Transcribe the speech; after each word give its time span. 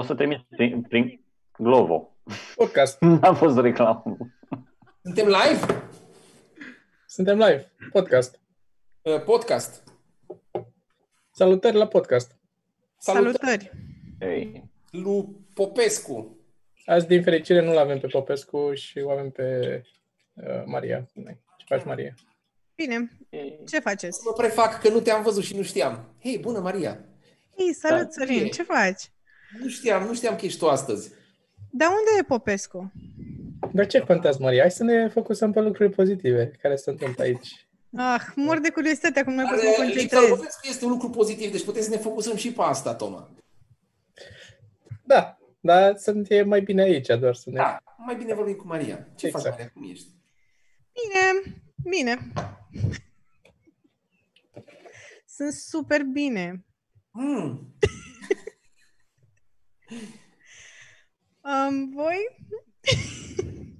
O 0.00 0.02
să 0.02 0.14
trimit 0.14 0.40
prin, 0.48 0.82
prin 0.82 1.24
Glovo. 1.58 2.16
Podcast. 2.54 3.00
N-a 3.20 3.34
fost 3.34 3.58
reclamă. 3.58 4.16
Suntem 5.02 5.26
live? 5.26 5.84
Suntem 7.06 7.38
live. 7.38 7.72
Podcast. 7.92 8.40
Uh, 9.02 9.22
Podcast. 9.22 9.82
Salutări 11.30 11.76
la 11.76 11.86
podcast. 11.86 12.36
Salutări 12.98 13.38
Salutări! 13.38 13.72
Ei. 14.20 14.70
lui 14.90 15.28
Popescu. 15.54 16.38
Azi, 16.86 17.06
din 17.06 17.22
fericire, 17.22 17.60
nu-l 17.64 17.78
avem 17.78 17.98
pe 17.98 18.06
Popescu 18.06 18.74
și 18.74 18.98
o 18.98 19.10
avem 19.10 19.30
pe 19.30 19.82
uh, 20.34 20.62
Maria. 20.64 21.10
Ce 21.56 21.64
faci, 21.66 21.84
Maria? 21.84 22.14
Bine, 22.74 23.10
ce 23.68 23.78
faceți? 23.78 24.16
Să 24.16 24.22
mă 24.24 24.32
prefac 24.32 24.80
că 24.80 24.88
nu 24.88 25.00
te-am 25.00 25.22
văzut 25.22 25.42
și 25.42 25.56
nu 25.56 25.62
știam. 25.62 26.14
Hei, 26.22 26.38
bună 26.38 26.58
Maria! 26.58 27.04
Hei, 27.56 27.74
salut, 27.74 28.02
Da, 28.02 28.10
Sorin, 28.10 28.44
e. 28.44 28.48
ce 28.48 28.62
faci? 28.62 29.10
Nu 29.58 29.68
știam, 29.68 30.06
nu 30.06 30.14
știam 30.14 30.36
că 30.36 30.44
ești 30.44 30.58
tu 30.58 30.68
astăzi. 30.68 31.10
Dar 31.70 31.88
unde 31.88 32.10
e 32.18 32.22
Popescu? 32.22 32.92
Dar 33.72 33.86
ce 33.86 34.00
contează, 34.00 34.38
Maria? 34.40 34.60
Hai 34.60 34.70
să 34.70 34.84
ne 34.84 35.08
focusăm 35.08 35.52
pe 35.52 35.60
lucruri 35.60 35.90
pozitive 35.90 36.50
care 36.62 36.76
se 36.76 36.90
întâmplă 36.90 37.22
aici. 37.24 37.66
Ah, 37.96 38.22
mor 38.34 38.60
de 38.60 38.70
curiozitate, 38.70 39.20
acum 39.20 39.34
mai 39.34 39.44
pot 39.44 39.58
să 39.58 39.64
mă 39.64 39.70
Dar, 39.76 39.86
Lipsa 39.86 40.00
concentrez. 40.00 40.38
Popescu 40.38 40.66
este 40.68 40.84
un 40.84 40.90
lucru 40.90 41.10
pozitiv, 41.10 41.50
deci 41.50 41.64
putem 41.64 41.82
să 41.82 41.90
ne 41.90 41.96
focusăm 41.96 42.36
și 42.36 42.52
pe 42.52 42.62
asta, 42.62 42.94
Toma. 42.94 43.30
Da, 45.04 45.38
dar 45.60 45.96
sunt 45.96 46.30
e 46.30 46.42
mai 46.42 46.60
bine 46.60 46.82
aici, 46.82 47.06
doar 47.06 47.34
să 47.34 47.50
ne... 47.50 47.56
Da, 47.56 47.78
mai 47.96 48.16
bine 48.16 48.34
vorbim 48.34 48.54
cu 48.54 48.66
Maria. 48.66 49.08
Ce 49.16 49.26
Exact. 49.26 49.44
faci, 49.44 49.54
Maria? 49.54 49.70
Cum 49.74 49.90
ești? 49.90 50.06
Bine, 50.92 51.56
bine. 51.88 52.32
Sunt 55.26 55.52
super 55.52 56.02
bine. 56.02 56.64
Mm. 57.10 57.74
Um, 61.42 61.90
voi? 61.94 62.16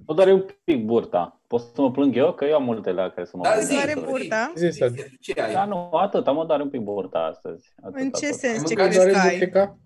O 0.05 0.13
doare 0.13 0.33
un 0.33 0.45
pic 0.63 0.85
burta. 0.85 1.41
Pot 1.47 1.61
să 1.61 1.81
mă 1.81 1.91
plâng 1.91 2.15
eu? 2.15 2.33
Că 2.33 2.45
eu 2.45 2.55
am 2.55 2.63
multe 2.63 2.91
la 2.91 3.09
care 3.09 3.25
să 3.25 3.37
mă 3.37 3.43
Da, 3.43 3.49
plâng. 3.49 3.65
zi, 3.65 3.73
Doare 3.73 3.93
zi, 3.97 4.05
burta? 4.05 4.51
Zi, 4.55 4.69
să- 4.69 4.87
zi, 4.87 5.17
Ce 5.19 5.41
ai? 5.41 5.53
Da, 5.53 5.65
nu, 5.65 5.89
atât. 5.91 6.25
Mă 6.33 6.45
doare 6.45 6.63
un 6.63 6.69
pic 6.69 6.81
burta 6.81 7.19
astăzi. 7.19 7.73
Atât, 7.83 7.99
În 7.99 8.09
ce 8.11 8.25
atât. 8.25 8.37
sens? 8.39 8.53
Ce 8.67 8.75
mâncat 8.75 8.85
crezi 8.85 8.97
că 8.97 9.11
Doare 9.11 9.27
ai? 9.27 9.39
Lufica? 9.39 9.77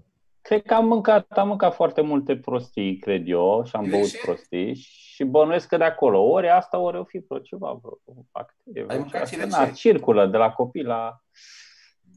Cred 0.42 0.62
că 0.66 0.73
am 0.73 0.88
mâncat, 0.88 1.26
am 1.31 1.48
mâncat 1.48 1.73
foarte 1.76 2.02
multe 2.02 2.38
prostii, 2.38 2.98
cred 2.98 3.28
eu, 3.28 3.64
și 3.66 3.76
am 3.76 3.84
Greșe? 3.86 3.98
băut 3.98 4.22
prostii 4.22 4.73
și 4.76 5.23
bănuiesc 5.23 5.68
că 5.68 5.78
de 5.78 5.84
acolo, 5.84 6.20
ori 6.22 6.50
asta, 6.50 6.78
ori 6.78 6.98
o 6.98 7.03
fi 7.03 7.20
vreo 7.28 7.40
ceva, 7.40 7.80
vreo 7.81 8.23
bacterie. 8.31 8.86
Ai 8.88 8.98
mâncat 8.98 9.12
vreo 9.12 9.26
cireșe? 9.26 9.58
Na, 9.58 9.70
circulă 9.70 10.26
de 10.28 10.38
la 10.38 10.52
copii 10.52 10.84
la... 10.84 11.22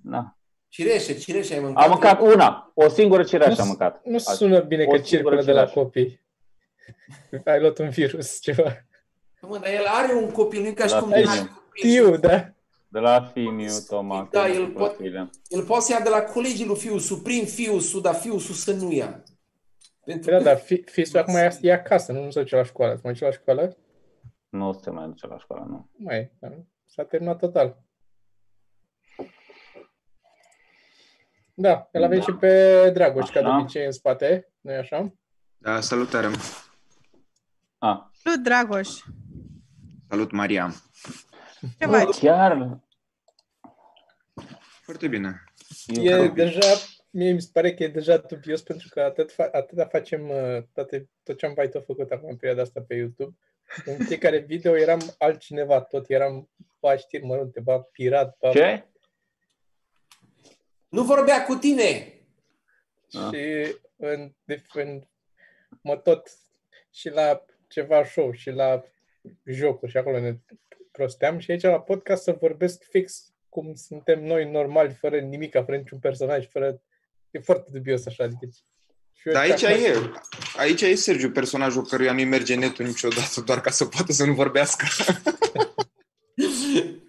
Na. 0.03 0.38
Cireșe, 0.69 1.15
cireșe 1.19 1.55
ai 1.55 1.61
mâncat? 1.61 1.85
Am 1.85 1.91
mâncat 1.91 2.21
una, 2.21 2.71
o 2.75 2.89
singură 2.89 3.23
cireașă 3.23 3.55
Nu- 3.55 3.61
am 3.61 3.67
mâncat. 3.67 4.05
Nu 4.05 4.19
sună 4.19 4.61
bine 4.61 4.85
O 4.85 4.91
că 4.91 4.97
singură 4.97 5.09
circulă 5.09 5.43
de 5.43 5.53
la 5.53 5.65
cireașă. 5.67 5.73
copii. 5.73 6.21
Ai 7.45 7.61
luat 7.61 7.79
un 7.79 7.89
virus, 7.89 8.41
ceva. 8.41 8.87
Mă, 9.41 9.59
dar 9.59 9.73
el 9.73 9.85
are 9.87 10.15
un 10.15 10.31
copil, 10.31 10.61
nu 10.61 10.67
e 10.67 10.73
ca 10.73 10.87
și 10.87 10.93
La 10.93 11.01
cum 11.01 11.11
tine. 11.11 11.25
n-are 11.25 11.39
copil. 11.41 11.91
Știu, 11.91 12.17
da. 12.17 12.53
De 12.91 12.99
la 12.99 13.23
Fimiu, 13.33 13.73
Toma. 13.89 14.29
Da, 14.31 14.41
cu 14.45 14.47
el 14.49 14.67
poate- 14.69 14.73
prostiile. 14.95 15.31
El 15.49 15.63
poate 15.63 15.85
să 15.85 15.93
ia 15.93 16.01
de 16.01 16.09
la 16.09 16.21
colegii 16.21 16.67
lui 16.67 16.77
Fiusu, 16.77 17.21
prin 17.23 17.45
Fiusu, 17.47 18.01
dar 18.01 18.15
Fiusu 18.15 18.53
să 18.53 18.73
nu 18.73 18.93
ia. 18.93 19.23
Pentru 20.05 20.31
Da, 20.31 20.37
că 20.37 20.43
da, 20.43 20.55
fi, 20.55 20.83
fisul 20.83 21.19
acum 21.19 21.35
e 21.35 21.59
e 21.61 21.73
acasă, 21.73 22.13
nu, 22.13 22.25
nu 22.25 22.31
se 22.31 22.41
duce 22.41 22.57
la 22.57 22.63
școală. 22.65 22.95
Se 22.95 23.01
mai 23.05 23.13
duce 23.13 23.25
la 23.25 23.31
școală? 23.31 23.77
Nu 24.49 24.73
se 24.83 24.91
mai 24.91 25.07
duce 25.07 25.27
la 25.27 25.39
școală, 25.39 25.65
nu. 25.69 25.89
Nu 25.97 26.05
mai 26.05 26.17
e. 26.17 26.33
da. 26.39 26.49
S-a 26.87 27.05
terminat 27.05 27.39
total. 27.39 27.83
Da, 31.61 31.89
îl 31.93 32.03
avem 32.03 32.19
Da. 32.19 32.25
și 32.25 32.33
pe 32.33 32.91
Dragoș, 32.91 33.31
ca 33.31 33.41
de 33.41 33.47
Așa. 33.47 33.59
obicei, 33.59 33.85
în 33.85 33.93
spate, 33.93 34.49
nu 34.61 34.73
e 34.73 34.77
așa? 34.77 35.15
Da, 35.59 35.81
salutare. 35.81 36.27
Ah, 37.79 37.99
Salut, 38.13 38.43
Dragoș. 38.43 38.89
Salut, 40.09 40.31
Maria. 40.31 40.71
Ce 41.79 41.87
bă, 41.87 41.99
faci? 41.99 42.19
chiar... 42.19 42.81
Foarte 44.83 45.09
bine. 45.09 45.45
E 45.87 46.01
Eu, 46.01 46.27
deja, 46.29 46.75
mie 47.11 47.33
mi 47.33 47.41
se 47.41 47.51
pare 47.53 47.75
că 47.75 47.83
e 47.83 47.89
deja 47.89 48.17
dubios 48.17 48.63
pentru 48.63 48.89
că 48.91 49.01
atât, 49.01 49.33
fa- 49.33 49.51
atâta 49.53 49.85
facem 49.85 50.29
uh, 50.29 50.63
toate, 50.73 51.09
tot 51.23 51.39
ce 51.39 51.47
am 51.47 51.53
mai 51.57 51.69
tot 51.69 51.85
făcut 51.85 52.11
acum 52.11 52.29
în 52.29 52.37
perioada 52.37 52.63
asta 52.63 52.85
pe 52.87 52.95
YouTube. 52.95 53.37
În 53.85 54.05
fiecare 54.05 54.39
video 54.39 54.77
eram 54.77 55.01
altcineva, 55.19 55.81
tot 55.81 56.11
eram 56.11 56.51
ba 56.81 56.97
știri 56.97 57.25
mărunte, 57.25 57.61
ba 57.61 57.79
pirat, 57.79 58.37
ba... 58.41 58.51
ce? 58.51 58.89
Nu 60.89 61.03
vorbea 61.03 61.45
cu 61.45 61.55
tine. 61.55 62.13
Da. 63.11 63.31
Și 63.33 63.75
în, 63.97 64.33
de, 64.45 64.63
în, 64.73 65.03
mă 65.83 65.97
tot 65.97 66.31
și 66.91 67.09
la 67.09 67.45
ceva 67.69 68.05
show 68.05 68.33
și 68.33 68.51
la 68.51 68.83
jocuri 69.45 69.91
și 69.91 69.97
acolo 69.97 70.21
ne 70.21 70.37
prosteam 70.93 71.39
și 71.39 71.51
aici 71.51 71.63
la 71.63 71.81
podcast 71.81 72.23
să 72.23 72.37
vorbesc 72.41 72.83
fix 72.83 73.33
cum 73.49 73.75
suntem 73.75 74.25
noi 74.25 74.51
normali, 74.51 74.93
fără 74.93 75.19
nimic, 75.19 75.53
fără 75.53 75.77
niciun 75.77 75.99
personaj, 75.99 76.49
fără... 76.49 76.83
E 77.31 77.39
foarte 77.39 77.71
dubios 77.73 78.07
așa, 78.07 78.25
adică... 78.25 78.47
Și 79.13 79.29
eu 79.29 79.33
Dar 79.33 79.43
aici 79.43 79.65
acum- 79.65 79.85
e, 79.85 80.13
aici 80.57 80.81
e 80.81 80.95
Sergiu, 80.95 81.31
personajul 81.31 81.87
căruia 81.87 82.13
nu-i 82.13 82.25
merge 82.25 82.55
netul 82.55 82.85
niciodată, 82.85 83.41
doar 83.41 83.61
ca 83.61 83.71
să 83.71 83.85
poată 83.85 84.13
să 84.13 84.25
nu 84.25 84.35
vorbească. 84.35 84.87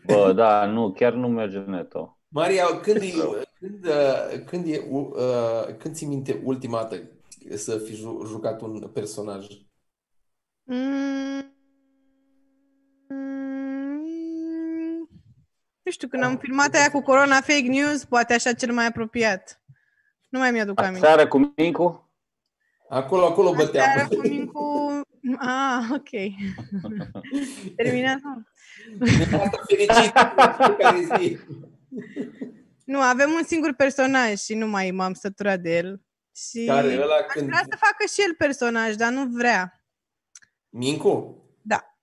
Bă, 0.06 0.34
da, 0.34 0.66
nu, 0.66 0.94
chiar 0.94 1.14
nu 1.14 1.28
merge 1.28 1.58
neto. 1.58 2.19
Maria, 2.30 2.80
când, 2.80 3.02
e, 3.02 3.12
când, 3.60 3.86
uh, 3.86 4.44
când, 4.46 4.68
e, 4.68 4.86
uh, 4.90 5.76
când 5.78 5.96
ți 5.96 6.06
minte 6.06 6.42
ultima 6.44 6.78
dată 6.82 7.02
să 7.56 7.78
fi 7.78 7.96
ju- 7.96 8.24
jucat 8.28 8.62
un 8.62 8.90
personaj? 8.94 9.46
Mm, 10.64 11.54
mm, 13.10 15.10
Nu 15.84 15.92
știu, 15.92 16.08
când 16.08 16.24
am 16.24 16.38
filmat 16.38 16.74
aia 16.74 16.92
cu 16.92 17.02
Corona 17.02 17.36
Fake 17.42 17.68
News, 17.68 18.06
poate 18.06 18.34
așa 18.34 18.54
cel 18.54 18.74
mai 18.74 18.86
apropiat. 18.86 19.62
Nu 20.30 20.40
mai 20.40 20.52
mi-aduc 20.52 20.82
aminte. 20.82 21.06
Seara 21.06 21.28
cu 21.28 21.54
Mincu? 21.56 22.10
Acolo, 22.90 23.26
acolo 23.26 23.48
Seara 23.56 23.66
băteam. 23.66 24.08
cu 24.08 24.28
Mincu... 24.28 25.02
Ah, 25.38 25.88
ok. 25.92 26.10
Terminat. 27.76 28.20
nu? 28.22 28.44
Asta 29.40 29.62
fericit 29.68 30.14
în 30.38 30.54
fiecare 30.58 31.00
zi. 31.18 31.38
Nu, 32.86 33.02
avem 33.02 33.32
un 33.32 33.44
singur 33.44 33.74
personaj 33.74 34.38
și 34.40 34.54
nu 34.56 34.68
mai 34.68 34.92
m-am 34.92 35.14
săturat 35.14 35.60
de 35.60 35.76
el. 35.78 36.02
Și 36.36 36.66
Care 36.66 36.94
ăla 37.02 37.16
aș 37.16 37.26
când... 37.34 37.46
vrea 37.48 37.62
să 37.70 37.78
facă 37.80 38.06
și 38.14 38.22
el 38.22 38.36
personaj, 38.38 38.96
dar 38.96 39.12
nu 39.12 39.26
vrea. 39.26 39.84
Mincu? 40.70 41.44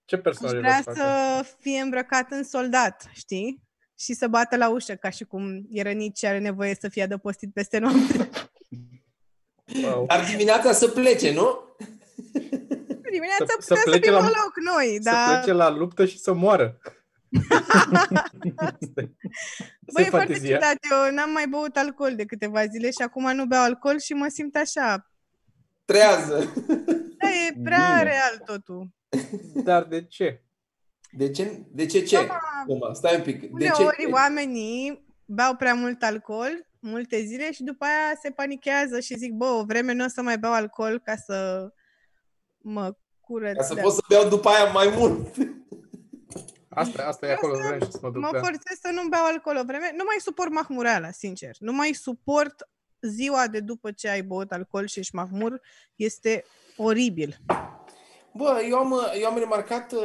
Ce 0.04 0.14
Aș 0.16 0.20
personaj 0.22 0.58
vrea 0.58 0.80
vreau 0.84 0.96
să 0.96 1.44
fie 1.58 1.80
îmbrăcat 1.80 2.30
în 2.30 2.44
soldat, 2.44 3.08
știi? 3.12 3.62
Și 3.98 4.12
să 4.14 4.26
bată 4.28 4.56
la 4.56 4.68
ușă, 4.68 4.94
ca 4.94 5.10
și 5.10 5.24
cum 5.24 5.66
e 5.70 5.82
rănit 5.82 6.16
și 6.16 6.26
are 6.26 6.38
nevoie 6.38 6.76
să 6.80 6.88
fie 6.88 7.02
adăpostit 7.02 7.52
peste 7.52 7.78
noapte. 7.78 8.30
Wow. 9.82 10.06
Dar 10.06 10.24
dimineața 10.24 10.72
să 10.72 10.88
plece, 10.88 11.32
nu? 11.32 11.58
Dimineața 13.10 13.44
Să- 13.46 13.56
putem 13.58 13.60
să 13.60 13.74
să, 13.76 13.82
plece 13.84 14.00
fim 14.04 14.12
la- 14.12 14.18
la 14.20 14.26
loc 14.44 14.74
noi, 14.74 14.98
Să 15.02 15.10
dar... 15.10 15.28
plece 15.38 15.52
la 15.52 15.70
luptă 15.70 16.06
și 16.06 16.18
să 16.18 16.32
moară. 16.32 16.78
Băi, 19.92 20.04
e 20.04 20.08
foarte 20.08 20.32
fantezia. 20.32 20.54
ciudat, 20.54 20.76
eu 20.90 21.14
n-am 21.14 21.30
mai 21.30 21.46
băut 21.48 21.76
alcool 21.76 22.14
de 22.16 22.24
câteva 22.24 22.66
zile 22.66 22.90
și 22.90 23.02
acum 23.02 23.34
nu 23.34 23.44
beau 23.44 23.62
alcool 23.62 23.98
și 23.98 24.12
mă 24.12 24.26
simt 24.28 24.56
așa. 24.56 25.10
Trează. 25.84 26.52
Da, 27.18 27.28
e 27.28 27.60
prea 27.62 27.98
Bine. 27.98 28.02
real 28.02 28.42
totul. 28.44 28.88
Dar 29.54 29.84
de 29.84 30.04
ce? 30.04 30.44
De 31.10 31.30
ce? 31.30 31.66
De 31.72 31.86
ce 31.86 32.02
ce? 32.02 32.26
Da, 32.26 32.38
Toma, 32.66 32.92
stai 32.92 33.16
un 33.16 33.22
pic. 33.22 33.40
De 33.40 33.64
ce? 33.64 33.72
Uneori 33.72 34.08
oamenii 34.12 35.06
beau 35.24 35.54
prea 35.54 35.74
mult 35.74 36.02
alcool 36.02 36.66
multe 36.86 37.24
zile 37.24 37.52
și 37.52 37.62
după 37.62 37.84
aia 37.84 38.18
se 38.22 38.30
panichează 38.30 39.00
și 39.00 39.16
zic, 39.16 39.32
bă, 39.32 39.44
o 39.44 39.64
vreme 39.64 39.92
nu 39.92 40.04
o 40.04 40.08
să 40.08 40.22
mai 40.22 40.38
beau 40.38 40.52
alcool 40.52 41.00
ca 41.04 41.16
să 41.16 41.68
mă 42.56 42.96
curăț. 43.20 43.56
Ca 43.56 43.62
să 43.62 43.74
de 43.74 43.80
pot 43.80 43.92
să 43.92 44.00
beau 44.08 44.28
după 44.28 44.48
aia 44.48 44.70
mai 44.70 44.94
mult. 44.96 45.34
Asta, 46.76 47.02
asta 47.06 47.26
e 47.26 47.28
Eu 47.28 47.34
acolo, 47.34 47.54
să- 47.54 47.60
vreau 47.60 47.80
și 47.80 47.90
să 47.90 47.98
mă 48.02 48.10
duc. 48.10 48.22
Mă 48.22 48.28
da. 48.32 48.38
forțez 48.38 48.78
să 48.82 48.90
nu 48.92 49.08
beau 49.08 49.24
alcool 49.24 49.56
o 49.56 49.64
vreme. 49.66 49.92
Nu 49.96 50.02
mai 50.06 50.16
suport 50.18 50.50
mahmureala, 50.50 51.10
sincer. 51.10 51.56
Nu 51.58 51.72
mai 51.72 51.92
suport 51.92 52.68
ziua 53.00 53.46
de 53.46 53.60
după 53.60 53.90
ce 53.90 54.08
ai 54.08 54.22
băut 54.22 54.52
alcool 54.52 54.86
și 54.86 54.98
ești 54.98 55.14
mahmur. 55.14 55.60
Este 55.94 56.44
oribil. 56.76 57.36
Bă, 58.32 58.60
eu 58.68 58.78
am, 58.78 58.94
eu 59.20 59.26
am 59.28 59.38
remarcat, 59.38 59.92
uh, 59.92 60.00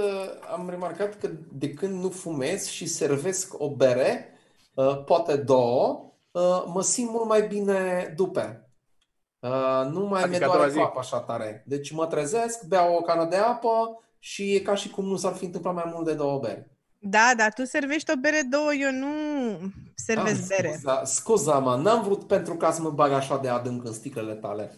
am 0.51 0.69
remarcat 0.69 1.18
că 1.19 1.29
de 1.53 1.73
când 1.73 2.01
nu 2.03 2.09
fumez 2.09 2.68
și 2.68 2.85
servesc 2.85 3.53
o 3.57 3.75
bere, 3.75 4.33
uh, 4.74 5.03
poate 5.03 5.35
două, 5.38 6.12
uh, 6.31 6.63
mă 6.74 6.81
simt 6.83 7.09
mult 7.09 7.27
mai 7.27 7.41
bine 7.47 8.13
după. 8.15 8.69
Uh, 9.39 9.89
Nu 9.91 10.06
mai 10.06 10.21
Adică 10.21 10.38
mi-e 10.38 10.38
a 10.38 10.45
doua 10.45 10.56
doare 10.56 10.71
zi. 10.71 10.77
cap 10.77 10.97
așa 10.97 11.19
tare. 11.19 11.63
Deci 11.65 11.91
mă 11.91 12.06
trezesc, 12.07 12.63
beau 12.63 12.95
o 12.95 13.01
cană 13.01 13.25
de 13.25 13.35
apă 13.35 14.03
și 14.23 14.56
e 14.56 14.59
ca 14.59 14.75
și 14.75 14.89
cum 14.89 15.06
nu 15.06 15.15
s-ar 15.15 15.33
fi 15.33 15.45
întâmplat 15.45 15.73
mai 15.73 15.91
mult 15.94 16.06
de 16.06 16.13
două 16.13 16.39
beri. 16.39 16.69
Da, 17.00 17.33
dar 17.38 17.53
tu 17.53 17.63
servești 17.65 18.12
o 18.12 18.19
bere 18.19 18.41
două, 18.50 18.73
eu 18.73 18.91
nu 18.91 19.07
servesc 19.95 20.41
Ah, 20.41 20.47
bere. 20.57 20.71
Scuza, 20.71 21.03
scuza 21.03 21.59
mă, 21.59 21.75
n-am 21.75 22.03
vrut 22.03 22.23
pentru 22.27 22.56
ca 22.56 22.71
să 22.71 22.81
mă 22.81 22.89
bag 22.89 23.12
așa 23.12 23.38
de 23.38 23.47
adânc 23.50 23.83
în 23.85 23.94
sticlele 23.94 24.35
tale. 24.35 24.71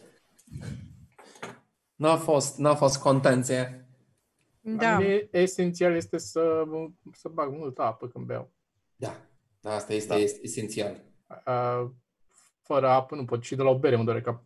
N-a 1.95 2.15
fost, 2.17 2.57
n-a 2.57 2.75
fost 2.75 2.97
contenție. 2.97 3.87
Da. 4.61 4.75
Da. 4.75 4.97
Mine, 4.97 5.27
esențial 5.31 5.95
este 5.95 6.17
să, 6.17 6.63
să 7.13 7.29
bag 7.29 7.51
multă 7.51 7.81
apă 7.81 8.07
când 8.07 8.25
beau. 8.25 8.51
Da, 8.95 9.15
asta 9.75 9.93
este, 9.93 10.07
Da. 10.07 10.15
este 10.15 10.39
esențial. 10.43 10.95
Uh, 11.45 11.89
fără 12.61 12.87
apă 12.89 13.15
nu 13.15 13.25
pot. 13.25 13.43
Și 13.43 13.55
de 13.55 13.61
la 13.61 13.69
o 13.69 13.79
bere 13.79 13.95
mă 13.95 14.03
doare 14.03 14.21
cap. 14.21 14.43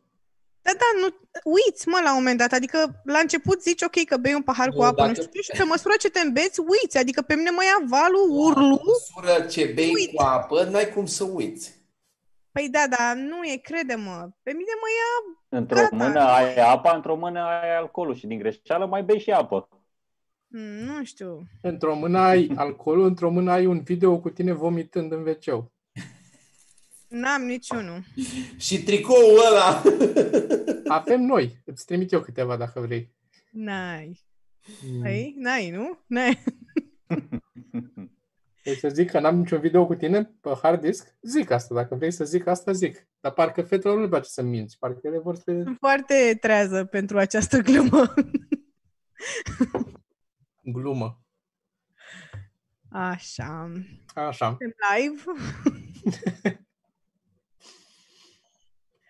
Da, 0.68 0.74
da, 0.84 0.90
nu, 1.02 1.08
uiți, 1.56 1.88
mă, 1.88 2.00
la 2.04 2.10
un 2.12 2.18
moment 2.22 2.38
dat. 2.38 2.52
Adică, 2.52 3.02
la 3.04 3.19
început 3.19 3.62
zici, 3.62 3.81
ok, 3.81 3.98
că 4.06 4.18
bei 4.18 4.34
un 4.34 4.42
pahar 4.42 4.69
cu 4.69 4.75
Nu, 4.81 4.81
apă, 4.90 5.02
nu 5.02 5.08
dacă- 5.08 5.22
știu 5.22 5.42
ce, 5.42 5.52
și 5.52 5.58
pe 5.58 5.64
măsură 5.64 5.94
ce 6.00 6.10
te 6.10 6.19
îmbeți, 6.19 6.60
uiți. 6.60 6.98
Adică 6.98 7.22
pe 7.22 7.36
mine 7.36 7.50
mă 7.50 7.64
ia 7.64 7.78
valul, 7.96 8.25
În 8.30 8.38
urlu. 8.46 8.81
măsură 8.92 9.46
ce 9.54 9.66
bei 9.75 9.92
Uite. 9.94 10.14
cu 10.16 10.22
apă, 10.22 10.64
n-ai 10.64 10.90
cum 10.94 11.06
să 11.06 11.24
uiți. 11.24 11.75
Păi 12.52 12.69
da, 12.69 12.84
da, 12.98 13.14
nu 13.14 13.44
e, 13.44 13.56
crede-mă. 13.58 14.30
Pe 14.44 14.52
mine 14.52 14.74
mă 14.81 14.88
ia... 15.00 15.40
Într-o 15.60 15.75
Gata. 15.80 15.96
mână 15.96 16.19
ai 16.19 16.56
apa, 16.56 16.96
într-o 16.96 17.16
mână 17.16 17.40
ai 17.40 17.75
alcoolul 17.78 18.16
și 18.16 18.28
din 18.28 18.38
greșeală 18.40 18.86
mai 18.86 19.04
bei 19.04 19.19
și 19.19 19.31
apă. 19.31 19.68
mm, 20.48 20.62
Nu 20.62 21.04
știu. 21.04 21.44
Într-o 21.62 21.96
mână 21.96 22.19
ai 22.19 22.52
alcoolul, 22.56 23.06
într-o 23.06 23.30
mână 23.30 23.52
ai 23.52 23.66
un 23.66 23.80
video 23.81 24.19
cu 24.19 24.30
tine 24.30 24.52
vomitând 24.54 25.12
în 25.12 25.19
wc 25.28 25.66
N-am 27.07 27.42
niciunul. 27.42 28.04
Și 28.57 28.83
tricoul 28.83 29.39
ăla. 29.50 29.83
Avem 30.98 31.21
noi. 31.21 31.62
Îți 31.65 31.86
trimit 31.86 32.12
eu 32.12 32.21
câteva 32.21 32.57
dacă 32.57 32.80
vrei. 32.80 33.15
N-ai. 33.51 34.25
Mm. 34.92 35.01
Păi, 35.01 35.33
n-ai, 35.38 35.69
nu? 35.69 36.00
N-ai. 36.07 36.44
Deci 38.63 38.77
să 38.80 38.89
zic 38.89 39.12
că 39.12 39.19
n-am 39.19 39.38
niciun 39.38 39.59
video 39.59 39.86
cu 39.86 39.95
tine 39.95 40.36
pe 40.42 40.50
hard 40.62 40.81
disk, 40.81 41.15
zic 41.21 41.51
asta. 41.51 41.75
Dacă 41.75 41.95
vrei 41.95 42.12
să 42.12 42.25
zic 42.25 42.48
asta, 42.48 42.71
zic. 42.71 43.07
Dar 43.19 43.31
parcă 43.31 43.62
fetelor 43.62 43.95
nu 43.95 44.01
le 44.01 44.07
place 44.07 44.30
să 44.30 44.42
minți. 44.42 44.77
Parcă 44.77 45.00
ele 45.04 45.19
vor 45.19 45.36
să... 45.36 45.62
Sunt 45.63 45.77
foarte 45.80 46.38
trează 46.42 46.86
pentru 46.86 47.18
această 47.18 47.57
glumă. 47.57 48.13
Glumă. 50.74 51.21
Așa. 52.89 53.71
Așa. 54.13 54.48
Suntem 54.48 54.74
live. 54.95 55.24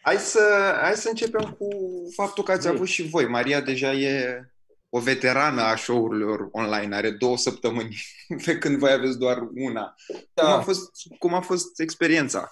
Hai 0.07 0.17
să, 0.17 0.73
hai 0.81 0.93
să 0.95 1.09
începem 1.09 1.55
cu 1.59 1.67
faptul 2.15 2.43
că 2.43 2.51
ați 2.51 2.61
Zi. 2.61 2.67
avut 2.67 2.87
și 2.87 3.07
voi. 3.07 3.27
Maria 3.27 3.61
deja 3.61 3.93
e 3.93 4.41
o 4.89 4.99
veterană 4.99 5.61
a 5.61 5.75
show-urilor 5.75 6.49
online, 6.51 6.95
are 6.95 7.11
două 7.11 7.37
săptămâni, 7.37 7.97
pe 8.45 8.57
când 8.57 8.77
voi 8.77 8.91
aveți 8.91 9.17
doar 9.17 9.37
una. 9.55 9.95
Da. 10.33 10.43
Cum, 10.43 10.51
a 10.51 10.61
fost, 10.61 10.91
cum 11.19 11.33
a 11.33 11.41
fost 11.41 11.79
experiența? 11.79 12.51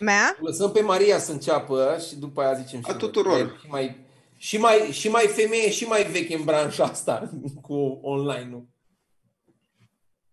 Mea? 0.00 0.36
Lăsăm 0.40 0.72
pe 0.72 0.80
Maria 0.80 1.18
să 1.18 1.32
înceapă 1.32 2.04
și 2.08 2.16
după 2.16 2.40
aia 2.42 2.54
zicem 2.54 2.80
și 2.80 2.86
A 2.88 2.90
noi. 2.90 2.98
tuturor. 2.98 3.58
Și 3.60 3.68
mai, 3.68 4.06
și 4.36 4.58
mai, 4.58 4.78
și 4.92 5.08
mai 5.08 5.26
femeie 5.26 5.70
și 5.70 5.84
mai 5.84 6.10
veche 6.10 6.34
în 6.34 6.44
branșa 6.44 6.84
asta 6.84 7.30
cu 7.66 7.98
online-ul. 8.02 8.66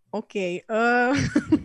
Ok. 0.10 0.34
Uh... 0.34 1.18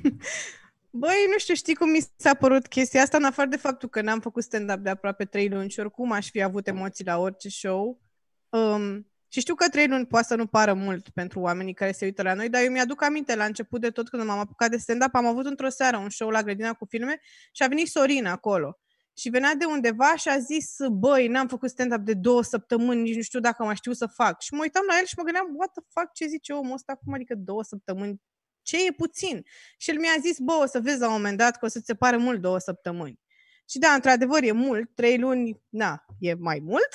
Băi, 0.99 1.27
nu 1.31 1.39
știu, 1.39 1.55
știi 1.55 1.75
cum 1.75 1.91
mi 1.91 2.01
s-a 2.17 2.35
părut 2.35 2.67
chestia 2.67 3.03
asta, 3.03 3.17
în 3.17 3.25
afară 3.25 3.49
de 3.49 3.57
faptul 3.57 3.89
că 3.89 4.01
n-am 4.01 4.21
făcut 4.21 4.43
stand-up 4.43 4.79
de 4.79 4.91
aproape 4.91 5.25
trei 5.25 5.49
luni 5.49 5.71
și 5.71 5.81
oricum 5.81 6.13
aș 6.13 6.31
fi 6.31 6.43
avut 6.43 6.67
emoții 6.67 7.05
la 7.05 7.19
orice 7.19 7.49
show. 7.49 8.01
Um, 8.49 9.11
și 9.29 9.41
știu 9.41 9.55
că 9.55 9.69
trei 9.69 9.87
luni 9.89 10.07
poate 10.07 10.27
să 10.27 10.35
nu 10.35 10.47
pară 10.47 10.75
mult 10.75 11.09
pentru 11.09 11.41
oamenii 11.41 11.75
care 11.75 11.93
se 11.93 12.05
uită 12.05 12.23
la 12.23 12.35
noi, 12.35 12.49
dar 12.49 12.63
eu 12.63 12.71
mi-aduc 12.71 13.03
aminte 13.03 13.35
la 13.35 13.45
început 13.45 13.81
de 13.81 13.91
tot 13.91 14.09
când 14.09 14.25
m-am 14.25 14.39
apucat 14.39 14.71
de 14.71 14.77
stand-up, 14.77 15.15
am 15.15 15.27
avut 15.27 15.47
într-o 15.47 15.69
seară 15.69 15.97
un 15.97 16.11
show 16.11 16.31
la 16.31 16.43
grădina 16.43 16.73
cu 16.73 16.85
filme 16.85 17.21
și 17.53 17.63
a 17.63 17.67
venit 17.67 17.89
Sorina 17.89 18.31
acolo. 18.31 18.79
Și 19.19 19.29
venea 19.29 19.55
de 19.55 19.65
undeva 19.65 20.17
și 20.17 20.29
a 20.29 20.39
zis, 20.39 20.77
băi, 20.91 21.29
n-am 21.29 21.49
făcut 21.49 21.71
stand-up 21.71 22.01
de 22.01 22.15
două 22.15 22.43
săptămâni, 22.43 23.03
nici 23.03 23.17
nu 23.17 23.23
știu 23.23 23.41
dacă 23.41 23.65
mai 23.65 23.77
știu 23.77 23.93
să 23.93 24.07
fac. 24.07 24.41
Și 24.41 24.55
mă 24.55 24.61
uitam 24.63 24.83
la 24.89 24.99
el 24.99 25.05
și 25.05 25.15
mă 25.17 25.23
gândeam, 25.23 25.47
what 25.57 25.73
the 25.73 25.83
fuck, 25.89 26.13
ce 26.13 26.27
zice 26.27 26.53
omul 26.53 26.73
ăsta, 26.73 26.95
cum 26.95 27.13
adică 27.13 27.35
două 27.35 27.63
săptămâni? 27.63 28.21
Ce 28.67 28.87
e 28.87 28.93
puțin? 28.93 29.45
Și 29.77 29.91
el 29.91 29.99
mi-a 29.99 30.17
zis, 30.21 30.39
bă, 30.39 30.53
o 30.53 30.67
să 30.67 30.81
vezi 30.81 30.99
la 30.99 31.07
un 31.07 31.13
moment 31.13 31.39
dat 31.39 31.59
că 31.59 31.65
o 31.65 31.69
să 31.69 31.79
ți 31.79 31.85
se 31.85 31.95
pare 31.95 32.17
mult 32.17 32.41
două 32.41 32.59
săptămâni. 32.59 33.21
Și 33.69 33.79
da, 33.79 33.93
într-adevăr, 33.93 34.43
e 34.43 34.53
mult, 34.53 34.95
trei 34.95 35.19
luni, 35.19 35.61
na, 35.69 36.05
e 36.19 36.35
mai 36.35 36.59
mult. 36.63 36.89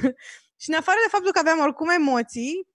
și 0.62 0.70
în 0.70 0.74
afară 0.74 0.98
de 1.04 1.10
faptul 1.10 1.32
că 1.32 1.38
aveam 1.38 1.58
oricum 1.58 1.88
emoții, 1.88 2.68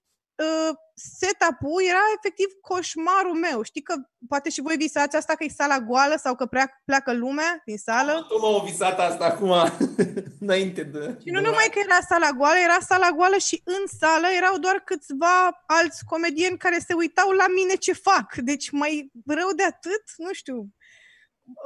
uh, 0.46 0.76
setup-ul 0.94 1.82
era 1.90 2.04
efectiv 2.18 2.48
coșmarul 2.62 3.38
meu. 3.48 3.62
Știi 3.62 3.82
că 3.82 3.94
poate 4.28 4.50
și 4.50 4.62
voi 4.62 4.76
visați 4.76 5.16
asta 5.16 5.36
că 5.36 5.44
e 5.44 5.50
sala 5.50 5.80
goală 5.80 6.16
sau 6.16 6.36
că 6.36 6.46
pleacă, 6.46 6.74
pleacă 6.86 7.14
lumea 7.14 7.62
din 7.66 7.78
sală? 7.78 8.26
Tu 8.28 8.40
m-au 8.40 8.66
visat 8.66 9.00
asta 9.00 9.26
acum, 9.26 9.54
înainte 10.46 10.84
de... 10.84 11.18
Și 11.24 11.30
nu 11.32 11.42
numai 11.42 11.68
că 11.72 11.80
era 11.80 12.00
sala 12.10 12.32
goală, 12.32 12.60
era 12.64 12.80
sala 12.80 13.12
goală 13.12 13.38
și 13.38 13.62
în 13.64 13.84
sală 14.00 14.28
erau 14.38 14.58
doar 14.58 14.80
câțiva 14.80 15.64
alți 15.66 16.06
comedieni 16.06 16.58
care 16.58 16.80
se 16.88 16.94
uitau 16.94 17.30
la 17.32 17.46
mine 17.56 17.74
ce 17.74 17.94
fac. 17.94 18.36
Deci 18.36 18.72
mai 18.72 19.12
rău 19.26 19.52
de 19.56 19.64
atât, 19.64 20.04
nu 20.18 20.34
știu. 20.34 20.58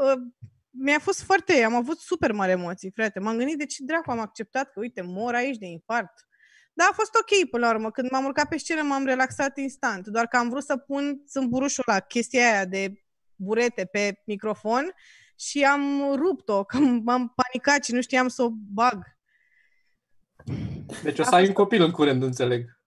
Uh, 0.04 0.20
Mi-a 0.70 1.00
fost 1.00 1.22
foarte, 1.24 1.64
am 1.64 1.76
avut 1.76 2.00
super 2.00 2.32
mari 2.32 2.52
emoții, 2.52 2.92
frate. 2.96 3.20
M-am 3.20 3.38
gândit 3.38 3.58
de 3.58 3.66
ce 3.66 3.84
dracu 3.84 4.12
am 4.12 4.20
acceptat 4.20 4.72
că, 4.72 4.80
uite, 4.80 5.02
mor 5.02 5.34
aici 5.34 5.58
de 5.58 5.66
infarct. 5.66 6.14
Dar 6.74 6.88
a 6.92 6.94
fost 6.94 7.12
ok 7.16 7.50
până 7.50 7.66
la 7.66 7.74
urmă. 7.74 7.92
Când 7.92 8.12
m-am 8.12 8.26
urcat 8.26 8.48
pe 8.48 8.58
scenă, 8.58 8.82
m-am 8.82 9.06
relaxat 9.06 9.58
instant. 9.58 10.08
Doar 10.08 10.28
că 10.28 10.38
am 10.38 10.50
vrut 10.50 10.64
să 10.64 10.78
pun 10.78 11.24
zâmburușul 11.28 11.84
la 11.88 12.00
chestia 12.00 12.52
aia 12.52 12.66
de 12.66 13.04
burete 13.36 13.86
pe 13.86 14.22
microfon 14.26 14.94
și 15.36 15.64
am 15.64 16.14
rupt-o, 16.16 16.64
că 16.64 16.78
m-am 16.78 17.34
panicat 17.36 17.84
și 17.84 17.92
nu 17.92 18.02
știam 18.02 18.28
să 18.28 18.44
o 18.44 18.50
bag. 18.74 19.04
Deci 21.04 21.20
o 21.20 21.24
să 21.24 21.36
ai 21.36 21.48
un 21.48 21.54
copil 21.54 21.82
în 21.82 21.92
curând, 21.92 22.24
înțeleg. 22.24 22.82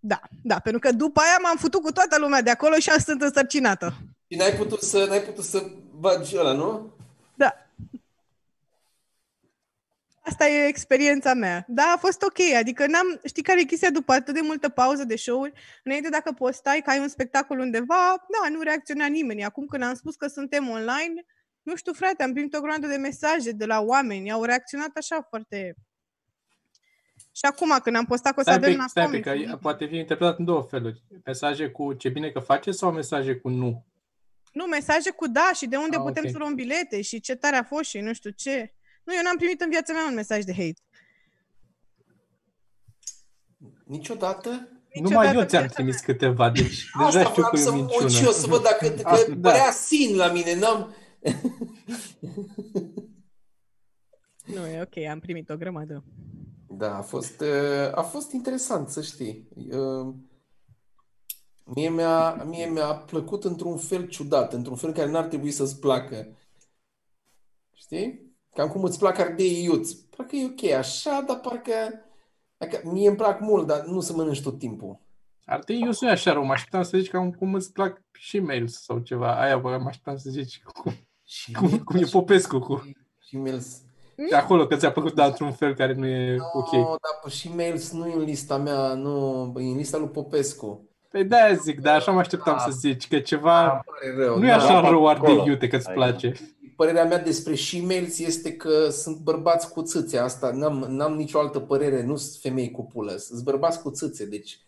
Da, 0.00 0.20
da, 0.42 0.58
pentru 0.58 0.80
că 0.80 0.92
după 0.92 1.20
aia 1.20 1.38
m-am 1.42 1.56
futut 1.56 1.82
cu 1.82 1.92
toată 1.92 2.18
lumea 2.18 2.42
de 2.42 2.50
acolo 2.50 2.74
și 2.74 2.90
am 2.90 2.98
sunt 2.98 3.22
însărcinată. 3.22 3.94
Și 4.28 4.38
n-ai 4.38 4.52
putut 4.52 4.82
să, 4.82 5.06
n-ai 5.08 5.20
putut 5.20 5.44
să 5.44 5.70
bagi 5.98 6.36
ăla, 6.36 6.52
nu? 6.52 6.92
Da. 7.34 7.54
Asta 10.20 10.48
e 10.48 10.66
experiența 10.66 11.34
mea. 11.34 11.64
Da, 11.68 11.92
a 11.94 11.98
fost 11.98 12.22
ok, 12.22 12.54
adică 12.56 12.86
n-am, 12.86 13.20
știi 13.24 13.42
care 13.42 13.60
e 13.60 13.64
chestia 13.64 13.90
după 13.90 14.12
atât 14.12 14.34
de 14.34 14.40
multă 14.40 14.68
pauză 14.68 15.04
de 15.04 15.16
show-uri, 15.16 15.52
înainte 15.84 16.08
dacă 16.08 16.32
postai 16.32 16.80
că 16.84 16.90
ai 16.90 16.98
un 16.98 17.08
spectacol 17.08 17.58
undeva, 17.58 18.26
da, 18.28 18.48
nu 18.48 18.60
reacționa 18.60 19.06
nimeni. 19.06 19.44
Acum 19.44 19.66
când 19.66 19.82
am 19.82 19.94
spus 19.94 20.16
că 20.16 20.26
suntem 20.26 20.68
online, 20.68 21.24
nu 21.62 21.76
știu, 21.76 21.92
frate, 21.92 22.22
am 22.22 22.32
primit 22.32 22.54
o 22.54 22.60
grămadă 22.60 22.86
de 22.86 22.96
mesaje 22.96 23.50
de 23.50 23.64
la 23.64 23.80
oameni, 23.80 24.30
au 24.30 24.44
reacționat 24.44 24.90
așa 24.94 25.26
foarte... 25.28 25.74
Și 27.32 27.44
acum, 27.46 27.78
când 27.82 27.96
am 27.96 28.04
postat 28.04 28.34
că 28.34 28.40
o 28.40 28.42
să 28.42 28.50
Stai 28.50 28.56
un 28.56 28.64
avem 28.64 28.72
pic, 28.72 28.82
la 28.82 28.88
stai 28.88 29.04
un 29.04 29.10
pic, 29.10 29.24
comic, 29.24 29.50
că 29.50 29.56
poate 29.56 29.86
fi 29.86 29.96
interpretat 29.96 30.38
în 30.38 30.44
două 30.44 30.62
feluri. 30.62 31.02
Mesaje 31.24 31.68
cu 31.68 31.92
ce 31.92 32.08
bine 32.08 32.30
că 32.30 32.38
face 32.38 32.70
sau 32.70 32.92
mesaje 32.92 33.36
cu 33.36 33.48
nu? 33.48 33.84
Nu, 34.52 34.64
mesaje 34.64 35.10
cu 35.10 35.28
da 35.28 35.50
și 35.54 35.66
de 35.66 35.76
unde 35.76 35.96
Ah, 35.96 36.02
putem 36.02 36.24
ok. 36.24 36.30
să 36.30 36.38
luăm 36.38 36.54
bilete 36.54 37.00
și 37.00 37.20
ce 37.20 37.34
tare 37.34 37.56
a 37.56 37.62
fost 37.62 37.88
și 37.88 37.98
nu 37.98 38.12
știu 38.12 38.30
ce. 38.30 38.74
Nu, 39.10 39.16
eu 39.16 39.22
n-am 39.22 39.36
primit 39.36 39.60
în 39.60 39.70
viața 39.70 39.92
mea 39.92 40.06
un 40.08 40.14
mesaj 40.14 40.44
de 40.44 40.52
hate. 40.52 40.80
Niciodată? 43.84 44.48
Numai 44.94 45.26
eu 45.26 45.32
Niciodată 45.32 45.46
ți-am 45.46 45.62
în 45.62 45.66
viața 45.68 45.74
trimis 45.74 46.00
câteva, 46.00 46.50
deci 46.50 46.90
deja 46.98 47.06
Asta 47.06 47.20
știu 47.20 47.32
vreau 47.32 47.50
că 47.50 47.56
e 47.56 47.60
să 47.62 47.70
o 47.70 47.74
mă 47.74 47.80
uit 47.80 47.88
și 47.90 47.96
eu, 47.96 48.02
minciună. 48.06 48.30
să 48.30 48.46
văd 48.46 48.62
dacă 48.62 48.88
că 48.88 49.02
Ah, 49.08 49.24
da. 49.36 49.50
părea 49.50 49.70
sin 49.70 50.16
la 50.16 50.32
mine. 50.32 50.58
N-am... 50.58 50.94
Nu, 54.54 54.66
e 54.66 54.80
ok, 54.80 54.96
am 55.10 55.20
primit 55.20 55.50
o 55.50 55.56
grămadă. 55.56 56.04
Da, 56.68 56.96
a 56.96 57.02
fost, 57.02 57.40
uh, 57.40 57.90
a 57.94 58.02
fost 58.02 58.32
interesant, 58.32 58.88
să 58.88 59.02
știi. 59.02 59.48
Uh, 59.70 60.14
Mie 61.74 61.88
mi-a, 61.88 62.32
mie 62.34 62.66
mi-a 62.66 62.94
plăcut 62.94 63.44
într-un 63.44 63.78
fel 63.78 64.08
ciudat, 64.08 64.52
într-un 64.52 64.76
fel 64.76 64.92
care 64.92 65.10
n-ar 65.10 65.24
trebui 65.24 65.50
să-ți 65.50 65.78
placă. 65.80 66.36
Știi? 67.72 68.29
Cam 68.54 68.68
cum 68.68 68.82
îți 68.82 68.98
plac 68.98 69.18
ardei 69.18 69.64
iuți. 69.64 70.06
Parcă 70.16 70.36
e 70.36 70.44
ok 70.44 70.72
așa, 70.72 71.24
dar 71.26 71.40
parcă... 71.40 71.72
Dacă, 72.56 72.80
mie 72.84 73.08
îmi 73.08 73.16
plac 73.16 73.40
mult, 73.40 73.66
dar 73.66 73.84
nu 73.84 74.00
să 74.00 74.12
mănânci 74.12 74.42
tot 74.42 74.58
timpul. 74.58 74.98
Ardei, 75.44 75.82
eu 75.84 75.92
sunt 75.92 76.10
așa 76.10 76.32
rău, 76.32 76.44
mă 76.44 76.52
așteptam 76.52 76.82
să 76.82 76.98
zici 76.98 77.10
cam 77.10 77.30
cum 77.30 77.54
îți 77.54 77.72
plac 77.72 78.02
și 78.12 78.38
mails 78.38 78.82
sau 78.82 78.98
ceva. 78.98 79.40
Aia 79.40 79.58
bă, 79.58 79.78
mă 79.78 79.88
așteptam 79.88 80.16
să 80.16 80.30
zici 80.30 80.62
cum, 80.62 80.92
Și 81.24 81.52
cum, 81.52 81.78
cum 81.78 81.96
e 81.96 82.06
Popescu 82.10 82.58
cu... 82.58 82.90
Și 83.18 83.36
mails. 83.36 83.82
Și 84.28 84.34
acolo 84.34 84.66
că 84.66 84.76
ți-a 84.76 84.92
plăcut, 84.92 85.14
dar 85.14 85.26
într-un 85.26 85.52
fel 85.52 85.74
care 85.74 85.92
nu 85.92 86.06
e 86.06 86.36
ok. 86.52 86.72
No, 86.72 86.84
dar 86.84 87.32
și 87.32 87.54
mails 87.54 87.92
nu 87.92 88.06
e 88.06 88.14
în 88.14 88.22
lista 88.22 88.56
mea, 88.56 88.94
nu, 88.94 89.54
e 89.56 89.62
în 89.62 89.76
lista 89.76 89.98
lui 89.98 90.08
Popescu. 90.08 90.88
Păi 91.10 91.24
de-aia 91.24 91.54
zic, 91.54 91.80
dar 91.80 91.96
așa 91.96 92.12
mă 92.12 92.18
așteptam 92.18 92.58
să 92.58 92.70
zici, 92.70 93.08
că 93.08 93.18
ceva... 93.18 93.70
Îmi 93.70 93.80
pare 93.84 94.24
rău. 94.24 94.38
Nu 94.38 94.46
e 94.46 94.48
da. 94.48 94.56
așa 94.56 94.88
rău 94.88 95.06
ardei 95.06 95.32
acolo. 95.32 95.50
iute 95.50 95.68
că-ți 95.68 95.84
Hai. 95.84 95.94
place. 95.94 96.32
Părerea 96.80 97.04
mea 97.04 97.18
despre 97.18 97.54
she-males 97.54 98.18
este 98.18 98.56
că 98.56 98.88
sunt 98.88 99.16
bărbați 99.18 99.72
cu 99.72 99.82
țâțe. 99.82 100.18
Asta 100.18 100.50
n-am, 100.50 100.78
n-am 100.78 101.14
nicio 101.14 101.38
altă 101.38 101.60
părere, 101.60 102.02
nu 102.02 102.16
sunt 102.16 102.40
femei 102.40 102.70
cu 102.70 102.84
pulă. 102.86 103.16
Sunt 103.16 103.42
bărbați 103.42 103.82
cu 103.82 103.90
țâțe, 103.90 104.26
deci 104.26 104.58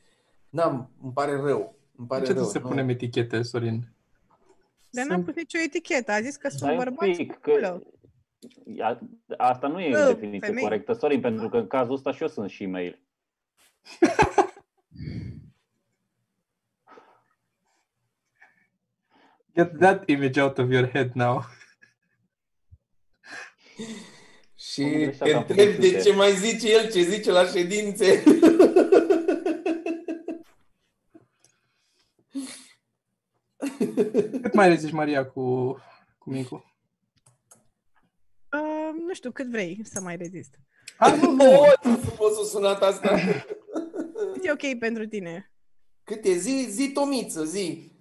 n-am, 0.49 0.91
îmi 1.03 1.13
pare 1.13 1.37
rău. 1.37 1.75
Îmi 1.97 2.07
pare 2.07 2.21
De 2.21 2.27
ce 2.27 2.33
rău. 2.33 2.41
trebuie 2.43 2.53
să 2.53 2.59
nu. 2.59 2.69
punem 2.69 2.89
etichete, 2.89 3.43
Sorin? 3.43 3.89
Dar 4.91 5.05
n-am 5.05 5.15
Sunt- 5.15 5.25
pus 5.25 5.35
nicio 5.35 5.59
etichetă. 5.65 6.13
A 6.13 6.21
zis 6.21 6.37
că 6.37 6.49
sunt 6.49 6.61
Stai 6.61 6.73
un 6.73 6.79
bărbați 6.85 7.11
pic, 7.19 7.33
cu 7.33 7.39
că 7.41 7.51
culă. 7.51 7.83
a- 8.81 8.99
asta 9.37 9.67
nu 9.69 9.81
e 9.81 9.91
Bă, 9.91 10.05
o 10.09 10.13
definiție 10.13 10.47
femei. 10.47 10.63
corectă, 10.63 10.93
Sorin, 10.93 11.21
pentru 11.21 11.49
că 11.49 11.57
în 11.57 11.67
cazul 11.67 11.95
ăsta 11.95 12.13
și 12.13 12.23
eu 12.23 12.29
sunt 12.29 12.51
și 12.51 12.67
mail. 12.67 12.99
Get 19.57 19.79
that 19.81 20.09
image 20.09 20.39
out 20.41 20.59
of 20.59 20.71
your 20.71 20.87
head 20.89 21.11
now. 21.15 21.45
Și 24.55 24.83
Am 24.83 24.89
greșit, 24.91 25.19
te 25.19 25.33
am 25.33 25.39
întreb 25.49 25.67
făcut 25.67 25.81
de 25.81 25.87
uite. 25.87 26.01
ce 26.01 26.13
mai 26.13 26.33
zice 26.37 26.73
el 26.73 26.91
ce 26.91 27.03
zice 27.03 27.31
la 27.31 27.47
ședințe. 27.47 28.23
Cât 34.43 34.55
mai 34.55 34.69
rezici, 34.69 34.91
Maria, 34.93 35.27
cu, 35.27 35.77
cu 36.19 36.31
Micu? 36.31 36.75
Uh, 38.53 38.91
nu 39.07 39.15
știu, 39.15 39.31
cât 39.31 39.51
vrei 39.51 39.81
să 39.85 40.01
mai 40.01 40.17
rezist. 40.17 40.59
Ah, 40.99 41.19
nu, 41.23 41.31
nu. 41.31 41.45
Oh, 41.51 41.73
ce 41.83 41.89
frumos 41.89 42.39
a 42.41 42.45
sunat 42.45 42.83
asta. 42.83 43.19
Cât 44.33 44.45
e 44.45 44.51
ok 44.51 44.79
pentru 44.79 45.07
tine? 45.07 45.53
Cât 46.05 46.25
e? 46.25 46.33
Zi, 46.37 46.67
zi 46.71 46.91
Tomiță, 46.93 47.45
zi. 47.45 47.92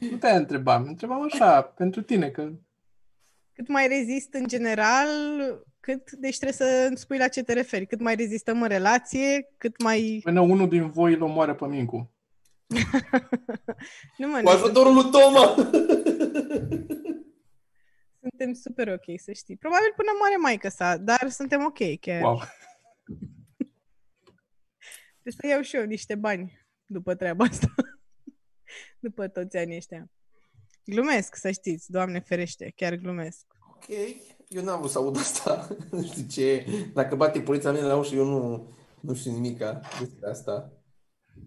Nu 0.00 0.16
te 0.16 0.30
întrebam. 0.30 0.84
Întrebam 0.84 1.22
așa, 1.22 1.62
pentru 1.62 2.02
tine, 2.02 2.30
că 2.30 2.52
Cât 3.52 3.68
mai 3.68 3.86
rezist 3.86 4.34
în 4.34 4.46
general, 4.46 5.08
cât, 5.80 6.10
deci 6.10 6.38
trebuie 6.38 6.68
să 6.68 6.86
îmi 6.88 6.96
spui 6.96 7.18
la 7.18 7.28
ce 7.28 7.42
te 7.42 7.52
referi. 7.52 7.86
Cât 7.86 8.00
mai 8.00 8.14
rezistăm 8.14 8.62
în 8.62 8.68
relație, 8.68 9.48
cât 9.56 9.82
mai... 9.82 10.20
până 10.22 10.40
unul 10.40 10.68
din 10.68 10.90
voi 10.90 11.14
îl 11.14 11.22
omoară 11.22 11.54
pe 11.54 11.66
Mincu. 11.66 12.10
Nu 14.18 14.28
mă, 14.28 14.36
Cu 14.36 14.42
nu, 14.42 14.48
ajutorul 14.48 14.94
lui 14.94 15.10
Toma. 15.10 15.54
suntem 18.20 18.52
super 18.52 18.88
ok, 18.88 19.20
să 19.20 19.32
știi. 19.32 19.56
Probabil 19.56 19.92
până 19.96 20.08
moare 20.18 20.36
maică 20.36 20.68
sa, 20.68 20.96
dar 20.96 21.28
suntem 21.28 21.64
ok 21.64 22.00
chiar. 22.00 22.22
Wow. 22.22 22.36
Trebuie 25.20 25.40
să 25.40 25.46
iau 25.46 25.60
și 25.60 25.76
eu 25.76 25.84
niște 25.84 26.14
bani 26.14 26.66
după 26.86 27.14
treaba 27.14 27.44
asta. 27.44 27.74
După 29.02 29.28
toți 29.28 29.56
anii 29.56 29.76
ăștia. 29.76 30.10
Glumesc, 30.84 31.34
să 31.34 31.50
știți, 31.50 31.90
Doamne 31.90 32.20
ferește, 32.20 32.72
chiar 32.76 32.94
glumesc. 32.94 33.46
Ok, 33.74 33.88
eu 34.48 34.62
n-am 34.62 34.78
vrut 34.78 34.90
să 34.90 34.98
aud 34.98 35.16
asta. 35.16 35.68
Nu 35.90 36.02
știu 36.02 36.26
ce. 36.26 36.66
Dacă 36.94 37.16
bate 37.16 37.40
poliția 37.40 37.72
mine 37.72 37.84
la 37.84 37.96
ușă, 37.96 38.14
eu 38.14 38.24
nu, 38.24 38.72
nu 39.00 39.14
știu 39.14 39.32
nimica 39.32 39.80
despre 39.98 40.30
asta. 40.30 40.72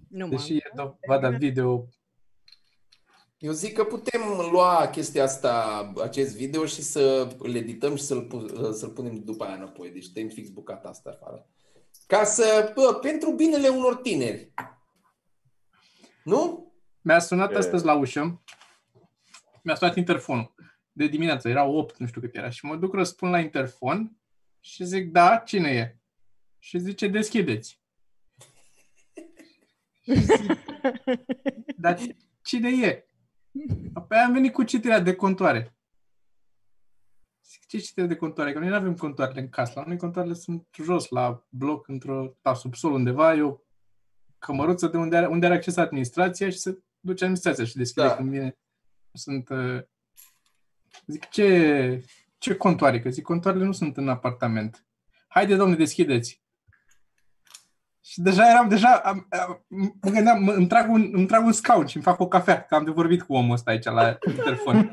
Nu 0.10 0.28
mă. 0.28 0.36
Deși 0.36 0.56
e 0.56 0.72
dovada 0.76 1.30
video. 1.30 1.88
Eu 3.38 3.52
zic 3.52 3.74
că 3.74 3.84
putem 3.84 4.22
lua 4.52 4.90
chestia 4.92 5.24
asta, 5.24 5.94
acest 6.02 6.36
video 6.36 6.66
și 6.66 6.82
să 6.82 7.36
îl 7.40 7.56
edităm 7.56 7.96
și 7.96 8.04
să-l, 8.04 8.22
pu- 8.22 8.72
să-l 8.72 8.90
punem 8.90 9.24
după 9.24 9.44
aia 9.44 9.56
înapoi. 9.56 9.90
Deci 9.90 10.12
tem 10.12 10.30
fix 10.30 10.50
bucata 10.50 10.90
asta 10.90 11.10
afară. 11.10 11.50
Ca 12.08 12.24
să, 12.24 12.72
bă, 12.76 13.00
pentru 13.02 13.32
binele 13.32 13.68
unor 13.68 13.96
tineri. 13.96 14.54
Nu? 16.24 16.74
Mi-a 17.06 17.20
sunat 17.20 17.52
E- 17.52 17.58
astăzi 17.58 17.86
la 17.86 17.94
ușă. 17.94 18.42
Mi-a 19.64 19.76
sunat 19.76 19.96
interfonul. 19.96 20.54
De 20.92 21.08
dimineață, 21.08 21.50
era 21.50 21.64
8, 21.64 21.98
nu 21.98 22.08
știu 22.08 22.22
cât 22.22 22.36
era. 22.36 22.50
Și 22.50 22.66
mă 22.66 22.76
duc, 22.76 22.94
răspund 22.94 23.32
la 23.32 23.40
interfon 23.40 24.18
și 24.60 24.84
zic, 24.84 25.12
da, 25.12 25.38
cine 25.38 25.70
e? 25.70 25.98
Și 26.60 26.80
zice, 26.80 27.08
deschideți. 27.08 27.82
Și 30.04 30.20
zic, 30.20 30.58
Dar 31.78 31.98
cine 32.42 32.70
e? 32.70 33.06
Apoi 33.94 34.18
am 34.18 34.34
venit 34.34 34.54
cu 34.54 34.64
citirea 34.64 35.00
de 35.00 35.16
contoare. 35.16 35.76
Zic, 37.44 37.66
ce 37.66 37.78
citire 37.78 38.06
de 38.06 38.16
contoare? 38.16 38.54
Că 38.54 38.60
noi 38.60 38.70
nu 38.70 38.76
avem 38.76 38.96
contoarele 38.96 39.40
în 39.40 39.50
casă. 39.50 39.74
La 39.76 39.84
noi 39.88 39.98
contoarele 39.98 40.34
sunt 40.34 40.68
jos, 40.84 41.10
la 41.10 41.46
bloc, 41.50 41.88
într-o, 41.88 42.38
la 42.42 42.54
subsol 42.54 42.92
undeva. 42.92 43.36
E 43.36 43.42
o 43.42 43.58
cămăruță 44.38 44.88
de 44.88 44.98
unde 44.98 45.18
are, 45.18 45.28
unde 45.28 45.46
are 45.46 45.56
acces 45.56 45.78
administrația 45.78 46.50
și 46.50 46.58
se 46.58 46.80
duce 47.06 47.24
administrația 47.24 47.66
și 47.66 47.76
deschide 47.76 48.08
Da. 48.08 48.16
când 48.16 48.30
vine. 48.30 48.58
Sunt... 49.14 49.50
Uh, 49.50 49.82
zic, 51.06 51.30
ce, 51.30 52.04
ce 52.38 52.56
contoare? 52.56 53.02
Că 53.02 53.10
zic, 53.10 53.24
contoarele 53.24 53.66
nu 53.66 53.72
sunt 53.72 53.98
în 53.98 54.10
apartament. 54.10 54.86
Haide, 55.28 55.56
domne, 55.56 55.76
deschideți. 55.76 56.44
Și 58.02 58.22
deja 58.22 58.50
eram, 58.50 58.70
deja, 58.70 58.94
am, 58.96 59.28
am, 59.30 59.66
mă 60.02 60.10
gândeam, 60.10 60.44
mă, 60.44 60.52
îmi, 60.52 60.68
trag 60.68 60.92
un, 60.92 61.10
îmi 61.14 61.26
trag 61.26 61.46
un 61.46 61.52
scaun 61.52 61.86
și 61.86 61.96
îmi 61.96 62.06
fac 62.06 62.20
o 62.20 62.28
cafea, 62.28 62.62
că 62.62 62.76
am 62.76 62.86
de 62.86 62.92
vorbit 62.92 63.22
cu 63.22 63.34
omul 63.34 63.54
ăsta 63.54 63.72
aici 63.72 63.84
la 63.84 64.14
telefon. 64.44 64.92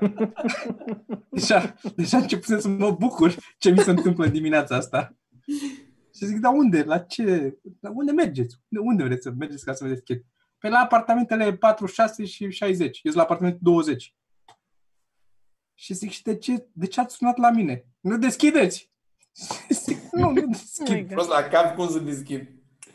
Deja, 1.31 1.75
deja 1.97 2.17
început 2.17 2.61
să 2.61 2.69
mă 2.69 2.91
bucur 2.91 3.35
ce 3.59 3.71
mi 3.71 3.79
se 3.79 3.91
întâmplă 3.91 4.25
în 4.25 4.33
dimineața 4.33 4.77
asta. 4.77 5.17
Și 6.15 6.27
zic, 6.27 6.39
dar 6.39 6.53
unde? 6.53 6.83
La 6.83 6.99
ce? 6.99 7.59
La 7.81 7.91
unde 7.91 8.13
mergeți? 8.13 8.57
De 8.69 8.79
unde 8.79 9.03
vreți 9.03 9.23
să 9.23 9.31
mergeți 9.39 9.65
ca 9.65 9.73
să 9.73 9.85
vă 9.85 9.91
deschid? 9.91 10.25
Pe 10.63 10.69
la 10.69 10.79
apartamentele 10.79 11.57
46 11.57 12.25
și 12.25 12.51
60. 12.51 12.83
Eu 12.85 12.91
sunt 13.03 13.15
la 13.15 13.23
apartamentul 13.23 13.61
20. 13.63 14.15
Și 15.75 15.95
zic, 15.95 16.11
și 16.11 16.23
de 16.23 16.37
ce, 16.37 16.67
de 16.73 16.87
ce 16.87 17.01
ați 17.01 17.15
sunat 17.15 17.37
la 17.37 17.51
mine? 17.51 17.87
Nu 18.01 18.19
deschideți! 18.19 18.91
zic, 19.85 19.99
nu, 20.13 20.21
nu 20.21 20.27
Oh 20.27 20.33
my 20.35 20.47
deschid. 20.51 20.99
God. 20.99 21.09
Prost 21.09 21.29
la 21.29 21.43
cap, 21.43 21.75
cum 21.75 21.89
să 21.91 21.99
deschid? 21.99 22.49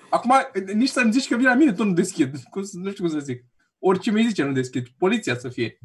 Acum, 0.09 0.33
nici 0.73 0.89
să-mi 0.89 1.11
zici 1.11 1.27
că 1.27 1.35
vine 1.35 1.49
la 1.49 1.55
mine, 1.55 1.73
tot 1.73 1.85
nu 1.85 1.93
deschid. 1.93 2.37
Cum, 2.49 2.63
să- 2.63 2.77
nu 2.77 2.91
știu 2.91 3.03
cum 3.03 3.13
să 3.13 3.19
zic. 3.25 3.45
Orice 3.79 4.11
mi 4.11 4.27
zice, 4.27 4.43
nu 4.43 4.51
deschid. 4.51 4.87
Poliția 4.97 5.37
să 5.37 5.49
fie. 5.49 5.79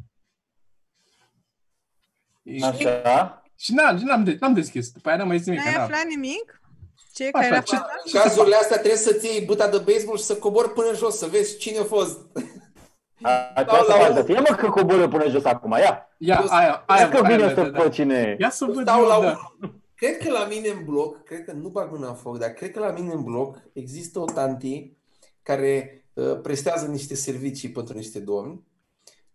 Așa? 2.63 3.43
Și 3.55 3.73
n-am, 3.73 3.95
n-am, 3.97 4.23
de- 4.23 4.37
n-am 4.39 4.53
deschis. 4.53 4.91
După 4.91 5.07
aia 5.09 5.17
n-am 5.17 5.27
mai 5.27 5.37
zis 5.37 5.45
nimic. 5.47 5.63
N-ai 5.63 5.73
n-am. 5.73 5.81
aflat 5.83 6.05
nimic? 6.05 6.61
Ce? 7.13 7.23
Așa, 7.23 7.31
Care 7.31 7.45
era 7.45 7.59
ce- 7.61 7.75
faza? 7.75 7.87
În 8.05 8.11
cazurile 8.21 8.55
astea 8.55 8.77
trebuie 8.77 8.97
să-ți 8.99 9.25
iei 9.25 9.45
buta 9.45 9.67
de 9.67 9.77
baseball 9.77 10.17
și 10.17 10.23
să 10.23 10.35
cobori 10.35 10.69
până 10.73 10.93
jos, 10.95 11.17
să 11.17 11.25
vezi 11.25 11.57
cine 11.57 11.77
a 11.77 11.83
fost. 11.83 12.19
Această 13.55 13.85
la 13.93 13.97
fază. 13.99 14.19
un- 14.19 14.25
Fie 14.25 14.39
mă 14.49 14.55
că 14.55 14.69
coboră 14.69 15.07
până 15.07 15.29
jos 15.29 15.43
acum, 15.45 15.71
ia. 15.71 16.07
Ia, 16.17 16.39
Eu- 16.41 16.47
aia, 16.49 16.83
aia, 16.87 17.01
Ia 17.01 17.09
că 17.09 17.17
aia, 17.25 17.35
vine 17.35 17.47
da, 17.47 17.53
să 17.53 17.61
da, 17.61 17.69
da. 17.69 17.81
văd 17.81 17.91
cine 17.91 18.15
e. 18.15 18.35
Ia 18.39 18.49
să 18.49 18.65
văd 18.65 18.81
Stau 18.81 18.99
eu, 19.01 19.07
la 19.07 19.19
da. 19.21 19.51
un... 19.61 19.71
Cred 19.95 20.17
că 20.17 20.31
la 20.31 20.45
mine 20.45 20.67
în 20.69 20.83
bloc, 20.85 21.23
cred 21.23 21.45
că 21.45 21.51
nu 21.51 21.69
bag 21.69 21.91
mâna 21.91 22.07
în 22.07 22.15
foc, 22.15 22.37
dar 22.37 22.49
cred 22.49 22.71
că 22.71 22.79
la 22.79 22.91
mine 22.91 23.13
în 23.13 23.23
bloc 23.23 23.57
există 23.73 24.19
o 24.19 24.25
tanti 24.25 24.91
care 25.41 26.03
uh, 26.13 26.39
prestează 26.41 26.85
niște 26.85 27.15
servicii 27.15 27.71
pentru 27.71 27.97
niște 27.97 28.19
domni 28.19 28.63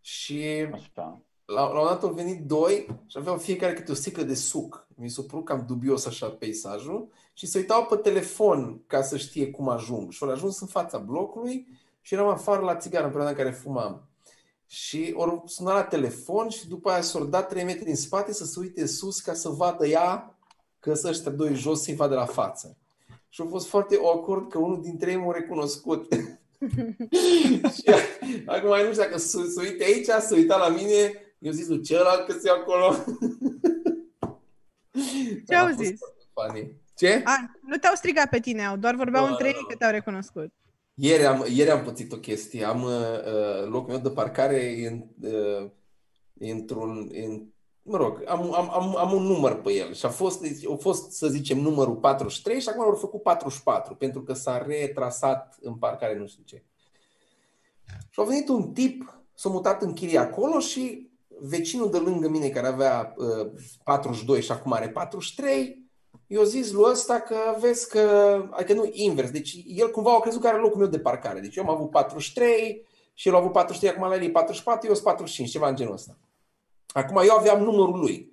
și 0.00 0.66
Așa. 0.72 1.22
La, 1.54 1.72
la 1.72 1.80
un 1.80 1.86
dat 1.86 2.02
au 2.02 2.12
venit 2.12 2.44
doi 2.46 2.86
și 3.06 3.16
aveau 3.18 3.36
fiecare 3.36 3.72
câte 3.72 3.90
o 3.90 3.94
sticlă 3.94 4.22
de 4.22 4.34
suc. 4.34 4.86
Mi 4.94 5.08
s-a 5.08 5.22
părut 5.22 5.44
cam 5.44 5.64
dubios 5.66 6.06
așa 6.06 6.26
peisajul 6.30 7.08
și 7.32 7.46
se 7.46 7.58
uitau 7.58 7.84
pe 7.84 7.96
telefon 7.96 8.80
ca 8.86 9.02
să 9.02 9.16
știe 9.16 9.50
cum 9.50 9.68
ajung. 9.68 10.12
Și 10.12 10.22
au 10.22 10.30
ajuns 10.30 10.60
în 10.60 10.66
fața 10.66 10.98
blocului 10.98 11.66
și 12.00 12.14
eram 12.14 12.28
afară 12.28 12.64
la 12.64 12.76
țigară 12.76 13.04
în 13.04 13.10
perioada 13.10 13.36
în 13.36 13.44
care 13.44 13.56
fumam. 13.56 14.08
Și 14.66 15.12
ori 15.16 15.42
sunat 15.44 15.74
la 15.74 15.82
telefon 15.82 16.48
și 16.48 16.68
după 16.68 16.90
aia 16.90 17.00
s-au 17.00 17.24
dat 17.24 17.48
3 17.48 17.64
metri 17.64 17.88
în 17.88 17.96
spate 17.96 18.32
să 18.32 18.44
se 18.44 18.60
uite 18.60 18.86
sus 18.86 19.20
ca 19.20 19.34
să 19.34 19.48
vadă 19.48 19.86
ea 19.86 20.38
că 20.78 20.94
sunt 20.94 21.12
ăștia 21.12 21.30
doi 21.30 21.54
jos 21.54 21.82
să-i 21.82 21.94
vadă 21.94 22.14
la 22.14 22.26
față. 22.26 22.76
Și 23.28 23.42
a 23.42 23.48
fost 23.48 23.66
foarte 23.66 23.98
awkward 24.02 24.50
că 24.50 24.58
unul 24.58 24.82
dintre 24.82 25.10
ei 25.10 25.16
m-a 25.16 25.32
recunoscut. 25.32 26.06
și 27.76 27.90
acum 28.46 28.68
nu 28.68 28.92
știu 28.92 29.02
dacă 29.02 29.18
se, 29.18 29.38
se 29.48 29.60
uite 29.60 29.84
aici, 29.84 30.06
se 30.06 30.34
uita 30.34 30.56
la 30.56 30.68
mine, 30.68 31.12
eu 31.38 31.52
zis 31.52 31.68
lui 31.68 31.82
celălalt 31.82 32.26
că 32.26 32.38
se 32.38 32.48
acolo. 32.50 32.94
Ce 35.48 35.54
au 35.54 35.64
A 35.64 35.68
fost 35.68 35.78
zis? 35.78 35.98
foarte 35.98 36.24
funny. 36.34 36.76
Ce? 36.96 37.22
A, 37.24 37.50
nu 37.60 37.76
te-au 37.76 37.94
strigat 37.94 38.28
pe 38.28 38.40
tine, 38.40 38.64
au 38.64 38.76
doar 38.76 38.94
vorbeau 38.94 39.24
Nu, 39.24 39.30
între 39.30 39.44
nu, 39.44 39.50
ei 39.54 39.58
nu. 39.60 39.66
că 39.66 39.74
te-au 39.76 39.90
recunoscut. 39.90 40.52
Ieri 40.94 41.24
am, 41.24 41.44
ieri 41.48 41.70
am 41.70 41.82
pățit 41.82 42.12
o 42.12 42.16
chestie. 42.18 42.64
Am 42.64 42.82
uh, 42.82 42.90
uh, 42.90 43.66
locul 43.68 43.92
meu 43.92 44.02
de 44.02 44.10
parcare 44.10 44.56
e 44.56 44.88
în, 44.88 45.04
uh, 45.30 45.70
e 46.38 46.50
într-un... 46.50 47.08
e 47.12 47.24
În, 47.24 47.46
mă 47.82 47.96
rog, 47.96 48.22
am, 48.26 48.54
am, 48.54 48.70
am, 48.70 48.96
am 48.96 49.12
un 49.12 49.22
număr 49.22 49.60
pe 49.60 49.72
el 49.72 49.94
și 49.94 50.06
a 50.06 50.08
fost, 50.08 50.44
a 50.72 50.74
fost, 50.80 51.10
să 51.10 51.26
zicem, 51.28 51.58
numărul 51.58 51.96
43 51.96 52.60
și 52.60 52.68
acum 52.68 52.82
au 52.82 52.94
făcut 52.94 53.22
44 53.22 53.94
pentru 53.94 54.22
că 54.22 54.32
s-a 54.32 54.62
retrasat 54.66 55.58
în 55.60 55.74
parcare 55.74 56.18
nu 56.18 56.26
știu 56.26 56.42
ce. 56.46 56.62
Și 58.10 58.20
a 58.20 58.22
venit 58.22 58.48
un 58.48 58.72
tip, 58.72 59.20
s-a 59.34 59.48
mutat 59.48 59.82
în 59.82 59.92
chirie 59.92 60.18
acolo 60.18 60.58
și 60.58 61.07
vecinul 61.40 61.90
de 61.90 61.98
lângă 61.98 62.28
mine 62.28 62.48
care 62.48 62.66
avea 62.66 63.14
uh, 63.16 63.50
42 63.84 64.42
și 64.42 64.52
acum 64.52 64.72
are 64.72 64.88
43 64.88 65.88
eu 66.28 66.42
zis 66.42 66.70
lui 66.70 66.90
ăsta 66.90 67.20
că 67.20 67.36
vezi 67.60 67.88
că, 67.88 68.00
adică 68.50 68.72
nu 68.72 68.90
invers, 68.92 69.30
deci 69.30 69.56
el 69.66 69.90
cumva 69.90 70.14
a 70.14 70.20
crezut 70.20 70.40
că 70.40 70.48
are 70.48 70.58
locul 70.58 70.78
meu 70.78 70.88
de 70.88 70.98
parcare. 70.98 71.40
Deci 71.40 71.56
eu 71.56 71.64
am 71.64 71.74
avut 71.74 71.90
43 71.90 72.86
și 73.14 73.28
el 73.28 73.34
a 73.34 73.38
avut 73.38 73.52
43, 73.52 73.94
acum 73.94 74.08
la 74.08 74.14
el 74.14 74.28
e 74.28 74.30
44, 74.30 74.86
eu 74.86 74.92
sunt 74.92 75.04
45, 75.04 75.50
ceva 75.50 75.68
în 75.68 75.76
genul 75.76 75.92
ăsta. 75.92 76.18
Acum 76.86 77.20
eu 77.24 77.36
aveam 77.36 77.62
numărul 77.62 77.98
lui. 77.98 78.32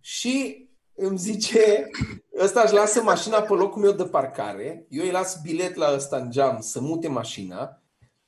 Și 0.00 0.66
îmi 0.94 1.18
zice, 1.18 1.90
ăsta 2.38 2.60
își 2.60 2.72
lasă 2.72 3.02
mașina 3.02 3.40
pe 3.40 3.52
locul 3.52 3.82
meu 3.82 3.92
de 3.92 4.04
parcare, 4.04 4.86
eu 4.88 5.04
îi 5.04 5.10
las 5.10 5.40
bilet 5.42 5.74
la 5.74 5.94
ăsta 5.94 6.16
în 6.16 6.30
geam 6.30 6.60
să 6.60 6.80
mute 6.80 7.08
mașina, 7.08 7.82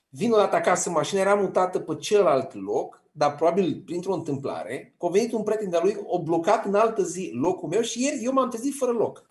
vin 0.09 0.33
o 0.33 0.37
dată 0.37 0.57
acasă, 0.57 0.91
mașina 0.91 1.21
era 1.21 1.35
mutată 1.35 1.79
pe 1.79 1.97
celălalt 1.97 2.55
loc, 2.55 3.02
dar 3.13 3.35
probabil 3.35 3.83
printr-o 3.85 4.13
întâmplare, 4.15 4.95
că 4.99 5.07
a 5.07 5.09
venit 5.09 5.33
un 5.33 5.43
prieten 5.43 5.71
de-a 5.71 5.81
lui, 5.83 5.97
o 6.05 6.23
blocat 6.23 6.65
în 6.65 6.75
altă 6.75 7.03
zi 7.03 7.31
locul 7.35 7.69
meu 7.69 7.81
și 7.81 8.05
ieri 8.05 8.25
eu 8.25 8.33
m-am 8.33 8.49
trezit 8.49 8.75
fără 8.77 8.93
loc. 8.93 9.27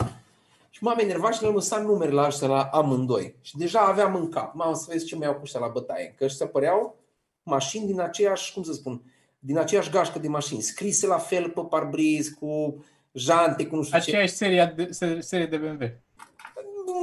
Și 0.69 0.83
m-am 0.83 0.99
enervat 0.99 1.33
și 1.33 1.41
le-am 1.41 1.53
lăsat 1.53 1.83
numerele 1.85 2.15
la 2.15 2.27
ăștia 2.27 2.47
la 2.47 2.61
amândoi. 2.61 3.35
Și 3.41 3.57
deja 3.57 3.79
aveam 3.79 4.15
în 4.15 4.29
cap, 4.29 4.53
m-am 4.53 4.73
să 4.73 4.85
vezi 4.89 5.05
ce 5.05 5.15
mai 5.15 5.27
au 5.27 5.33
cu 5.33 5.39
ăștia 5.43 5.59
la 5.59 5.67
bătaie, 5.67 6.13
că 6.17 6.23
ăștia 6.23 6.47
păreau 6.47 6.95
mașini 7.43 7.85
din 7.85 7.99
aceeași, 7.99 8.53
cum 8.53 8.63
să 8.63 8.73
spun, 8.73 9.01
din 9.39 9.57
aceeași 9.57 9.89
gașcă 9.89 10.19
de 10.19 10.27
mașini, 10.27 10.61
scrise 10.61 11.07
la 11.07 11.17
fel 11.17 11.49
pe 11.49 11.61
parbriz, 11.69 12.27
cu 12.27 12.83
jante, 13.11 13.65
cu 13.67 13.75
nu 13.75 13.83
știu 13.83 13.99
ce. 13.99 14.09
Aceeași 14.09 14.33
serie 14.33 14.73
de, 14.75 14.87
se- 14.91 15.19
serie 15.19 15.45
de 15.45 15.57
BMW. 15.57 15.85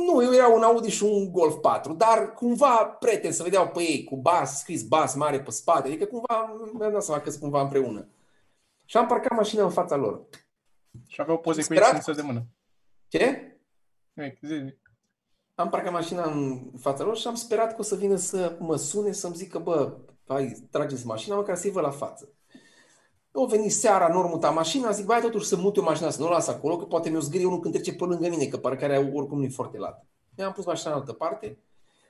Nu, 0.06 0.22
eu 0.22 0.32
era 0.32 0.48
un 0.48 0.62
Audi 0.62 0.90
și 0.90 1.02
un 1.02 1.32
Golf 1.32 1.54
4, 1.60 1.92
dar 1.92 2.34
cumva 2.34 2.84
prieteni 2.84 3.32
să 3.32 3.42
vedeau 3.42 3.68
pe 3.68 3.80
ei 3.80 4.04
cu 4.04 4.16
bas, 4.16 4.58
scris 4.58 4.82
bas 4.82 5.14
mare 5.14 5.40
pe 5.40 5.50
spate, 5.50 5.88
adică 5.88 6.04
cumva 6.04 6.54
mi-am 6.72 6.92
dat 6.92 7.02
seama 7.02 7.20
că 7.20 7.30
sunt 7.30 7.42
cumva 7.42 7.60
împreună. 7.60 8.08
Și 8.84 8.96
am 8.96 9.06
parcat 9.06 9.36
mașina 9.36 9.62
în 9.64 9.70
fața 9.70 9.96
lor. 9.96 10.26
Și 11.06 11.20
aveau 11.20 11.38
poze 11.38 11.64
cu 11.66 11.72
ei 11.72 11.78
Sperat? 11.78 12.02
strânsă 12.02 12.20
de 12.20 12.26
mână. 12.26 12.46
Ce? 13.08 13.56
Nimic, 14.12 14.38
zi, 14.42 14.54
zi. 14.54 14.74
Am 15.54 15.68
parcat 15.68 15.92
mașina 15.92 16.30
în 16.30 16.70
fața 16.78 17.04
lor 17.04 17.16
și 17.16 17.26
am 17.26 17.34
sperat 17.34 17.70
că 17.70 17.76
o 17.78 17.82
să 17.82 17.94
vină 17.94 18.16
să 18.16 18.56
mă 18.58 18.76
sune, 18.76 19.12
să-mi 19.12 19.34
zică, 19.34 19.58
bă, 19.58 19.96
hai, 20.26 20.68
trageți 20.70 21.06
mașina, 21.06 21.36
măcar 21.36 21.56
să-i 21.56 21.70
văd 21.70 21.82
la 21.82 21.90
față. 21.90 22.28
O 23.40 23.46
venit 23.46 23.72
seara, 23.72 24.08
nu 24.08 24.18
ori 24.18 24.28
muta 24.28 24.50
mașina, 24.50 24.90
zic, 24.90 25.04
bai 25.04 25.20
totuși 25.20 25.46
să 25.46 25.56
mut 25.56 25.76
eu 25.76 25.82
mașina, 25.82 26.10
să 26.10 26.20
nu 26.20 26.26
o 26.26 26.30
las 26.30 26.48
acolo, 26.48 26.76
că 26.76 26.84
poate 26.84 27.10
mi-o 27.10 27.20
zgârie 27.20 27.46
unul 27.46 27.60
când 27.60 27.74
trece 27.74 27.92
pe 27.92 28.04
lângă 28.04 28.28
mine, 28.28 28.44
că 28.44 28.56
parcarea 28.56 29.10
oricum 29.14 29.38
nu 29.38 29.44
e 29.44 29.48
foarte 29.48 29.78
lată. 29.78 30.06
Mi-am 30.36 30.52
pus 30.52 30.64
mașina 30.64 30.92
în 30.92 30.98
altă 30.98 31.12
parte 31.12 31.58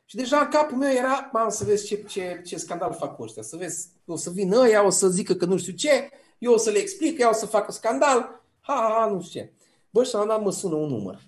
și 0.05 0.17
deja 0.17 0.39
în 0.39 0.49
capul 0.49 0.77
meu 0.77 0.93
era, 0.93 1.31
mamă, 1.33 1.51
să 1.51 1.65
vezi 1.65 1.87
ce, 1.87 1.97
ce, 1.97 2.43
ce 2.45 2.57
scandal 2.57 2.93
fac 2.93 3.17
cu 3.17 3.23
ăștia, 3.23 3.43
să 3.43 3.57
vezi, 3.57 3.89
o 4.07 4.17
să 4.17 4.31
vină 4.31 4.59
ăia, 4.59 4.87
o 4.87 4.91
să 4.91 5.09
zică 5.09 5.35
că 5.35 5.45
nu 5.45 5.57
știu 5.57 5.73
ce, 5.73 6.11
eu 6.39 6.53
o 6.53 6.57
să 6.57 6.71
le 6.71 6.79
explic, 6.79 7.19
ea 7.19 7.29
o 7.29 7.33
să 7.33 7.47
facă 7.47 7.73
scandal, 7.73 8.43
ha, 8.61 8.75
ha, 8.75 8.95
ha, 8.99 9.11
nu 9.13 9.23
știu 9.23 9.41
ce. 9.41 9.53
Bă, 9.91 10.05
și 10.05 10.15
la 10.15 10.21
un 10.21 10.27
dat 10.27 10.43
mă 10.43 10.51
sună 10.51 10.75
un 10.75 10.89
număr. 10.89 11.21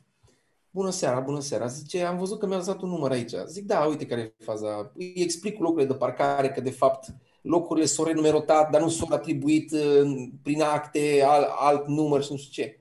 Bună 0.70 0.90
seara, 0.90 1.20
bună 1.20 1.40
seara. 1.40 1.66
Zice, 1.66 2.02
am 2.02 2.18
văzut 2.18 2.38
că 2.38 2.46
mi-a 2.46 2.58
dat 2.58 2.82
un 2.82 2.88
număr 2.88 3.10
aici. 3.10 3.32
Zic, 3.46 3.66
da, 3.66 3.84
uite 3.84 4.06
care 4.06 4.20
e 4.20 4.44
faza. 4.44 4.92
Îi 4.94 5.12
explic 5.16 5.56
cu 5.56 5.62
locurile 5.62 5.88
de 5.88 5.94
parcare, 5.94 6.50
că 6.50 6.60
de 6.60 6.70
fapt 6.70 7.08
locurile 7.40 7.86
s-au 7.86 8.04
renumerotat, 8.04 8.70
dar 8.70 8.80
nu 8.80 8.88
s-au 8.88 9.08
atribuit 9.10 9.72
uh, 9.72 10.28
prin 10.42 10.62
acte 10.62 11.22
alt, 11.26 11.46
alt 11.58 11.86
număr 11.86 12.22
și 12.22 12.32
nu 12.32 12.36
știu 12.36 12.62
ce. 12.62 12.80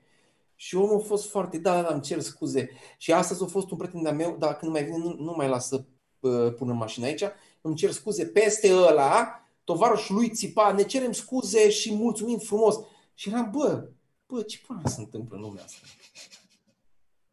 Și 0.54 0.76
omul 0.76 1.00
a 1.00 1.04
fost 1.04 1.30
foarte, 1.30 1.58
da, 1.58 1.74
da, 1.74 1.82
da, 1.82 1.92
îmi 1.94 2.02
cer 2.02 2.20
scuze. 2.20 2.70
Și 2.98 3.12
astăzi 3.12 3.42
a 3.42 3.46
fost 3.46 3.70
un 3.70 3.76
prieten 3.76 4.02
de-a 4.02 4.12
meu, 4.12 4.36
dar 4.38 4.56
când 4.56 4.72
mai 4.72 4.84
vine, 4.84 4.96
nu, 4.96 5.16
nu 5.18 5.34
mai 5.36 5.48
lasă 5.48 5.86
uh, 6.20 6.54
pună 6.54 6.72
mașina 6.72 7.06
aici, 7.06 7.22
îmi 7.60 7.74
cer 7.74 7.90
scuze 7.90 8.26
peste 8.26 8.74
ăla, 8.74 9.44
tovarășul 9.64 10.14
lui 10.14 10.30
țipa, 10.30 10.72
ne 10.72 10.82
cerem 10.82 11.12
scuze 11.12 11.70
și 11.70 11.94
mulțumim 11.94 12.38
frumos. 12.38 12.76
Și 13.14 13.28
eram, 13.28 13.50
bă, 13.50 13.88
bă, 14.26 14.42
ce 14.42 14.60
până 14.66 14.82
se 14.84 15.00
întâmplă 15.00 15.36
în 15.36 15.42
lumea 15.42 15.62
asta? 15.64 15.78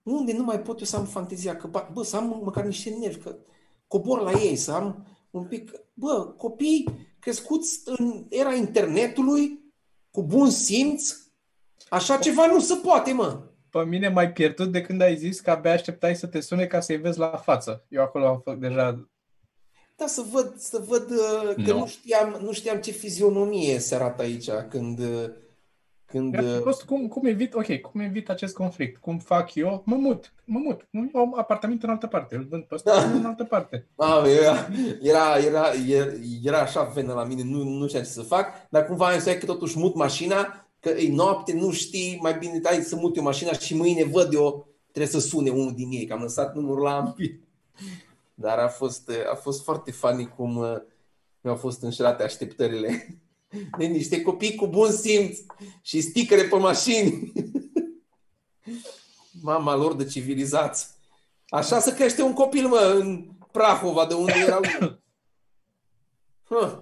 Unde 0.04 0.34
nu 0.34 0.44
mai 0.44 0.62
pot 0.62 0.80
eu 0.80 0.86
să 0.86 0.96
am 0.96 1.06
fantezia, 1.06 1.56
că, 1.56 1.68
ba- 1.68 1.90
bă, 1.94 2.04
să 2.04 2.16
am 2.16 2.42
măcar 2.44 2.66
niște 2.66 2.90
nervi, 2.90 3.20
că 3.20 3.36
cobor 3.88 4.22
la 4.22 4.32
ei, 4.32 4.56
să 4.56 4.72
am 4.72 5.08
un 5.32 5.44
pic, 5.44 5.72
bă, 5.94 6.34
copii 6.38 7.07
crescuți 7.28 7.82
în 7.86 8.26
era 8.30 8.54
internetului, 8.54 9.60
cu 10.12 10.24
bun 10.24 10.50
simț, 10.50 11.16
așa 11.90 12.18
ceva 12.18 12.46
nu 12.46 12.60
se 12.60 12.76
poate, 12.76 13.12
mă. 13.12 13.42
Pe 13.70 13.84
mine 13.84 14.10
m-ai 14.10 14.32
pierdut 14.32 14.72
de 14.72 14.82
când 14.82 15.02
ai 15.02 15.18
zis 15.18 15.40
că 15.40 15.52
abia 15.52 15.72
așteptai 15.72 16.16
să 16.16 16.28
te 16.28 16.40
sune 16.40 16.66
ca 16.66 16.80
să-i 16.80 16.98
vezi 16.98 17.20
la 17.20 17.28
față. 17.28 17.86
Eu 17.90 18.02
acolo 18.02 18.28
am 18.28 18.42
făcut 18.44 18.60
deja... 18.60 19.10
Da, 19.96 20.08
să 20.08 20.24
văd, 20.32 20.58
să 20.58 20.84
văd 20.88 21.12
uh, 21.12 21.54
că 21.66 21.72
Nu. 21.72 21.78
nu 21.78 21.88
știam, 21.88 22.40
nu 22.42 22.52
știam 22.52 22.82
ce 22.82 22.92
fizionomie 22.92 23.80
se 23.80 23.96
arată 23.96 24.22
aici 24.22 24.50
când, 24.70 25.00
uh, 25.00 25.30
când 26.08 26.40
Mi-a 26.40 26.56
uh, 26.56 26.62
fost 26.62 26.84
cum, 26.84 27.08
cum 27.08 27.26
evit, 27.26 27.54
ok, 27.54 27.80
cum 27.82 28.00
evit 28.00 28.30
acest 28.30 28.56
conflict? 28.56 29.02
Cum 29.02 29.18
fac 29.18 29.56
eu? 29.56 29.82
Mă 29.86 29.96
mut, 29.96 30.34
mă 30.46 30.60
mut. 30.64 30.88
Nu 30.90 31.20
am 31.20 31.34
apartament 31.38 31.84
în 31.84 31.90
altă 31.90 32.08
parte, 32.08 32.36
îl 32.36 32.48
vând 32.50 32.64
pe 32.64 32.76
ăsta 32.76 32.92
Da. 32.92 33.12
în 33.12 33.26
altă 33.26 33.44
parte. 33.44 33.88
A, 33.96 34.24
era, 34.42 34.68
era, 35.02 35.38
era, 35.38 35.72
era, 35.88 36.12
era 36.44 36.60
așa 36.60 36.84
venă 36.84 37.14
la 37.14 37.24
mine, 37.24 37.44
nu, 37.44 37.64
nu 37.64 37.88
știam 37.88 38.04
ce 38.04 38.10
să 38.10 38.22
fac, 38.22 38.48
dar 38.70 38.86
cumva 38.86 39.08
am 39.08 39.20
zis 39.20 39.34
că 39.34 39.46
totuși 39.46 39.78
mut 39.78 39.96
mașina, 39.96 40.68
că 40.80 40.90
e 40.90 41.14
noapte, 41.14 41.54
nu 41.54 41.72
știi, 41.72 42.20
mai 42.22 42.38
bine 42.38 42.60
hai 42.64 42.76
să 42.76 42.96
mut 42.96 43.16
eu 43.16 43.24
mașina 43.24 43.52
și 43.52 43.76
mâine 43.76 44.04
văd 44.04 44.34
eu, 44.34 44.68
trebuie 44.92 45.22
să 45.22 45.28
sune 45.28 45.50
unul 45.50 45.74
din 45.76 45.90
ei, 45.92 46.06
că 46.06 46.14
am 46.14 46.22
lăsat 46.22 46.56
numărul 46.56 46.84
la 46.84 46.96
ampli. 46.96 47.40
Dar 48.34 48.58
a 48.58 48.68
fost, 48.68 49.12
a 49.32 49.36
fost 49.36 49.64
foarte 49.64 49.92
funny 49.92 50.28
cum 50.28 50.56
uh, 50.56 50.78
mi-au 51.42 51.56
fost 51.56 51.82
înșelate 51.82 52.24
așteptările 52.24 53.20
de 53.78 53.86
niște 53.86 54.22
copii 54.22 54.56
cu 54.56 54.68
bun 54.68 54.92
simț 54.92 55.40
și 55.82 56.02
sticăre 56.02 56.44
pe 56.44 56.56
mașini. 56.56 57.32
Mama 59.42 59.76
lor 59.76 59.96
de 59.96 60.06
civilizați. 60.06 60.96
Așa 61.50 61.80
se 61.80 61.94
crește 61.94 62.22
un 62.22 62.34
copil, 62.34 62.68
mă, 62.68 62.94
în 63.00 63.30
Prahova, 63.52 64.06
de 64.06 64.14
unde 64.14 64.34
erau 64.38 64.62
ei. 64.64 65.00
Huh. 66.44 66.82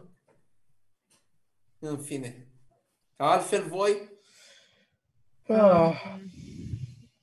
În 1.79 1.97
fine. 1.97 2.47
Altfel 3.15 3.67
voi? 3.67 4.13
Ah, 5.47 6.17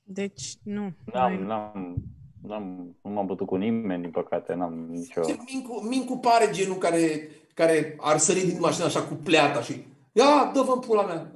Deci, 0.03 0.55
nu. 0.63 0.93
N-am, 1.13 1.33
Noi- 1.33 1.45
n-am, 1.45 2.03
n-am, 2.47 2.97
nu 3.01 3.09
m-am 3.09 3.25
bătut 3.25 3.47
cu 3.47 3.55
nimeni, 3.55 4.01
din 4.01 4.11
păcate, 4.11 4.53
n-am 4.53 4.73
nicio... 4.73 5.21
Mincu, 5.45 5.81
Mincu 5.87 6.17
pare 6.17 6.51
genul 6.51 6.77
care, 6.77 7.29
care 7.53 7.95
ar 7.99 8.17
sări 8.17 8.45
din 8.45 8.59
mașină 8.59 8.85
așa 8.85 9.03
cu 9.07 9.13
pleata 9.13 9.61
și 9.61 9.85
ia, 10.11 10.51
dă-vă 10.53 10.71
în 10.73 10.79
pula 10.79 11.05
mea. 11.05 11.31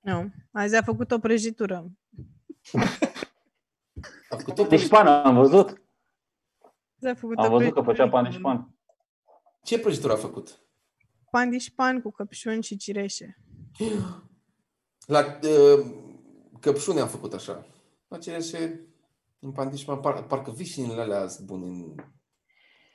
Nu. 0.00 0.30
Azi 0.52 0.76
a 0.76 0.82
făcut 0.82 1.10
o 1.10 1.18
prăjitură. 1.18 1.90
A 4.28 4.36
făcut 4.36 4.54
tot 4.54 4.68
Deci 4.68 4.88
pan, 4.88 5.06
am 5.06 5.34
văzut? 5.34 5.68
Azi 6.96 7.08
a 7.08 7.14
făcut 7.14 7.38
Am 7.38 7.52
o 7.52 7.56
văzut 7.56 7.72
că 7.72 7.80
prăjitură 7.80 7.82
făcea 7.82 8.08
pan 8.08 8.24
cu 8.24 8.30
și 8.30 8.40
pan. 8.40 8.74
Ce 9.62 9.78
prăjitură 9.78 10.12
a 10.12 10.16
făcut? 10.16 10.62
Pandișpan 11.30 12.00
cu 12.00 12.10
căpșuni 12.10 12.62
și 12.62 12.76
cireșe. 12.76 13.38
La 15.06 15.38
uh, 15.42 15.86
căpșune 16.60 17.00
am 17.00 17.08
făcut 17.08 17.32
așa. 17.32 17.66
La 18.08 18.18
cereșe, 18.18 18.89
în 19.40 19.52
pandișma, 19.52 19.98
par, 19.98 20.22
parcă 20.22 20.50
vișinile 20.50 21.00
alea 21.00 21.26
sunt 21.26 21.46
bune. 21.46 21.66
în- 21.66 21.94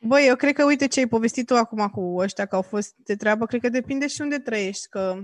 Băi, 0.01 0.25
eu 0.27 0.35
cred 0.35 0.53
că, 0.53 0.63
uite 0.65 0.87
ce 0.87 0.99
ai 0.99 1.07
povestit 1.07 1.45
tu 1.45 1.55
acum 1.55 1.87
cu 1.87 2.15
ăștia 2.17 2.45
că 2.45 2.55
au 2.55 2.61
fost 2.61 2.93
de 2.97 3.15
treabă, 3.15 3.45
cred 3.45 3.61
că 3.61 3.69
depinde 3.69 4.07
și 4.07 4.21
unde 4.21 4.39
trăiești, 4.39 4.87
că 4.87 5.15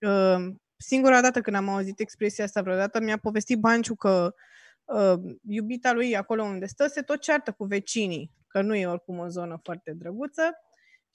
uh, 0.00 0.54
singura 0.76 1.20
dată 1.20 1.40
când 1.40 1.56
am 1.56 1.68
auzit 1.68 2.00
expresia 2.00 2.44
asta 2.44 2.62
vreodată, 2.62 3.00
mi-a 3.00 3.18
povestit 3.18 3.58
Banciu 3.58 3.94
că 3.94 4.34
uh, 4.84 5.14
iubita 5.48 5.92
lui 5.92 6.16
acolo 6.16 6.42
unde 6.42 6.66
stă 6.66 6.86
se 6.86 7.02
tot 7.02 7.20
ceartă 7.20 7.52
cu 7.52 7.64
vecinii, 7.64 8.30
că 8.46 8.62
nu 8.62 8.74
e 8.74 8.86
oricum 8.86 9.18
o 9.18 9.28
zonă 9.28 9.60
foarte 9.62 9.92
drăguță, 9.92 10.42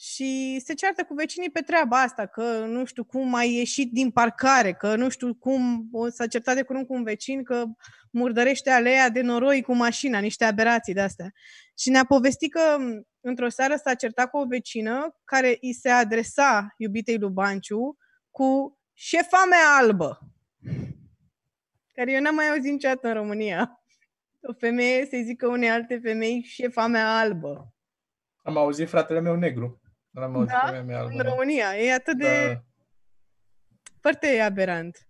și 0.01 0.62
se 0.65 0.73
ceartă 0.73 1.03
cu 1.03 1.13
vecinii 1.13 1.49
pe 1.49 1.62
treaba 1.62 2.01
asta, 2.01 2.25
că 2.25 2.65
nu 2.65 2.85
știu 2.85 3.03
cum 3.03 3.33
ai 3.33 3.53
ieșit 3.53 3.91
din 3.91 4.12
parcare, 4.12 4.73
că 4.73 4.95
nu 4.95 5.09
știu 5.09 5.33
cum 5.35 5.89
o 5.91 6.09
s-a 6.09 6.27
certat 6.27 6.55
de 6.55 6.62
curând 6.62 6.85
cu 6.88 6.93
un 6.93 7.03
vecin, 7.03 7.43
că 7.43 7.65
murdărește 8.12 8.69
aleea 8.69 9.09
de 9.09 9.21
noroi 9.21 9.62
cu 9.62 9.73
mașina, 9.73 10.19
niște 10.19 10.45
aberații 10.45 10.93
de-astea. 10.93 11.31
Și 11.79 11.89
ne-a 11.89 12.05
povestit 12.05 12.51
că 12.51 12.77
m, 12.79 13.07
într-o 13.19 13.49
seară 13.49 13.75
s-a 13.75 13.93
certat 13.93 14.29
cu 14.29 14.38
o 14.38 14.45
vecină 14.45 15.17
care 15.23 15.57
îi 15.62 15.73
se 15.73 15.89
adresa 15.89 16.73
iubitei 16.77 17.17
lui 17.17 17.31
Banciu 17.31 17.97
cu 18.31 18.79
șefa 18.93 19.45
mea 19.49 19.77
albă. 19.79 20.19
Care 21.93 22.12
eu 22.12 22.21
n-am 22.21 22.35
mai 22.35 22.49
auzit 22.49 22.71
niciodată 22.71 23.07
în 23.07 23.13
România. 23.13 23.81
O 24.41 24.53
femeie 24.53 25.05
să-i 25.05 25.23
zică 25.23 25.47
unei 25.47 25.69
alte 25.69 25.99
femei 26.03 26.41
șefa 26.41 26.88
mea 26.88 27.17
albă. 27.17 27.73
am 28.43 28.57
auzit 28.57 28.89
fratele 28.89 29.19
meu 29.19 29.35
negru. 29.35 29.81
Nu 30.19 30.25
am 30.25 30.36
auzit 30.36 30.51
Da? 30.51 30.62
femeia 30.65 30.84
mea 30.84 30.97
albă, 30.99 31.10
În 31.12 31.15
nu. 31.17 31.29
România. 31.29 31.75
E 31.77 31.93
atât 31.93 32.17
de 32.17 32.51
Da. 32.53 32.62
foarte 34.01 34.39
aberant. 34.39 35.08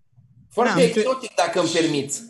Foarte 0.50 0.74
Da. 0.74 0.82
exotic, 0.84 1.36
dacă 1.36 1.60
îmi 1.60 1.70
permiți. 1.70 2.22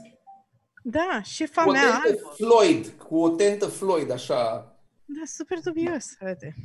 Da, 0.83 1.21
șefa 1.23 1.63
Cu 1.63 1.69
o 1.69 1.71
mea 1.71 1.81
tentă 1.81 2.07
albă. 2.07 2.33
Floyd, 2.35 2.87
cu 2.87 3.17
o 3.17 3.29
tentă 3.29 3.65
Floyd, 3.67 4.11
așa. 4.11 4.57
Da, 5.05 5.21
super 5.25 5.59
dubios, 5.59 6.05
frate. 6.17 6.55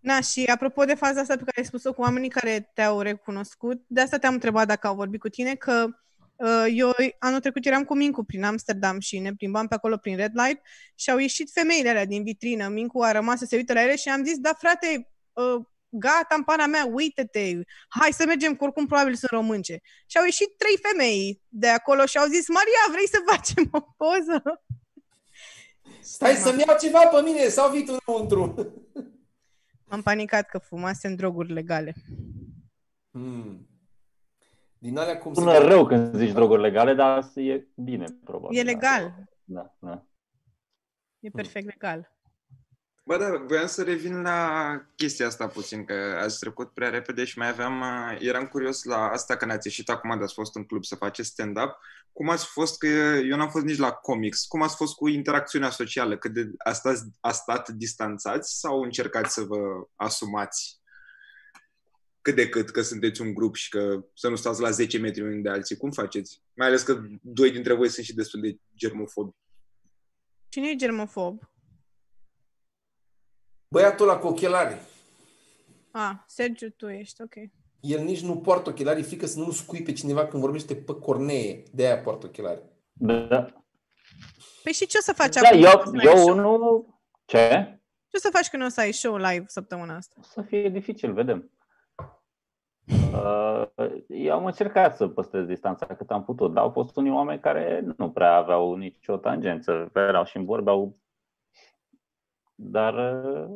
Na, 0.00 0.20
și 0.20 0.44
apropo 0.44 0.84
de 0.84 0.94
faza 0.94 1.20
asta 1.20 1.34
pe 1.36 1.40
care 1.44 1.56
ai 1.60 1.64
spus-o 1.64 1.92
cu 1.92 2.00
oamenii 2.00 2.28
care 2.28 2.70
te-au 2.74 3.00
recunoscut, 3.00 3.82
de 3.86 4.00
asta 4.00 4.18
te-am 4.18 4.32
întrebat 4.32 4.66
dacă 4.66 4.86
au 4.86 4.94
vorbit 4.94 5.20
cu 5.20 5.28
tine, 5.28 5.54
că 5.54 5.86
uh, 5.86 5.94
eu 6.72 6.92
anul 7.18 7.40
trecut 7.40 7.66
eram 7.66 7.84
cu 7.84 7.96
Mincu 7.96 8.24
prin 8.24 8.44
Amsterdam 8.44 9.00
și 9.00 9.18
ne 9.18 9.34
plimbam 9.34 9.66
pe 9.66 9.74
acolo 9.74 9.96
prin 9.96 10.16
Red 10.16 10.32
Light 10.34 10.60
și 10.94 11.10
au 11.10 11.18
ieșit 11.18 11.50
femeile 11.52 11.88
alea 11.88 12.04
din 12.04 12.22
vitrină. 12.22 12.68
Mincu 12.68 13.02
a 13.02 13.12
rămas 13.12 13.38
să 13.38 13.44
se 13.44 13.56
uite 13.56 13.72
la 13.72 13.82
ele 13.82 13.96
și 13.96 14.08
am 14.08 14.24
zis, 14.24 14.38
da 14.38 14.52
frate, 14.58 15.08
uh, 15.32 15.64
gata 15.88 16.34
în 16.36 16.42
pana 16.42 16.66
mea, 16.66 16.86
uite-te, 16.92 17.52
hai 17.88 18.12
să 18.12 18.24
mergem, 18.26 18.56
că 18.56 18.64
oricum 18.64 18.86
probabil 18.86 19.14
sunt 19.14 19.30
românce. 19.30 19.80
Și 20.06 20.18
au 20.18 20.24
ieșit 20.24 20.56
trei 20.56 20.78
femei 20.82 21.42
de 21.48 21.68
acolo 21.68 22.06
și 22.06 22.18
au 22.18 22.26
zis, 22.26 22.48
Maria, 22.48 22.84
vrei 22.90 23.08
să 23.08 23.18
facem 23.26 23.68
o 23.72 23.80
poză? 23.80 24.62
Stai 26.00 26.34
să-mi 26.34 26.64
iau 26.66 26.76
ceva 26.80 27.06
pe 27.06 27.22
mine 27.22 27.48
sau 27.48 27.70
vii 27.70 27.84
tu 27.84 27.96
înăuntru. 28.06 28.72
M-am 29.84 30.02
panicat 30.02 30.48
că 30.48 30.58
fumasem 30.58 31.14
droguri 31.14 31.52
legale. 31.52 31.94
Hmm. 33.10 33.69
Din 34.82 34.98
alea 34.98 35.18
cum 35.18 35.34
Sună 35.34 35.52
se... 35.52 35.58
rău 35.58 35.86
când 35.86 36.16
zici 36.16 36.32
droguri 36.32 36.60
legale, 36.60 36.94
dar 36.94 37.30
e 37.34 37.66
bine, 37.74 38.06
probabil. 38.24 38.58
E 38.58 38.62
legal. 38.62 39.14
Da, 39.44 39.74
da. 39.78 40.04
E 41.18 41.30
perfect 41.30 41.66
legal. 41.66 42.18
Bă, 43.04 43.16
da, 43.16 43.44
voiam 43.46 43.66
să 43.66 43.82
revin 43.82 44.22
la 44.22 44.70
chestia 44.96 45.26
asta 45.26 45.46
puțin, 45.46 45.84
că 45.84 45.94
ați 46.22 46.38
trecut 46.38 46.70
prea 46.70 46.88
repede 46.88 47.24
și 47.24 47.38
mai 47.38 47.48
aveam, 47.48 47.80
uh, 47.80 48.16
eram 48.20 48.46
curios 48.46 48.84
la 48.84 49.08
asta 49.08 49.36
că 49.36 49.44
ne-ați 49.44 49.66
ieșit 49.66 49.88
acum 49.88 50.18
de 50.18 50.24
ați 50.24 50.34
fost 50.34 50.56
în 50.56 50.64
club 50.64 50.84
să 50.84 50.94
faceți 50.94 51.28
stand-up. 51.28 51.78
Cum 52.12 52.28
ați 52.28 52.46
fost, 52.46 52.78
că 52.78 52.86
eu 53.28 53.36
n-am 53.36 53.50
fost 53.50 53.64
nici 53.64 53.78
la 53.78 53.90
comics, 53.90 54.44
cum 54.44 54.62
ați 54.62 54.76
fost 54.76 54.94
cu 54.94 55.08
interacțiunea 55.08 55.70
socială? 55.70 56.16
Cât 56.16 56.32
de 56.32 56.50
a 56.58 56.72
stat, 56.72 56.96
a 57.20 57.32
stat 57.32 57.68
distanțați 57.68 58.58
sau 58.58 58.80
încercați 58.80 59.34
să 59.34 59.42
vă 59.42 59.58
asumați 59.96 60.79
cât 62.22 62.34
de 62.34 62.48
cât 62.48 62.70
că 62.70 62.82
sunteți 62.82 63.20
un 63.20 63.34
grup 63.34 63.54
și 63.54 63.68
că 63.68 64.04
să 64.14 64.28
nu 64.28 64.36
stați 64.36 64.60
la 64.60 64.70
10 64.70 64.98
metri 64.98 65.22
unii 65.22 65.42
de 65.42 65.48
alții? 65.48 65.76
Cum 65.76 65.90
faceți? 65.90 66.42
Mai 66.54 66.66
ales 66.66 66.82
că 66.82 67.00
doi 67.22 67.50
dintre 67.50 67.74
voi 67.74 67.88
sunt 67.88 68.06
și 68.06 68.14
destul 68.14 68.40
de 68.40 68.56
germofobi. 68.76 69.30
Cine 70.48 70.68
e 70.68 70.74
germofob? 70.76 71.42
Băiatul 73.68 74.08
ăla 74.08 74.18
cu 74.18 74.26
ochelari. 74.26 74.80
Ah, 75.90 76.12
Sergiu, 76.26 76.70
tu 76.70 76.88
ești, 76.88 77.22
ok. 77.22 77.34
El 77.80 78.04
nici 78.04 78.20
nu 78.20 78.36
poartă 78.40 78.68
ochelari, 78.70 79.02
frică 79.02 79.26
să 79.26 79.38
nu 79.38 79.50
scui 79.50 79.82
pe 79.82 79.92
cineva 79.92 80.26
când 80.26 80.42
vorbește 80.42 80.76
pe 80.76 80.92
cornee. 80.94 81.62
De 81.72 81.86
aia 81.86 81.98
poartă 81.98 82.26
ochelari. 82.26 82.62
Da, 82.92 83.46
Păi 84.62 84.72
și 84.72 84.86
ce 84.86 84.98
o 84.98 85.02
să 85.02 85.12
faci 85.12 85.34
da 85.34 85.48
acum? 85.48 85.62
eu, 85.62 85.78
când 85.78 85.96
o 85.96 86.00
să 86.00 86.08
ai 86.08 86.14
eu 86.16 86.22
show? 86.22 86.34
nu... 86.58 87.00
Ce? 87.24 87.48
Ce 88.08 88.16
o 88.16 88.18
să 88.18 88.28
faci 88.32 88.48
când 88.48 88.62
o 88.64 88.68
să 88.68 88.80
ai 88.80 88.92
show 88.92 89.16
live 89.16 89.44
săptămâna 89.46 89.96
asta? 89.96 90.14
O 90.18 90.22
să 90.22 90.42
fie 90.42 90.68
dificil, 90.68 91.12
vedem. 91.12 91.50
Uh, 93.12 93.66
eu 94.08 94.34
am 94.34 94.44
încercat 94.46 94.96
să 94.96 95.08
păstrez 95.08 95.46
distanța 95.46 95.86
cât 95.86 96.10
am 96.10 96.24
putut, 96.24 96.52
dar 96.54 96.64
au 96.64 96.70
fost 96.70 96.96
unii 96.96 97.10
oameni 97.10 97.40
care 97.40 97.84
nu 97.96 98.10
prea 98.10 98.34
aveau 98.34 98.74
nicio 98.74 99.16
tangență. 99.16 99.90
Erau 99.94 100.24
și 100.24 100.36
îmi 100.36 100.46
vorbeau. 100.46 100.98
Dar 102.54 102.94
uh, 102.94 103.48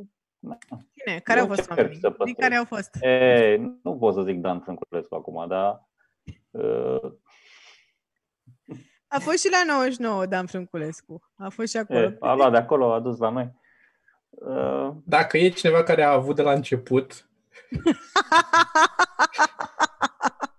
Cine? 0.94 1.18
Care 1.24 1.38
Eu 1.40 1.44
au 1.46 1.54
fost 1.54 1.68
încerc 1.68 1.78
oamenii? 1.78 2.00
să 2.00 2.08
Zic 2.08 2.16
păstrez. 2.16 2.36
care 2.48 2.54
au 2.54 2.64
fost. 2.64 2.94
e, 3.02 3.56
nu 3.82 3.96
pot 3.96 4.14
să 4.14 4.22
zic 4.22 4.40
Dan 4.40 4.60
Frânculescu 4.60 5.14
acum, 5.14 5.48
dar 5.48 5.88
uh, 6.50 7.12
A 9.06 9.18
fost 9.18 9.38
și 9.44 9.50
la 9.50 9.72
99, 9.74 10.26
Dan 10.26 10.46
Frânculescu. 10.46 11.30
A 11.36 11.48
fost 11.48 11.70
și 11.70 11.76
acolo. 11.76 11.98
e, 11.98 12.16
a 12.20 12.34
luat 12.34 12.50
de 12.50 12.56
acolo, 12.56 12.92
a 12.92 13.00
dus 13.00 13.18
la 13.18 13.28
noi. 13.30 13.52
Uh, 14.28 14.90
Dacă 15.04 15.38
e 15.38 15.48
cineva 15.48 15.82
care 15.82 16.02
a 16.02 16.12
avut 16.12 16.36
de 16.36 16.42
la 16.42 16.52
început, 16.52 17.28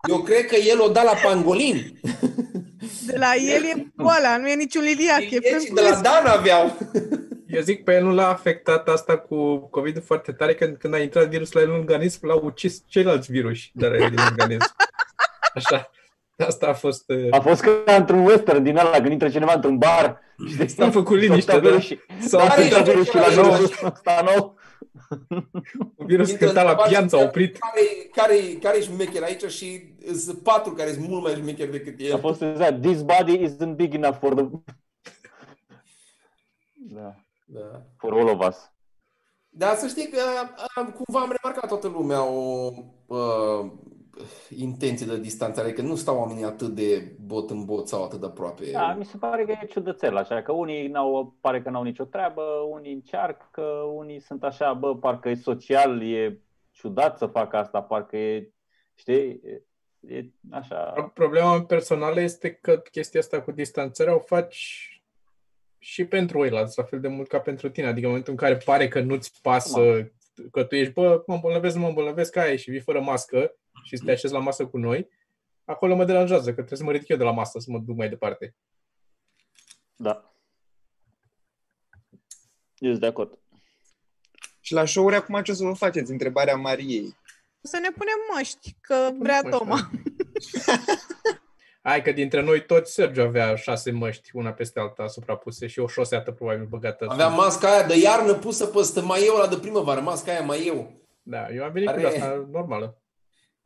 Eu 0.10 0.22
cred 0.24 0.46
că 0.46 0.56
el 0.56 0.82
o 0.82 0.88
da 0.88 1.04
la 1.04 1.14
pangolin. 1.24 2.00
De 3.06 3.18
la 3.18 3.36
el 3.36 3.64
e 3.64 3.86
boala, 3.96 4.38
nu 4.38 4.48
e 4.50 4.56
niciun 4.56 4.84
liliac, 4.84 5.22
e 5.22 5.28
Deci 5.40 5.42
de 5.42 5.50
la 5.52 5.58
Frânculescu. 5.58 6.02
Dan 6.02 6.26
aveau. 6.26 6.78
eu 7.48 7.62
zic 7.62 7.84
pe 7.84 7.96
el 7.96 8.04
nu 8.04 8.14
l-a 8.14 8.28
afectat 8.30 8.88
asta 8.90 9.18
cu 9.18 9.58
covid 9.58 10.04
foarte 10.06 10.32
tare, 10.32 10.54
când, 10.56 10.78
când 10.78 10.94
a 10.94 10.98
intrat 11.00 11.28
virusul 11.28 11.60
la 11.60 11.66
el 11.66 11.72
în 11.74 11.80
organism, 11.80 12.28
l-au 12.28 12.42
ucis 12.44 12.84
ceilalți 12.88 13.32
virus 13.32 13.58
de 13.74 13.88
la 13.88 13.96
el 13.98 14.10
din 14.10 14.20
organism. 14.20 14.76
Așa. 15.56 15.90
Asta 16.48 16.68
a 16.68 16.74
fost... 16.74 17.04
uh, 17.10 17.28
a 17.32 17.40
fost 17.40 17.62
ca 17.62 17.96
într-un 17.96 18.26
western 18.26 18.64
din 18.64 18.78
ăla, 18.78 18.90
când 18.92 19.12
intră 19.12 19.30
cineva 19.30 19.54
într-un 19.54 19.78
bar. 19.78 20.20
Și 20.48 20.68
S-a 20.70 20.90
făcut 20.90 21.20
liniște, 21.20 21.52
s-a 21.52 21.60
da. 21.60 21.70
virus- 21.70 21.88
Sau 22.28 22.40
Da, 22.40 22.48
Care 22.48 22.70
s-a 22.70 22.80
e 22.80 22.84
virus 22.84 23.10
și 23.10 23.16
la 23.16 23.30
cel 23.30 23.44
mai 23.44 23.60
nou, 24.36 24.58
ăsta 25.12 25.18
nou. 25.78 26.08
virus 26.08 26.30
Intră 26.30 26.46
cânta 26.46 26.64
la 26.64 26.70
într-o 26.70 26.86
pian, 26.90 27.08
s-a 27.10 27.16
bază, 27.18 27.28
oprit. 27.30 27.58
Care, 27.58 27.82
care, 28.12 28.58
care 28.62 28.78
e 28.78 28.82
șmecher 28.82 29.24
aici 29.24 29.44
și 29.44 29.94
sunt 30.18 30.38
patru 30.40 30.74
care 30.74 30.94
sunt 30.94 31.08
mult 31.08 31.24
mai 31.24 31.34
șmecher 31.34 31.70
decât 31.70 32.00
A 32.00 32.04
el. 32.04 32.20
fost 32.20 32.42
exact, 32.42 32.82
this 32.82 33.02
body 33.02 33.48
isn't 33.48 33.76
big 33.76 33.94
enough 33.94 34.18
for 34.20 34.34
the... 34.34 34.46
Da, 36.74 37.16
Da. 37.46 37.82
for 37.98 38.14
all 38.14 38.30
of 38.30 38.48
us. 38.48 38.70
Dar 39.50 39.76
să 39.76 39.88
știi 39.88 40.08
că 40.10 40.20
a, 40.76 40.82
cumva 40.84 41.20
am 41.20 41.34
remarcat 41.42 41.68
toată 41.70 41.88
lumea 41.88 42.24
o 42.24 42.72
uh, 43.06 43.72
intenție 44.50 45.06
de 45.06 45.20
distanțare, 45.20 45.72
că 45.72 45.82
nu 45.82 45.96
stau 45.96 46.18
oamenii 46.18 46.44
atât 46.44 46.68
de 46.68 47.16
bot 47.26 47.50
în 47.50 47.66
bot 47.66 47.88
sau 47.88 48.04
atât 48.04 48.20
de 48.20 48.26
aproape. 48.26 48.72
Da, 48.72 48.94
mi 48.94 49.06
se 49.06 49.18
pare 49.18 49.46
că 49.46 49.52
e 49.52 49.66
ciudățel, 49.66 50.18
așa 50.18 50.42
că 50.42 50.52
unii 50.52 50.88
n-au, 50.88 51.36
pare 51.42 51.62
că 51.62 51.70
n-au 51.70 51.84
nicio 51.84 52.04
treabă, 52.04 52.42
unii 52.70 52.94
încearcă, 52.94 53.62
unii 53.94 54.20
sunt 54.20 54.44
așa, 54.44 54.74
bă, 54.74 54.96
parcă 54.96 55.30
e 55.30 55.36
social, 55.36 56.04
e 56.04 56.40
ciudat 56.72 57.18
să 57.18 57.26
facă 57.26 57.58
asta, 57.58 57.82
parcă 57.82 58.18
e, 58.18 58.50
știi, 58.96 59.42
e, 59.44 59.64
e 60.08 60.26
așa. 60.52 61.12
Problema 61.14 61.52
mea 61.52 61.64
personală 61.64 62.22
este 62.22 62.52
că 62.52 62.78
chestia 62.92 63.20
asta 63.20 63.42
cu 63.42 63.52
distanțarea 63.52 64.16
o 64.16 64.20
faci 64.20 64.90
și 65.78 66.06
pentru 66.06 66.40
ceilalți, 66.40 66.78
la 66.78 66.84
fel 66.84 67.00
de 67.00 67.08
mult 67.08 67.28
ca 67.28 67.40
pentru 67.40 67.70
tine. 67.70 67.88
Adică 67.88 68.02
în 68.02 68.10
momentul 68.10 68.32
în 68.32 68.40
care 68.40 68.58
pare 68.66 68.88
că 68.88 69.02
nu-ți 69.02 69.40
pasă, 69.42 70.12
că 70.52 70.64
tu 70.64 70.76
ești, 70.76 70.94
bă, 70.94 71.24
mă 71.26 71.34
îmbolnăvesc, 71.34 71.76
nu 71.76 71.82
mă 71.82 71.88
îmbolnăvesc, 71.88 72.32
ca 72.32 72.42
aia 72.42 72.56
și 72.56 72.70
vii 72.70 72.80
fără 72.80 73.00
mască 73.00 73.56
și 73.86 73.98
să 73.98 74.04
te 74.06 74.12
așezi 74.12 74.34
la 74.34 74.40
masă 74.40 74.66
cu 74.68 74.78
noi, 74.78 75.10
acolo 75.66 75.96
mă 75.96 76.06
deranjează, 76.06 76.46
că 76.46 76.56
trebuie 76.56 76.78
să 76.78 76.84
mă 76.84 76.92
ridic 76.92 77.08
eu 77.08 77.18
de 77.18 77.24
la 77.24 77.32
masă 77.32 77.60
să 77.60 77.72
mă 77.72 77.80
duc 77.80 77.96
mai 77.96 78.10
departe. 78.10 78.56
Da. 79.96 80.34
Ești 82.80 83.00
de 83.00 83.06
acord. 83.06 83.40
Și 84.60 84.74
la 84.74 84.86
show-uri 84.86 85.16
acum 85.16 85.42
ce 85.42 85.52
o 85.52 85.54
să 85.54 85.64
vă 85.64 85.74
faceți? 85.74 86.12
Întrebarea 86.12 86.56
Mariei. 86.56 87.18
O 87.64 87.68
să 87.68 87.78
ne 87.82 87.90
punem 87.90 88.18
măști, 88.36 88.76
că 88.82 89.10
vrea 89.20 89.42
măști, 89.44 89.58
Toma. 89.58 89.90
Hai 91.82 92.02
că 92.02 92.12
dintre 92.12 92.42
noi 92.42 92.66
toți 92.66 92.94
Sergiu 92.94 93.22
avea 93.22 93.56
șase 93.56 93.92
măști, 93.92 94.30
una 94.34 94.54
peste 94.54 94.80
alta 94.80 95.08
suprapuse 95.08 95.68
și 95.68 95.80
o 95.80 95.88
șoseată 95.88 96.32
probabil 96.32 96.66
băgată. 96.66 97.06
Avea 97.10 97.28
sus. 97.28 97.38
masca 97.38 97.72
aia 97.72 97.88
de 97.88 97.98
iarnă 97.98 98.34
pusă 98.34 98.66
pe 98.66 99.02
mai 99.02 99.26
eu 99.26 99.36
la 99.36 99.48
de 99.48 99.58
primăvară, 99.58 100.02
masca 100.02 100.32
aia 100.32 100.42
mai 100.42 100.66
eu. 100.68 100.92
Da, 101.22 101.50
eu 101.50 101.64
am 101.64 101.72
venit 101.72 101.88
Are- 101.88 102.02
cu 102.02 102.08
asta 102.08 102.48
normală. 102.52 103.00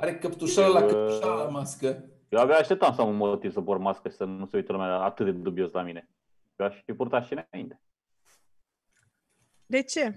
Are 0.02 0.18
căptușală 0.18 0.74
la 0.74 0.80
Eu, 0.80 0.88
căptușală 0.88 1.34
la 1.34 1.44
uh, 1.46 1.52
mască. 1.52 2.10
Eu 2.30 2.40
abia 2.40 2.58
așteptam 2.58 2.94
să 2.94 3.02
am 3.02 3.08
un 3.08 3.16
motiv 3.16 3.52
să 3.52 3.62
port 3.62 3.82
mască 3.82 4.10
și 4.10 4.16
să 4.16 4.24
nu 4.24 4.46
se 4.46 4.58
uită 4.58 4.72
lumea 4.72 5.00
atât 5.00 5.26
de 5.26 5.32
dubios 5.32 5.72
la 5.72 5.82
mine. 5.82 6.10
Eu 6.56 6.66
aș 6.66 6.76
fi 6.86 6.94
purtat 6.94 7.26
și 7.26 7.34
înainte. 7.34 7.82
De 9.66 9.84
ce? 9.84 10.16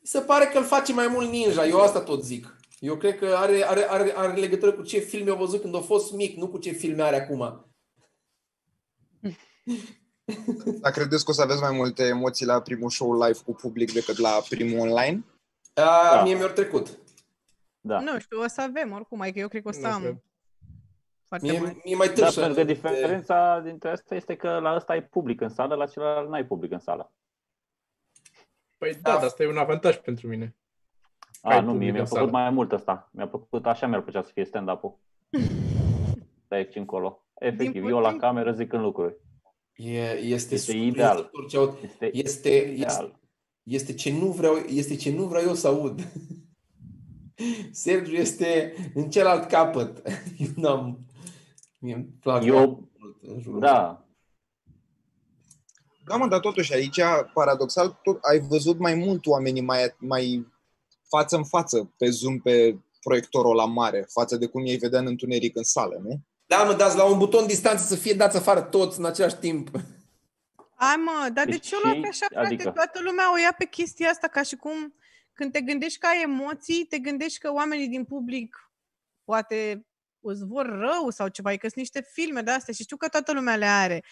Mi 0.00 0.06
se 0.06 0.20
pare 0.20 0.44
că 0.44 0.58
îl 0.58 0.64
face 0.64 0.92
mai 0.92 1.06
mult 1.06 1.30
ninja, 1.30 1.66
eu 1.66 1.80
asta 1.80 2.02
tot 2.02 2.24
zic. 2.24 2.56
Eu 2.78 2.96
cred 2.96 3.18
că 3.18 3.26
are, 3.26 3.64
are, 3.66 3.90
are, 3.90 4.12
are 4.16 4.40
legătură 4.40 4.72
cu 4.72 4.82
ce 4.82 4.98
filme 4.98 5.30
au 5.30 5.36
văzut 5.36 5.60
când 5.60 5.74
a 5.74 5.80
fost 5.80 6.12
mic, 6.12 6.36
nu 6.36 6.48
cu 6.48 6.58
ce 6.58 6.70
filme 6.70 7.02
are 7.02 7.22
acum. 7.22 7.66
Dar 10.80 10.92
credeți 10.92 11.24
că 11.24 11.30
o 11.30 11.34
să 11.34 11.42
aveți 11.42 11.60
mai 11.60 11.76
multe 11.76 12.02
emoții 12.02 12.46
la 12.46 12.60
primul 12.60 12.90
show 12.90 13.12
live 13.22 13.38
cu 13.44 13.52
public 13.52 13.92
decât 13.92 14.18
la 14.18 14.42
primul 14.48 14.78
online? 14.78 15.24
A, 15.74 16.14
Da. 16.14 16.22
Mie 16.22 16.34
mi-a 16.34 16.48
trecut. 16.48 17.01
Da. 17.84 18.00
Nu 18.00 18.18
știu, 18.18 18.40
o 18.40 18.46
să 18.48 18.60
avem 18.60 18.92
oricum, 18.92 19.20
adică 19.20 19.38
eu 19.38 19.48
cred 19.48 19.62
că 19.62 19.68
o 19.68 19.72
să 19.72 19.86
Nu 19.86 19.92
știu. 19.92 20.06
am 20.08 20.22
foarte 21.24 21.50
Mie, 21.50 21.58
mult. 21.58 21.84
mie 21.84 21.96
mai 21.96 22.06
Da, 22.06 22.12
târșă. 22.14 22.40
pentru 22.40 22.58
că 22.58 22.64
de- 22.66 22.72
diferența 22.72 23.60
dintre 23.64 23.88
asta 23.90 24.14
este 24.14 24.36
că 24.36 24.58
la 24.58 24.74
ăsta 24.74 24.92
ai 24.92 25.02
public 25.04 25.40
în 25.40 25.48
sală, 25.48 25.74
la 25.74 25.86
celălalt 25.86 26.28
n-ai 26.28 26.44
public 26.46 26.72
în 26.72 26.78
sală. 26.78 27.12
Păi 28.78 28.92
da, 28.92 28.98
Da. 29.10 29.14
dar 29.16 29.24
asta 29.24 29.42
e 29.42 29.48
un 29.48 29.56
avantaj 29.58 29.96
pentru 29.96 30.26
mine. 30.28 30.56
A, 31.42 31.50
Ai 31.50 31.60
nu, 31.60 31.64
public 31.64 31.78
mie 31.80 31.88
în 31.88 31.94
mi-a 31.94 32.04
sală. 32.04 32.18
plăcut 32.20 32.32
mai 32.40 32.50
mult 32.50 32.72
ăsta. 32.72 33.08
Mi-a 33.12 33.28
plăcut, 33.28 33.66
așa 33.66 33.86
mi-ar 33.86 34.00
plăcea 34.02 34.22
să 34.22 34.30
fie 34.32 34.44
stand-up-ul. 34.44 34.98
De 36.48 36.54
aici 36.54 36.74
încolo. 36.76 37.26
Efectiv, 37.38 37.84
eu 37.88 37.98
la 37.98 38.06
puțin- 38.08 38.20
cameră 38.20 38.52
zic 38.52 38.72
în 38.72 38.80
lucruri. 38.82 39.16
E, 39.74 40.12
este, 40.18 40.54
Este 40.54 40.72
ideal. 40.76 41.16
surprinzător 41.16 41.46
ce 41.48 41.56
aud. 41.56 41.78
Este, 41.82 42.04
Este, 42.16 42.48
este, 42.48 42.70
ideal. 42.72 43.18
este, 43.62 43.94
ce 43.94 44.12
nu 44.12 44.26
vreau, 44.26 44.54
este 44.54 44.96
ce 44.96 45.12
nu 45.14 45.24
vreau 45.24 45.44
eu 45.44 45.54
să 45.54 45.66
aud. 45.68 46.00
Sergiu 47.72 48.12
este 48.14 48.74
în 48.94 49.10
celălalt 49.10 49.48
capăt. 49.48 50.02
Eu 50.38 50.48
n-am... 50.56 50.98
Mie 51.78 51.94
îmi 51.94 52.04
plac 52.20 52.44
Eu- 52.44 52.54
foarte 52.54 52.88
mult 52.98 53.16
în 53.22 53.40
jurul 53.40 53.60
Da, 53.60 54.04
Da, 56.06 56.16
mă, 56.16 56.28
dar 56.28 56.40
totuși 56.40 56.74
aici, 56.74 57.00
paradoxal, 57.34 57.98
tot, 58.02 58.18
ai 58.22 58.38
văzut 58.40 58.78
mai 58.78 58.94
mult 58.94 59.26
oamenii 59.26 59.62
mai, 59.62 59.94
mai 59.98 60.46
față 61.08 61.36
în 61.36 61.44
față 61.44 61.92
pe 61.98 62.10
Zoom 62.10 62.38
pe 62.38 62.76
proiectorul 63.02 63.54
la 63.54 63.64
mare, 63.64 64.06
față 64.12 64.36
de 64.36 64.46
cum 64.46 64.64
ei 64.66 64.76
vedea 64.76 65.00
în 65.00 65.06
întuneric 65.06 65.56
în 65.56 65.62
sală, 65.62 66.00
nu? 66.02 66.20
Da, 66.46 66.62
mă, 66.62 66.72
dați 66.74 66.96
la 66.96 67.04
un 67.04 67.18
buton 67.18 67.46
distanță 67.46 67.84
să 67.84 67.96
fie 67.96 68.12
dați 68.14 68.36
afară 68.36 68.60
toți 68.60 68.98
în 68.98 69.04
același 69.04 69.36
timp. 69.36 69.70
Hai 70.74 70.96
mă, 70.96 71.28
dar 71.32 71.44
de 71.44 71.50
Deci 71.50 71.66
ce 71.68 71.74
o 71.74 71.78
luat 71.82 71.94
și- 71.96 72.04
așa, 72.08 72.26
frate? 72.30 72.46
adică- 72.46 72.70
Toată 72.70 73.00
lumea 73.04 73.32
o 73.32 73.38
ia 73.38 73.54
pe 73.58 73.64
chestia 73.64 74.08
asta 74.10 74.26
ca 74.28 74.42
și 74.42 74.56
cum 74.56 74.94
când 75.42 75.54
te 75.54 75.60
gândești 75.60 75.98
ca 75.98 76.08
emoții, 76.22 76.86
te 76.88 76.98
gândești 76.98 77.38
că 77.38 77.52
oamenii 77.52 77.88
din 77.88 78.04
public 78.04 78.70
poate 79.24 79.86
îți 80.20 80.44
vor 80.44 80.66
rău 80.66 81.10
sau 81.10 81.28
ceva, 81.28 81.52
e 81.52 81.56
că 81.56 81.66
sunt 81.68 81.84
niște 81.84 82.00
filme 82.12 82.40
de 82.40 82.50
astea 82.50 82.74
și 82.74 82.82
știu 82.82 82.96
că 82.96 83.08
toată 83.08 83.32
lumea 83.32 83.56
le 83.56 83.66
are. 83.66 84.04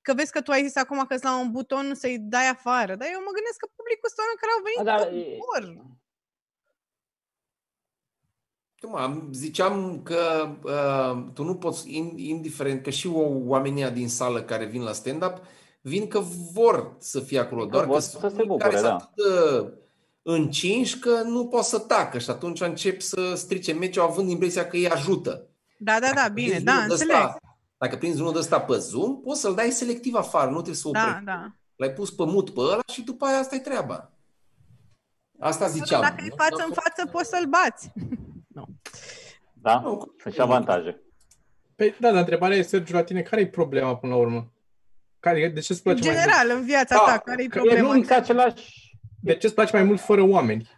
Că 0.00 0.14
vezi 0.14 0.32
că 0.32 0.40
tu 0.40 0.50
ai 0.50 0.66
zis 0.66 0.76
acum 0.76 1.04
că 1.04 1.16
la 1.20 1.38
un 1.38 1.50
buton 1.50 1.94
să-i 1.94 2.18
dai 2.18 2.48
afară, 2.48 2.94
dar 2.94 3.08
eu 3.12 3.20
mă 3.20 3.32
gândesc 3.36 3.58
că 3.58 3.68
publicul 3.76 4.08
sunt 4.08 4.20
oameni 4.22 4.40
care 4.42 4.52
au 4.56 4.62
venit 4.66 4.82
Da, 4.84 4.96
dar 4.98 5.08
că 5.08 5.14
e- 5.14 5.38
vor. 5.46 5.84
Tu, 8.80 8.88
mă, 8.88 9.28
ziceam 9.32 10.02
că 10.02 10.50
uh, 10.62 11.32
tu 11.34 11.42
nu 11.42 11.56
poți, 11.56 11.88
in- 11.88 12.16
indiferent 12.16 12.82
că 12.82 12.90
și 12.90 13.06
o, 13.06 13.28
oamenii 13.46 13.90
din 13.90 14.08
sală 14.08 14.42
care 14.42 14.64
vin 14.64 14.82
la 14.82 14.92
stand-up, 14.92 15.40
vin 15.80 16.08
că 16.08 16.20
vor 16.52 16.96
să 16.98 17.20
fie 17.20 17.38
acolo, 17.38 17.62
Că 17.62 17.68
doar 17.68 17.84
că 17.84 17.90
vor 17.90 18.00
sunt 18.00 18.20
să 18.22 18.28
se 18.28 18.34
unii 18.34 18.46
bucure, 18.46 18.64
care 18.68 18.76
sunt 18.76 18.88
da. 18.88 18.94
atât 18.94 19.14
de 19.14 19.85
încinși 20.28 20.98
că 20.98 21.22
nu 21.22 21.46
pot 21.46 21.64
să 21.64 21.78
tacă 21.78 22.18
și 22.18 22.30
atunci 22.30 22.60
încep 22.60 23.00
să 23.00 23.32
strice 23.34 23.72
meciul 23.72 24.02
având 24.02 24.30
impresia 24.30 24.66
că 24.66 24.76
îi 24.76 24.88
ajută. 24.90 25.46
Da, 25.78 25.92
da, 26.00 26.06
da, 26.06 26.12
Dacă 26.14 26.32
bine, 26.32 26.48
prinzi 26.48 26.64
da, 26.64 26.72
unul 26.72 26.86
de 26.86 26.92
înțeleg. 26.92 27.16
ăsta- 27.16 27.38
Dacă 27.78 27.96
prinzi 27.96 28.20
unul 28.20 28.32
de 28.32 28.38
ăsta 28.38 28.60
pe 28.60 28.76
Zoom, 28.76 29.20
poți 29.20 29.40
să-l 29.40 29.54
dai 29.54 29.70
selectiv 29.70 30.14
afară, 30.14 30.46
nu 30.46 30.54
trebuie 30.56 30.74
să 30.74 30.88
Da, 30.92 31.00
oprești. 31.00 31.24
da. 31.24 31.52
L-ai 31.76 31.90
pus 31.92 32.10
pe 32.10 32.24
mut 32.24 32.50
pe 32.50 32.60
ăla 32.60 32.80
și 32.92 33.02
după 33.02 33.24
aia 33.26 33.38
asta 33.38 33.54
e 33.54 33.58
treaba. 33.58 34.10
Asta 35.38 35.66
ziceam. 35.66 36.00
Dacă 36.00 36.24
e 36.24 36.28
nu? 36.28 36.34
față 36.36 36.64
în 36.68 36.72
față, 36.72 37.06
poți 37.12 37.28
să-l 37.28 37.46
bați. 37.46 37.92
Da? 39.62 39.80
Nu, 39.80 40.14
Sunt 40.22 40.34
și 40.34 40.40
avantaje. 40.40 41.00
Păi, 41.74 41.94
da, 42.00 42.08
dar 42.10 42.18
întrebarea 42.18 42.56
e, 42.56 42.62
Sergiu, 42.62 42.94
la 42.94 43.02
tine, 43.02 43.22
care 43.22 43.40
e 43.40 43.46
problema 43.46 43.96
până 43.96 44.12
la 44.14 44.18
urmă? 44.18 44.52
Care, 45.20 45.48
de 45.48 45.60
ce 45.60 45.72
îți 45.72 45.86
În 45.86 45.92
place 45.92 46.08
mai 46.08 46.10
mult? 46.18 46.24
general, 46.34 46.56
în 46.58 46.64
viața 46.64 46.94
Da, 46.94 47.12
ta, 47.12 47.18
care 47.18 47.42
e 47.42 47.46
Că 47.46 47.58
e 47.58 47.60
problema? 47.62 47.94
nu 47.94 48.04
același 48.08 48.85
De 49.20 49.36
ce 49.36 49.46
îți 49.46 49.54
place 49.54 49.76
mai 49.76 49.84
mult 49.84 50.00
fără 50.00 50.22
oameni? 50.22 50.68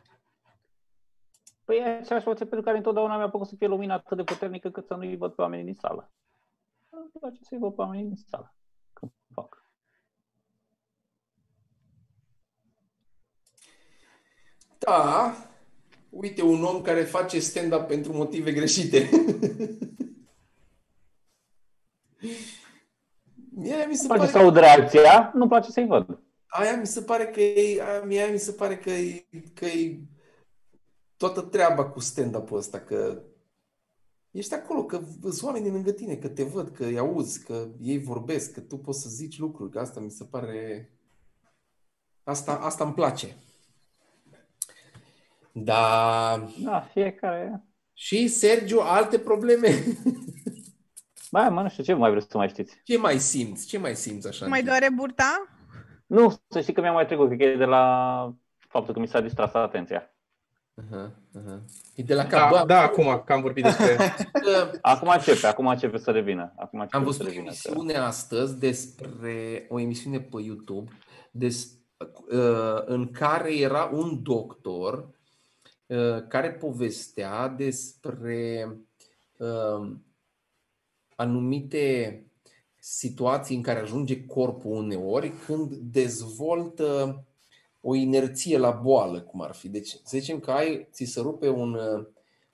Păi 1.64 1.76
e 1.76 1.82
același 1.82 2.26
motiv 2.26 2.46
pentru 2.46 2.62
care 2.62 2.76
întotdeauna 2.76 3.16
mi-a 3.16 3.28
plăcut 3.28 3.48
să 3.48 3.54
fie 3.56 3.66
lumina 3.66 3.94
atât 3.94 4.16
de 4.16 4.24
puternică 4.24 4.70
cât 4.70 4.86
să 4.86 4.94
nu-i 4.94 5.16
văd 5.16 5.32
pe 5.32 5.40
oamenii 5.40 5.64
din 5.64 5.74
sală. 5.74 6.12
Îmi 6.88 7.10
place 7.20 7.38
să-i 7.42 7.58
văd 7.58 7.74
pe 7.74 7.80
oamenii 7.80 8.04
din 8.04 8.16
sală. 8.30 8.54
Când 8.92 9.12
fac. 9.34 9.66
Da, 14.78 15.34
uite 16.10 16.42
un 16.42 16.64
om 16.64 16.82
care 16.82 17.02
face 17.02 17.38
stand-up 17.38 17.86
pentru 17.86 18.12
motive 18.12 18.52
greșite. 18.52 19.08
Mie 23.50 23.86
mi 23.86 23.94
se 23.94 24.00
Îmi 24.00 24.08
place 24.08 24.18
pare 24.18 24.26
să 24.26 24.38
aud 24.38 24.56
reacția, 24.56 25.30
nu-mi 25.34 25.48
place 25.48 25.70
să-i 25.70 25.86
văd. 25.86 26.27
Aia 26.48 26.76
mi 26.76 26.86
se 26.86 27.02
pare 27.02 27.26
că 27.26 27.40
e, 27.40 27.82
aia, 27.82 28.00
mie 28.02 28.20
aia 28.20 28.32
mi 28.32 28.38
se 28.38 28.52
pare 28.52 28.78
că 28.78 28.90
e, 28.90 29.26
că 29.54 29.64
e 29.64 30.00
toată 31.16 31.40
treaba 31.40 31.84
cu 31.90 32.00
stand-up-ul 32.00 32.58
ăsta, 32.58 32.80
că 32.80 33.22
ești 34.30 34.54
acolo, 34.54 34.84
că 34.84 35.00
sunt 35.22 35.42
oamenii 35.42 35.70
lângă 35.70 35.90
tine, 35.90 36.16
că 36.16 36.28
te 36.28 36.42
văd, 36.42 36.68
că 36.68 36.84
îi 36.84 36.98
auzi, 36.98 37.44
că 37.44 37.68
ei 37.80 37.98
vorbesc, 37.98 38.52
că 38.52 38.60
tu 38.60 38.76
poți 38.76 39.02
să 39.02 39.08
zici 39.08 39.38
lucruri, 39.38 39.70
că 39.70 39.78
asta 39.78 40.00
mi 40.00 40.10
se 40.10 40.24
pare... 40.24 40.90
Asta, 42.24 42.52
asta 42.52 42.84
îmi 42.84 42.94
place. 42.94 43.36
Da. 45.52 46.48
Da, 46.64 46.80
fiecare... 46.80 47.62
Și, 47.92 48.28
Sergiu, 48.28 48.80
alte 48.80 49.18
probleme? 49.18 49.96
Mai, 51.30 51.50
mă, 51.50 51.62
nu 51.62 51.68
știu 51.68 51.82
ce 51.82 51.92
mai 51.92 52.10
vreți 52.10 52.26
să 52.30 52.36
mai 52.36 52.48
știți. 52.48 52.80
Ce 52.84 52.98
mai 52.98 53.18
simți? 53.18 53.66
Ce 53.66 53.78
mai 53.78 53.96
simți 53.96 54.26
așa? 54.26 54.44
în 54.44 54.50
Mai 54.50 54.58
timp? 54.58 54.70
doare 54.70 54.90
burta? 54.94 55.48
Nu, 56.08 56.40
să 56.48 56.60
știi 56.60 56.72
că 56.72 56.80
mi-a 56.80 56.92
mai 56.92 57.06
trecut, 57.06 57.26
cred 57.26 57.38
că 57.38 57.44
e 57.44 57.56
de 57.56 57.64
la 57.64 58.34
faptul 58.58 58.94
că 58.94 59.00
mi 59.00 59.08
s-a 59.08 59.20
distras 59.20 59.54
atenția. 59.54 60.14
Aha, 60.74 61.10
aha. 61.36 61.60
E 61.94 62.02
de 62.02 62.14
la 62.14 62.26
cap. 62.26 62.50
Da, 62.52 62.58
Bă, 62.58 62.66
da, 62.66 62.80
acum 62.82 63.22
că 63.26 63.32
am 63.32 63.40
vorbit 63.40 63.64
despre... 63.64 63.96
că- 64.32 64.70
Acum 64.92 65.08
începe, 65.08 65.46
acum 65.46 65.66
începe 65.66 65.98
să 65.98 66.10
revină. 66.10 66.52
Acum 66.56 66.80
începe 66.80 66.96
Am 66.96 67.02
să 67.02 67.08
văzut 67.08 67.20
o 67.20 67.28
revină. 67.28 67.50
Că... 67.50 67.56
emisiune 67.68 67.94
astăzi 67.94 68.58
despre 68.58 69.66
o 69.68 69.78
emisiune 69.80 70.20
pe 70.20 70.40
YouTube 70.42 70.90
des, 71.30 71.72
uh, 72.30 72.82
în 72.84 73.10
care 73.10 73.58
era 73.58 73.84
un 73.92 74.22
doctor 74.22 75.08
uh, 75.86 76.26
care 76.28 76.52
povestea 76.52 77.48
despre 77.48 78.68
uh, 79.38 79.90
anumite 81.16 82.22
situații 82.78 83.56
în 83.56 83.62
care 83.62 83.80
ajunge 83.80 84.24
corpul 84.24 84.72
uneori 84.72 85.32
când 85.46 85.74
dezvoltă 85.74 87.22
o 87.80 87.94
inerție 87.94 88.58
la 88.58 88.70
boală, 88.70 89.20
cum 89.20 89.40
ar 89.42 89.54
fi. 89.54 89.68
Deci, 89.68 89.88
să 89.88 90.18
zicem 90.18 90.40
că 90.40 90.50
ai, 90.50 90.88
ți 90.92 91.04
se 91.04 91.20
rupe 91.20 91.48
un, 91.48 91.74
uh, 91.74 92.06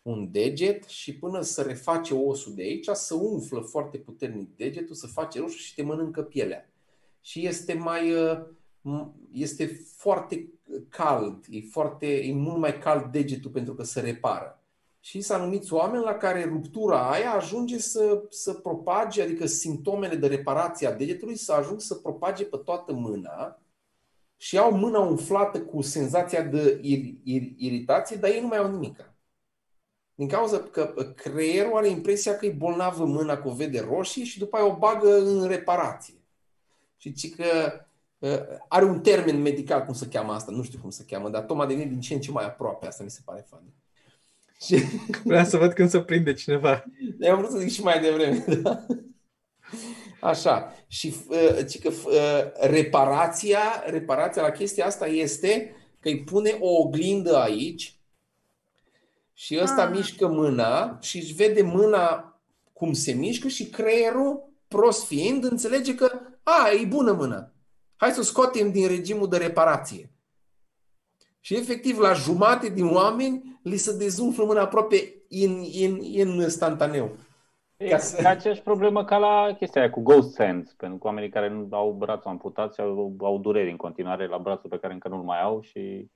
un 0.02 0.28
deget 0.30 0.84
și 0.84 1.14
până 1.14 1.40
să 1.40 1.62
reface 1.62 2.14
osul 2.14 2.54
de 2.54 2.62
aici, 2.62 2.88
să 2.92 3.14
umflă 3.14 3.60
foarte 3.60 3.98
puternic 3.98 4.56
degetul, 4.56 4.94
să 4.94 5.06
face 5.06 5.38
roșu 5.38 5.56
și 5.56 5.74
te 5.74 5.82
mănâncă 5.82 6.22
pielea. 6.22 6.70
Și 7.20 7.46
este 7.46 7.72
mai 7.74 8.12
uh, 8.12 8.46
m- 8.84 9.12
este 9.32 9.66
foarte 9.96 10.52
cald, 10.88 11.44
e, 11.50 11.60
foarte, 11.70 12.06
e 12.06 12.32
mult 12.32 12.58
mai 12.58 12.78
cald 12.78 13.12
degetul 13.12 13.50
pentru 13.50 13.74
că 13.74 13.82
se 13.82 14.00
repară. 14.00 14.63
Și 15.04 15.20
sunt 15.20 15.40
anumiți 15.40 15.72
oameni 15.72 16.04
la 16.04 16.14
care 16.14 16.44
ruptura 16.44 17.10
aia 17.10 17.32
ajunge 17.32 17.78
să, 17.78 18.22
să 18.28 18.52
propage, 18.52 19.22
adică 19.22 19.46
simptomele 19.46 20.16
de 20.16 20.26
reparație 20.26 20.86
a 20.86 20.92
degetului 20.92 21.36
să 21.36 21.52
ajung 21.52 21.80
să 21.80 21.94
propage 21.94 22.44
pe 22.44 22.56
toată 22.56 22.92
mâna 22.92 23.62
și 24.36 24.58
au 24.58 24.72
mâna 24.72 24.98
umflată 24.98 25.60
cu 25.62 25.80
senzația 25.80 26.42
de 26.42 26.78
ir, 26.82 27.14
ir, 27.22 27.42
iritație, 27.56 28.16
dar 28.16 28.30
ei 28.30 28.40
nu 28.40 28.46
mai 28.46 28.58
au 28.58 28.70
nimic. 28.70 29.14
Din 30.14 30.28
cauza 30.28 30.58
că 30.58 31.12
creierul 31.16 31.76
are 31.76 31.88
impresia 31.88 32.36
că 32.36 32.46
e 32.46 32.50
bolnavă 32.50 33.04
mâna 33.04 33.38
cu 33.38 33.48
o 33.48 33.54
vede 33.54 33.80
roșie 33.80 34.24
și 34.24 34.38
după 34.38 34.56
aia 34.56 34.66
o 34.66 34.76
bagă 34.76 35.18
în 35.18 35.46
reparație. 35.46 36.14
Și 36.96 37.12
ci 37.12 37.34
că 37.34 37.44
uh, 38.18 38.58
are 38.68 38.84
un 38.84 39.00
termen 39.00 39.42
medical, 39.42 39.82
cum 39.82 39.94
se 39.94 40.08
cheamă 40.08 40.32
asta, 40.32 40.52
nu 40.52 40.62
știu 40.62 40.78
cum 40.78 40.90
se 40.90 41.04
cheamă, 41.04 41.28
dar 41.28 41.42
tocmai 41.42 41.66
devine 41.66 41.86
din 41.86 42.00
ce 42.00 42.14
în 42.14 42.20
ce 42.20 42.30
mai 42.30 42.44
aproape, 42.44 42.86
asta 42.86 43.04
mi 43.04 43.10
se 43.10 43.20
pare 43.24 43.46
fain. 43.48 43.72
Și 44.60 44.76
Vreau 45.24 45.44
să 45.44 45.56
văd 45.56 45.72
când 45.72 45.90
se 45.90 46.00
prinde 46.00 46.32
cineva. 46.32 46.84
eu 47.20 47.32
am 47.32 47.38
vrut 47.38 47.50
să 47.50 47.58
zic 47.58 47.70
și 47.70 47.82
mai 47.82 48.00
devreme. 48.00 48.44
Da? 48.62 48.86
Așa. 50.20 50.72
Și 50.86 51.14
uh, 51.28 51.66
ci 51.68 51.80
că 51.80 51.88
uh, 51.88 52.68
reparația, 52.68 53.82
reparația 53.86 54.42
la 54.42 54.50
chestia 54.50 54.86
asta 54.86 55.06
este 55.06 55.74
că 56.00 56.08
îi 56.08 56.24
pune 56.24 56.56
o 56.60 56.68
oglindă 56.68 57.36
aici 57.36 57.98
și 59.32 59.58
ăsta 59.62 59.82
Ah. 59.82 59.90
mișcă 59.96 60.26
mâna 60.28 60.98
și 61.00 61.16
își 61.18 61.34
vede 61.34 61.62
mâna 61.62 62.38
cum 62.72 62.92
se 62.92 63.12
mișcă 63.12 63.48
și 63.48 63.66
creierul, 63.66 64.52
prost 64.68 65.06
fiind, 65.06 65.44
înțelege 65.44 65.94
că 65.94 66.20
a, 66.42 66.70
e 66.82 66.84
bună 66.84 67.12
mâna. 67.12 67.52
Hai 67.96 68.10
să 68.10 68.20
o 68.20 68.22
scoatem 68.22 68.72
din 68.72 68.86
regimul 68.88 69.28
de 69.28 69.36
reparație. 69.36 70.10
Și 71.40 71.56
efectiv, 71.56 71.98
la 71.98 72.12
jumate 72.12 72.68
din 72.68 72.86
oameni 72.86 73.53
li 73.64 73.76
se 73.76 73.96
dezumflă 73.96 74.44
mâna 74.44 74.60
aproape 74.60 74.96
in, 75.28 75.62
in, 75.72 76.02
in 76.02 76.28
instantaneu. 76.28 77.16
E 77.76 77.88
Ca 77.88 77.98
să- 77.98 78.22
ca 78.22 78.28
aceeași 78.28 78.62
problemă 78.62 79.04
ca 79.04 79.16
la 79.16 79.54
chestia 79.58 79.80
aia 79.80 79.90
cu 79.90 80.00
ghost 80.00 80.38
hands, 80.38 80.72
pentru 80.72 80.98
că 80.98 81.06
oamenii 81.06 81.28
care 81.30 81.48
nu 81.48 81.68
au 81.70 81.92
brațul 81.92 82.30
amputat 82.30 82.74
și 82.74 82.80
au, 82.80 83.16
au 83.20 83.38
dureri 83.38 83.70
în 83.70 83.76
continuare 83.76 84.26
la 84.26 84.38
brațul 84.38 84.70
pe 84.70 84.78
care 84.78 84.92
încă 84.92 85.08
nu-l 85.08 85.22
mai 85.22 85.40
au 85.42 85.60
și 85.60 86.10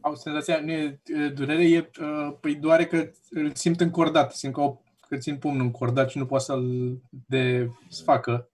Au 0.00 0.14
senzația, 0.14 0.60
nu 0.60 0.70
e 0.70 1.00
e, 1.04 1.28
durere, 1.28 1.68
e, 1.68 1.90
uh, 2.00 2.34
păi 2.40 2.54
doare 2.54 2.86
că 2.86 3.10
îl 3.30 3.54
simt 3.54 3.80
încordat, 3.80 4.32
simt 4.32 4.54
că, 4.54 4.60
o, 4.60 4.76
că 5.08 5.16
țin 5.16 5.36
pumnul 5.36 5.64
încordat 5.64 6.10
și 6.10 6.18
nu 6.18 6.26
poate 6.26 6.44
să-l 6.44 6.96
desfacă. 7.26 8.50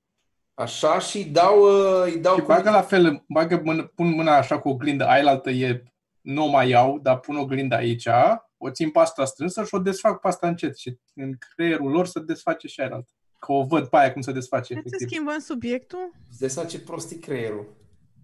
Așa 0.54 0.98
și 0.98 1.16
îi 1.16 1.24
dau, 1.24 1.60
uh, 1.62 2.02
îi 2.04 2.18
dau 2.18 2.36
Și 2.36 2.42
bagă 2.42 2.70
la 2.70 2.82
fel, 2.82 3.24
bagă 3.28 3.60
mână, 3.64 3.82
pun 3.82 4.14
mâna 4.14 4.36
așa 4.36 4.58
cu 4.58 4.68
oglindă, 4.68 5.06
aia 5.06 5.28
altă 5.28 5.50
e, 5.50 5.82
nu 6.26 6.44
o 6.44 6.48
mai 6.48 6.68
iau, 6.68 6.98
dar 7.02 7.18
pun 7.20 7.36
oglinda 7.36 7.76
aici, 7.76 8.08
o 8.56 8.70
țin 8.70 8.90
pe 8.90 8.98
asta 8.98 9.24
strânsă 9.24 9.64
și 9.64 9.74
o 9.74 9.78
desfac 9.78 10.20
pe 10.20 10.28
asta 10.28 10.48
încet 10.48 10.76
și 10.78 10.96
în 11.14 11.32
creierul 11.54 11.90
lor 11.90 12.06
se 12.06 12.20
desface 12.20 12.66
și 12.66 12.80
aia 12.80 12.90
altă. 12.92 13.10
Că 13.38 13.52
o 13.52 13.64
văd 13.64 13.86
pe 13.86 13.96
aia 13.96 14.12
cum 14.12 14.22
se 14.22 14.32
desface, 14.32 14.74
De 14.74 14.80
ce 14.80 14.86
efectiv. 14.86 15.08
schimbăm 15.08 15.38
subiectul? 15.38 16.10
Îți 16.30 16.38
desface 16.38 16.78
prostii 16.80 17.18
creierul. 17.18 17.66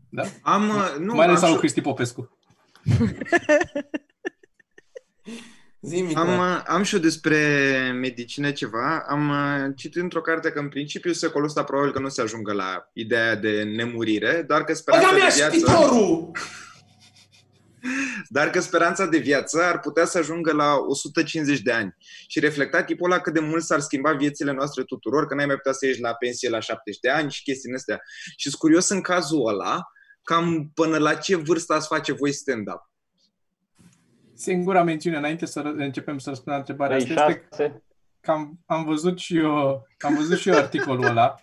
Da? 0.08 0.22
Am, 0.42 0.68
uh, 0.68 0.96
nu, 0.98 1.14
Mai 1.14 1.26
ales 1.26 1.38
am, 1.38 1.44
al 1.44 1.48
lui 1.50 1.54
și- 1.54 1.60
Cristi 1.60 1.80
Popescu. 1.80 2.36
Zi-mi, 5.80 6.14
am, 6.14 6.28
am, 6.28 6.38
uh, 6.56 6.62
am 6.66 6.82
și 6.82 6.94
eu 6.94 7.00
despre 7.00 7.36
medicină 8.00 8.50
ceva. 8.50 9.04
Am 9.08 9.28
uh, 9.28 9.72
citit 9.76 10.02
într-o 10.02 10.20
carte 10.20 10.50
că 10.50 10.58
în 10.58 10.68
principiu 10.68 11.12
secolul 11.12 11.46
ăsta 11.46 11.64
probabil 11.64 11.92
că 11.92 11.98
nu 11.98 12.08
se 12.08 12.22
ajungă 12.22 12.52
la 12.52 12.90
ideea 12.92 13.34
de 13.36 13.62
nemurire, 13.62 14.44
dar 14.46 14.64
că 14.64 14.74
speranța 14.74 15.06
Băga 15.08 15.18
de 15.18 15.26
mea 15.26 15.34
viață... 15.34 15.56
șpitorul! 15.56 16.30
Dar 18.28 18.50
că 18.50 18.60
speranța 18.60 19.06
de 19.06 19.18
viață 19.18 19.62
ar 19.62 19.80
putea 19.80 20.04
să 20.04 20.18
ajungă 20.18 20.52
la 20.52 20.74
150 20.88 21.60
de 21.60 21.72
ani. 21.72 21.96
Și 22.26 22.40
reflecta 22.40 22.82
tipul 22.82 23.10
ăla 23.10 23.20
cât 23.20 23.32
de 23.32 23.40
mult 23.40 23.62
s-ar 23.62 23.80
schimba 23.80 24.12
viețile 24.12 24.52
noastre 24.52 24.82
tuturor, 24.82 25.26
că 25.26 25.34
n-ai 25.34 25.46
mai 25.46 25.56
putea 25.56 25.72
să 25.72 25.86
ieși 25.86 26.00
la 26.00 26.14
pensie 26.14 26.48
la 26.48 26.60
70 26.60 27.00
de 27.00 27.10
ani 27.10 27.30
și 27.30 27.42
chestiile 27.42 27.76
astea. 27.76 28.00
Și 28.36 28.48
sunt 28.48 28.54
curios 28.54 28.88
în 28.88 29.00
cazul 29.00 29.46
ăla, 29.48 29.82
cam 30.22 30.70
până 30.74 30.98
la 30.98 31.14
ce 31.14 31.36
vârstă 31.36 31.72
ați 31.72 31.86
face 31.86 32.12
voi 32.12 32.32
stand-up. 32.32 32.90
singura 34.34 34.82
mențiune 34.82 35.16
înainte 35.16 35.46
să 35.46 35.60
ră- 35.60 35.76
începem 35.76 36.18
să 36.18 36.28
răspundem 36.28 36.54
la 36.54 36.58
întrebarea 36.58 36.96
asta 36.96 37.08
este 37.08 37.22
36. 37.22 37.82
că 38.20 38.30
am, 38.30 38.60
am 38.66 38.84
văzut 38.84 39.18
și 39.18 39.36
eu, 39.36 39.86
am 39.98 40.14
văzut 40.14 40.38
și 40.38 40.48
eu 40.48 40.56
articolul 40.56 41.04
ăla 41.04 41.34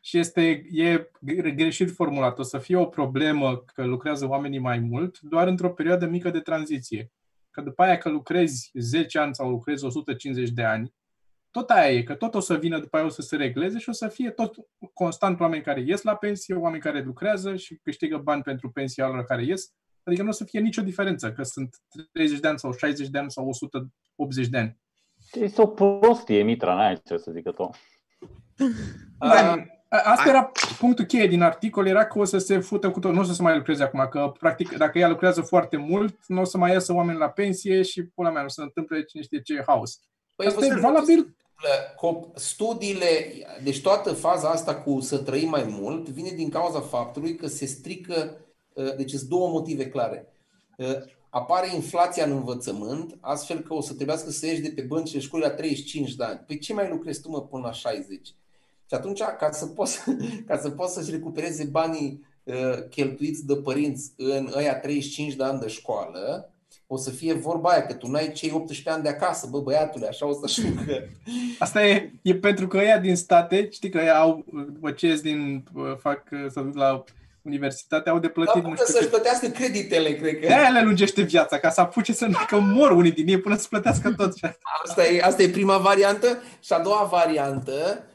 și 0.00 0.18
este 0.18 0.66
e 0.70 1.10
gre- 1.20 1.50
greșit 1.50 1.90
formulat. 1.90 2.38
O 2.38 2.42
să 2.42 2.58
fie 2.58 2.76
o 2.76 2.86
problemă 2.86 3.56
că 3.74 3.84
lucrează 3.84 4.28
oamenii 4.28 4.58
mai 4.58 4.78
mult 4.78 5.20
doar 5.20 5.46
într-o 5.46 5.72
perioadă 5.72 6.06
mică 6.06 6.30
de 6.30 6.40
tranziție. 6.40 7.12
Că 7.50 7.60
după 7.60 7.82
aia 7.82 7.98
că 7.98 8.08
lucrezi 8.08 8.70
10 8.74 9.18
ani 9.18 9.34
sau 9.34 9.50
lucrezi 9.50 9.84
150 9.84 10.50
de 10.50 10.64
ani, 10.64 10.94
tot 11.50 11.70
aia 11.70 11.92
e, 11.92 12.02
că 12.02 12.14
tot 12.14 12.34
o 12.34 12.40
să 12.40 12.56
vină 12.56 12.78
după 12.78 12.96
aia 12.96 13.06
o 13.06 13.08
să 13.08 13.22
se 13.22 13.36
regleze 13.36 13.78
și 13.78 13.88
o 13.88 13.92
să 13.92 14.08
fie 14.08 14.30
tot 14.30 14.54
constant 14.92 15.40
oameni 15.40 15.62
care 15.62 15.80
ies 15.80 16.02
la 16.02 16.16
pensie, 16.16 16.54
oameni 16.54 16.82
care 16.82 17.02
lucrează 17.02 17.56
și 17.56 17.78
câștigă 17.82 18.16
bani 18.16 18.42
pentru 18.42 18.70
pensia 18.70 19.08
lor 19.08 19.24
care 19.24 19.44
ies. 19.44 19.74
Adică 20.02 20.22
nu 20.22 20.28
o 20.28 20.32
să 20.32 20.44
fie 20.44 20.60
nicio 20.60 20.82
diferență, 20.82 21.32
că 21.32 21.42
sunt 21.42 21.76
30 22.12 22.38
de 22.40 22.48
ani 22.48 22.58
sau 22.58 22.72
60 22.72 23.08
de 23.08 23.18
ani 23.18 23.30
sau 23.30 23.48
180 23.48 24.46
de 24.46 24.58
ani. 24.58 24.78
Este 25.32 25.62
o 25.62 25.66
prostie, 25.66 26.42
Mitra, 26.42 26.74
n-ai 26.74 27.00
ce 27.04 27.16
să 27.16 27.30
zică 27.30 27.50
tu. 27.50 27.70
Da, 29.90 29.96
a- 29.96 30.10
asta 30.10 30.28
era 30.28 30.50
punctul 30.78 31.04
cheie 31.04 31.26
din 31.26 31.42
articol, 31.42 31.86
era 31.86 32.06
că 32.06 32.18
o 32.18 32.24
să 32.24 32.38
se 32.38 32.58
fută 32.58 32.90
cu 32.90 33.00
tot, 33.00 33.12
nu 33.12 33.20
o 33.20 33.24
să 33.24 33.32
se 33.32 33.42
mai 33.42 33.56
lucreze 33.56 33.82
acum, 33.82 34.06
că 34.10 34.32
practic 34.38 34.76
dacă 34.76 34.98
ea 34.98 35.08
lucrează 35.08 35.40
foarte 35.40 35.76
mult, 35.76 36.16
nu 36.26 36.40
o 36.40 36.44
să 36.44 36.58
mai 36.58 36.72
iasă 36.72 36.92
oameni 36.94 37.18
la 37.18 37.28
pensie 37.28 37.82
și 37.82 38.02
pula 38.02 38.30
mea, 38.30 38.42
nu 38.42 38.48
se 38.48 38.62
întâmple 38.62 39.02
cine 39.04 39.22
știe 39.22 39.40
ce 39.40 39.62
haos. 39.66 40.00
Păi, 40.36 40.46
Asta 40.46 40.58
vă 40.58 40.64
e 40.64 40.68
spun, 40.68 40.80
valabil 40.80 41.34
cop- 41.96 42.34
studiile, 42.34 43.06
deci 43.62 43.80
toată 43.82 44.12
faza 44.12 44.48
asta 44.48 44.74
cu 44.74 45.00
să 45.00 45.18
trăim 45.18 45.48
mai 45.48 45.64
mult 45.68 46.08
vine 46.08 46.30
din 46.30 46.48
cauza 46.48 46.80
faptului 46.80 47.34
că 47.34 47.46
se 47.46 47.66
strică, 47.66 48.36
uh, 48.72 48.94
deci 48.96 49.10
sunt 49.10 49.28
două 49.30 49.48
motive 49.48 49.86
clare. 49.88 50.32
Uh, 50.76 50.86
Apare 51.32 51.74
inflația 51.74 52.24
în 52.24 52.30
învățământ, 52.30 53.16
astfel 53.20 53.58
că 53.60 53.74
o 53.74 53.80
să 53.80 53.94
trebuiască 53.94 54.30
să 54.30 54.46
ieși 54.46 54.60
de 54.60 54.72
pe 54.74 54.80
băncile 54.82 55.20
școlii 55.20 55.46
la 55.46 55.52
35 55.52 56.14
de 56.14 56.24
ani. 56.24 56.40
Păi 56.46 56.58
ce 56.58 56.74
mai 56.74 56.88
lucrezi 56.88 57.20
tu 57.20 57.30
mă 57.30 57.40
până 57.42 57.62
la 57.66 57.72
60? 57.72 58.34
Și 58.90 58.96
atunci, 58.96 59.20
ca 59.38 59.50
să 59.50 59.66
poți, 59.66 59.98
ca 60.48 60.58
să 60.58 60.70
poți 60.70 60.94
să-și 60.94 61.10
recupereze 61.10 61.64
banii 61.64 62.26
uh, 62.42 62.88
cheltuiți 62.88 63.46
de 63.46 63.56
părinți 63.56 64.12
în 64.16 64.52
ăia 64.56 64.78
35 64.78 65.34
de 65.34 65.44
ani 65.44 65.60
de 65.60 65.68
școală, 65.68 66.52
o 66.86 66.96
să 66.96 67.10
fie 67.10 67.32
vorba 67.32 67.70
aia, 67.70 67.86
că 67.86 67.94
tu 67.94 68.06
n-ai 68.06 68.32
cei 68.32 68.50
18 68.52 68.90
ani 68.90 69.02
de 69.02 69.08
acasă, 69.08 69.46
bă 69.50 69.60
băiatule, 69.60 70.06
așa 70.06 70.26
o 70.26 70.32
să 70.32 70.40
ajungă. 70.48 71.08
Asta 71.58 71.86
e, 71.86 72.12
e 72.22 72.34
pentru 72.34 72.66
că 72.66 72.76
ăia 72.76 72.98
din 72.98 73.16
state, 73.16 73.68
știi 73.70 73.90
că 73.90 73.98
ăia 73.98 74.18
au, 74.18 74.44
după 74.72 74.90
ce 74.90 75.06
ies 75.06 75.20
din, 75.20 75.64
fac, 76.00 76.22
să 76.48 76.60
duc 76.60 76.74
la 76.74 77.04
universitate, 77.42 78.08
au 78.08 78.18
de 78.18 78.26
Dar 78.26 78.32
plătit, 78.32 78.54
nu 78.54 78.62
până 78.62 78.74
știu 78.74 78.92
să-și 78.92 79.04
ce. 79.04 79.10
plătească 79.10 79.46
creditele, 79.46 80.14
cred 80.14 80.40
că. 80.40 80.46
De-aia 80.46 80.68
le 80.68 80.82
lungește 80.82 81.22
viața, 81.22 81.58
ca 81.58 81.70
să 81.70 81.80
apuce 81.80 82.12
să 82.12 82.28
că 82.48 82.58
mor 82.58 82.90
unii 82.90 83.12
din 83.12 83.28
ei 83.28 83.40
până 83.40 83.56
să 83.56 83.66
plătească 83.68 84.12
tot. 84.12 84.32
Asta 84.84 85.06
e, 85.06 85.22
asta 85.22 85.42
e 85.42 85.48
prima 85.48 85.78
variantă. 85.78 86.42
Și 86.60 86.72
a 86.72 86.78
doua 86.78 87.08
variantă, 87.10 87.72
uh, 87.72 88.09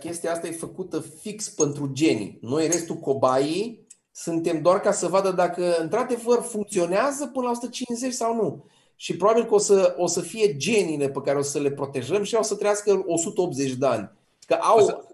chestia 0.00 0.32
asta 0.32 0.46
e 0.46 0.50
făcută 0.50 1.00
fix 1.20 1.48
pentru 1.48 1.90
genii. 1.92 2.38
Noi, 2.40 2.66
restul 2.66 2.96
cobaii, 2.96 3.86
suntem 4.10 4.62
doar 4.62 4.80
ca 4.80 4.92
să 4.92 5.06
vadă 5.08 5.30
dacă 5.32 5.76
într-adevăr 5.80 6.40
funcționează 6.42 7.26
până 7.26 7.44
la 7.44 7.50
150 7.50 8.12
sau 8.12 8.34
nu. 8.34 8.64
Și 8.96 9.16
probabil 9.16 9.44
că 9.44 9.54
o 9.54 9.58
să, 9.58 9.94
o 9.98 10.06
să 10.06 10.20
fie 10.20 10.56
geniile 10.56 11.08
pe 11.08 11.20
care 11.24 11.38
o 11.38 11.42
să 11.42 11.58
le 11.58 11.70
protejăm 11.70 12.22
și 12.22 12.34
o 12.34 12.42
să 12.42 12.54
trăiască 12.54 13.02
180 13.06 13.72
de 13.74 13.86
ani. 13.86 14.10
Că 14.46 14.54
au 14.54 14.78
O 14.78 14.82
să- 14.82 15.04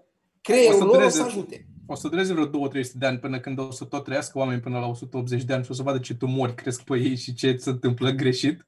creierul 0.41 0.73
o 0.75 0.77
să 0.77 0.83
lor 0.83 0.93
o 0.93 0.97
dureze. 0.97 1.17
să 1.17 1.23
ajute. 1.23 1.65
O 1.87 1.95
să 1.95 2.07
dureze 2.07 2.33
vreo 2.33 2.45
2-300 2.45 2.97
de 2.99 3.05
ani 3.05 3.17
până 3.17 3.39
când 3.39 3.59
o 3.59 3.71
să 3.71 3.85
tot 3.85 4.03
trăiască 4.03 4.37
oameni 4.37 4.61
până 4.61 4.79
la 4.79 4.87
180 4.87 5.43
de 5.43 5.53
ani 5.53 5.63
și 5.63 5.71
o 5.71 5.73
să 5.73 5.83
vadă 5.83 5.97
ce 5.99 6.13
tumori 6.15 6.55
cresc 6.55 6.81
pe 6.83 6.97
ei 6.97 7.15
și 7.15 7.33
ce 7.33 7.55
se 7.57 7.69
întâmplă 7.69 8.09
greșit. 8.09 8.67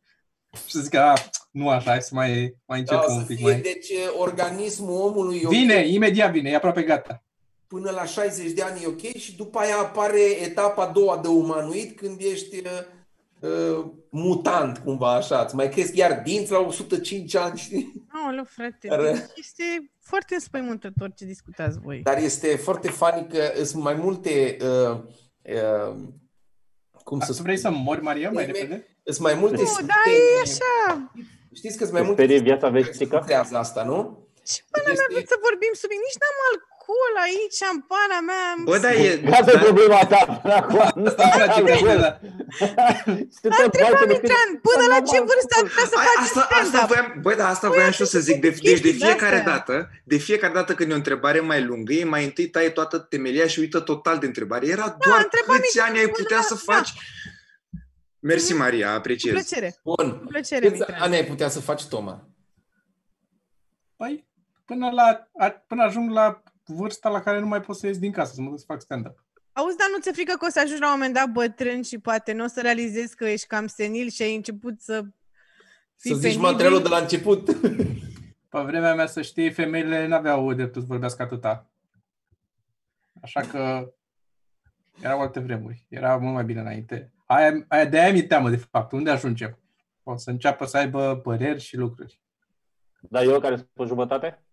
Și 0.57 0.71
să 0.71 0.79
zică, 0.79 0.99
a, 0.99 1.13
nu 1.51 1.69
așa, 1.69 1.89
hai 1.89 2.01
să 2.01 2.09
mai, 2.15 2.55
mai 2.65 2.81
Da, 2.83 2.95
o 2.95 2.97
încercăm 2.97 3.13
să 3.13 3.19
un 3.19 3.25
pic. 3.25 3.37
fie, 3.37 3.51
Mai... 3.51 3.61
deci 3.61 3.91
organismul 4.17 5.01
omului 5.01 5.37
e 5.43 5.45
ok. 5.45 5.51
Vine, 5.51 5.87
imediat 5.87 6.31
vine, 6.31 6.49
e 6.49 6.55
aproape 6.55 6.81
gata. 6.81 7.23
până 7.67 7.91
la 7.91 8.05
60 8.05 8.51
de 8.51 8.61
ani 8.61 8.83
e 8.83 8.87
ok 8.87 9.01
și 9.01 9.35
după 9.35 9.59
aia 9.59 9.77
apare 9.77 10.21
etapa 10.41 10.83
a 10.83 10.91
doua 10.91 11.17
de 11.17 11.27
umanoid 11.27 11.91
când 11.95 12.21
ești 12.21 12.57
uh, 12.57 13.49
uh, 13.49 13.85
mutant 14.09 14.77
cumva 14.77 15.13
așa, 15.15 15.41
îți 15.41 15.55
mai 15.55 15.69
cresc 15.69 15.95
iar 15.95 16.21
dinți 16.23 16.51
la 16.51 16.59
105 16.59 17.35
ani, 17.35 17.57
știi? 17.57 18.05
Aoleu, 18.23 18.43
frate, 18.43 18.87
Dar- 18.87 19.01
deci 19.01 19.21
este 19.35 19.63
foarte 19.99 20.33
înspăimântător 20.33 21.11
ce 21.15 21.25
discutați 21.25 21.79
voi. 21.79 21.99
Dar 22.03 22.17
este 22.17 22.47
foarte 22.55 22.89
funny 22.89 23.27
că 23.27 23.63
sunt 23.63 23.83
mai 23.83 23.93
multe 23.93 24.57
uh, 24.61 24.99
uh, 25.41 25.95
cum 27.03 27.19
să 27.19 27.25
Să 27.25 27.31
spun, 27.33 27.45
vrei 27.45 27.57
să 27.57 27.69
mori, 27.69 28.01
Maria, 28.01 28.31
mai 28.31 28.43
Ei, 28.45 28.51
repede? 28.51 28.85
Sunt 29.05 29.19
mai 29.27 29.33
multe 29.41 29.61
Nu, 29.61 29.65
sisteme, 29.67 29.87
dar 29.93 30.03
e 30.13 30.41
așa. 30.47 30.75
știți 31.59 31.77
că 31.77 31.83
sunt 31.85 31.93
mai 31.97 32.01
Te 32.01 32.07
multe 32.07 32.21
sperie 32.23 32.41
viața 32.49 32.67
sisteme 32.67 32.79
care 32.81 32.91
veșnică? 32.91 33.15
lucrează 33.17 33.53
asta, 33.65 33.81
nu? 33.91 33.97
Ce 34.51 34.59
până 34.73 34.89
Este- 34.91 35.03
n 35.07 35.11
aveți 35.11 35.29
să 35.33 35.37
vorbim 35.47 35.73
subiect? 35.81 36.03
Nici 36.07 36.19
n-am 36.21 36.37
alcool 36.49 37.13
aici, 37.27 37.59
în 37.73 37.79
pana 37.93 38.19
mea. 38.29 38.43
am- 38.53 38.63
Bă, 38.69 38.75
dar 38.85 38.93
e... 39.05 39.09
Asta 39.39 39.51
e 39.51 39.57
da, 39.59 39.63
problema 39.67 39.99
ta. 40.13 40.21
până 40.43 40.55
acum. 40.61 40.79
Asta 41.09 41.21
îmi 41.25 41.33
place 41.37 41.59
că 41.67 41.71
e, 41.93 41.95
da. 42.05 42.11
Este 43.33 43.47
Am 43.53 43.57
tot 43.57 43.65
întrebat, 43.69 43.93
mai 44.01 44.07
decât- 44.11 44.21
Mitran, 44.21 44.49
până 44.69 44.83
la 44.93 44.99
ce 45.09 45.17
vârstă 45.29 45.53
ar 45.59 45.63
putea 45.69 45.85
să 45.93 45.95
Ai, 46.01 46.05
faci 46.09 46.23
asta, 46.25 46.41
asta 46.41 46.63
stand-up? 46.71 46.87
voiam, 46.91 47.07
băi, 47.25 47.35
da, 47.41 47.47
asta 47.55 47.67
voiam 47.75 47.91
și 47.97 48.01
eu 48.05 48.09
să 48.15 48.19
zic. 48.27 48.37
De, 48.45 48.49
deci 48.49 48.59
de 48.61 48.69
chestii 48.69 48.93
fiecare 49.05 49.35
de-astea. 49.39 49.53
dată, 49.53 49.73
de 50.11 50.17
fiecare 50.27 50.53
dată 50.59 50.71
când 50.77 50.89
e 50.89 50.93
o 50.97 51.01
întrebare 51.03 51.39
mai 51.51 51.59
lungă, 51.69 51.91
e 51.93 52.03
mai 52.15 52.23
întâi 52.29 52.47
taie 52.55 52.69
toată 52.79 52.95
temelia 53.11 53.47
și 53.53 53.59
uită 53.59 53.79
total 53.91 54.17
de 54.23 54.25
întrebare. 54.31 54.63
Era 54.75 54.87
doar 55.05 55.21
întrebam 55.27 55.57
câți 55.57 55.79
ani 55.79 55.97
ai 55.97 56.03
până 56.13 56.15
putea 56.21 56.37
la- 56.43 56.47
să 56.51 56.55
da. 56.65 56.73
faci. 56.73 56.89
Mersi, 58.21 58.53
Maria, 58.53 58.89
Cu 58.89 58.95
apreciez. 58.97 59.33
plăcere, 59.33 59.75
Bun. 59.83 60.17
cu 60.19 60.25
plăcere, 60.25 60.67
Câți 60.67 60.79
Mitran. 60.79 61.01
ani 61.01 61.15
ai 61.15 61.25
putea 61.25 61.49
să 61.49 61.59
faci, 61.59 61.85
Toma? 61.85 62.27
Păi, 63.95 64.27
până, 64.65 64.89
la, 64.89 65.27
a- 65.37 65.49
până 65.67 65.83
ajung 65.83 66.11
la 66.11 66.43
vârsta 66.65 67.09
la 67.09 67.21
care 67.21 67.39
nu 67.39 67.47
mai 67.47 67.61
pot 67.61 67.75
să 67.77 67.87
ies 67.87 67.97
din 67.97 68.11
casă, 68.11 68.33
să 68.33 68.41
mă 68.41 68.49
duc 68.49 68.59
să 68.59 68.65
fac 68.67 68.81
stand-up. 68.81 69.25
Auzi, 69.53 69.77
dar 69.77 69.87
nu 69.95 69.99
ți-e 70.01 70.11
frică 70.11 70.33
că 70.39 70.45
o 70.45 70.49
să 70.49 70.59
ajungi 70.59 70.81
la 70.81 70.87
un 70.87 70.93
moment 70.93 71.13
dat 71.13 71.29
bătrân 71.31 71.81
și 71.81 71.97
poate 71.99 72.33
nu 72.33 72.43
o 72.43 72.47
să 72.47 72.61
realizezi 72.61 73.15
că 73.15 73.25
ești 73.25 73.47
cam 73.47 73.67
senil 73.67 74.09
și 74.09 74.21
ai 74.21 74.35
început 74.35 74.81
să 74.81 75.01
fii 75.97 76.11
Să 76.11 76.15
zici 76.15 76.21
penibil? 76.21 76.41
materialul 76.51 76.81
de 76.81 76.87
la 76.87 76.97
început. 76.97 77.45
Pe 78.49 78.59
vremea 78.65 78.95
mea, 78.95 79.05
să 79.07 79.21
știi, 79.21 79.51
femeile 79.51 80.07
n-aveau 80.07 80.53
dreptul 80.53 80.81
să 80.81 80.87
vorbească 80.87 81.21
atâta. 81.21 81.69
Așa 83.21 83.41
că 83.41 83.91
erau 85.01 85.19
alte 85.21 85.39
vremuri. 85.39 85.85
Era 85.89 86.17
mult 86.17 86.33
mai 86.33 86.43
bine 86.43 86.59
înainte. 86.59 87.11
Aia, 87.31 87.65
aia, 87.67 87.85
de 87.85 87.99
aia 87.99 88.11
mi-e 88.11 88.23
teamă, 88.23 88.49
de 88.49 88.55
fapt. 88.57 88.91
Unde 88.91 89.09
ajungem? 89.09 89.59
O 90.03 90.17
să 90.17 90.29
înceapă 90.29 90.65
să 90.65 90.77
aibă 90.77 91.17
păreri 91.17 91.59
și 91.59 91.77
lucruri. 91.77 92.21
Dar 93.01 93.23
eu 93.23 93.39
care 93.39 93.55
sunt 93.55 93.69
pe 93.73 93.83
jumătate? 93.83 94.43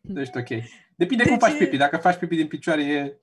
Deci, 0.00 0.28
ok. 0.34 0.48
Depinde 0.94 1.22
De 1.22 1.28
cum 1.28 1.38
faci 1.38 1.52
ce? 1.52 1.58
pipi. 1.64 1.76
Dacă 1.76 1.96
faci 1.96 2.16
pipi 2.18 2.36
din 2.36 2.46
picioare, 2.48 2.82
e... 2.84 3.20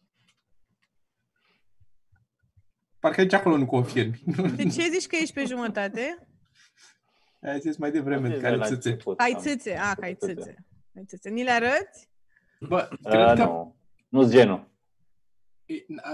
Parcă 3.00 3.22
nici 3.22 3.34
acolo 3.34 3.58
nu 3.58 3.66
confirmi. 3.66 4.22
De 4.56 4.64
ce 4.64 4.90
zici 4.90 5.08
că 5.08 5.16
ești 5.22 5.34
pe 5.34 5.46
jumătate? 5.46 6.28
Ai 7.42 7.60
zis 7.60 7.78
mai 7.78 7.92
devreme, 7.92 8.30
De 8.30 8.38
care 8.40 8.56
la 8.56 8.66
țâțe. 8.66 8.90
început, 8.90 9.20
Ai 9.20 9.32
am- 9.36 9.42
țâțe, 9.42 9.76
a, 9.76 9.94
că 9.96 10.04
ai 10.06 10.16
țâțe. 10.16 10.66
Ai 10.96 11.06
țâțe. 11.06 11.30
Ni 11.30 11.44
le 11.44 11.52
arăți? 11.52 12.10
Bă, 12.60 12.90
Uh, 12.92 12.98
cred 13.12 13.36
că 13.38 13.44
nu, 13.44 13.76
nu-s 14.10 14.30
genul. 14.30 14.70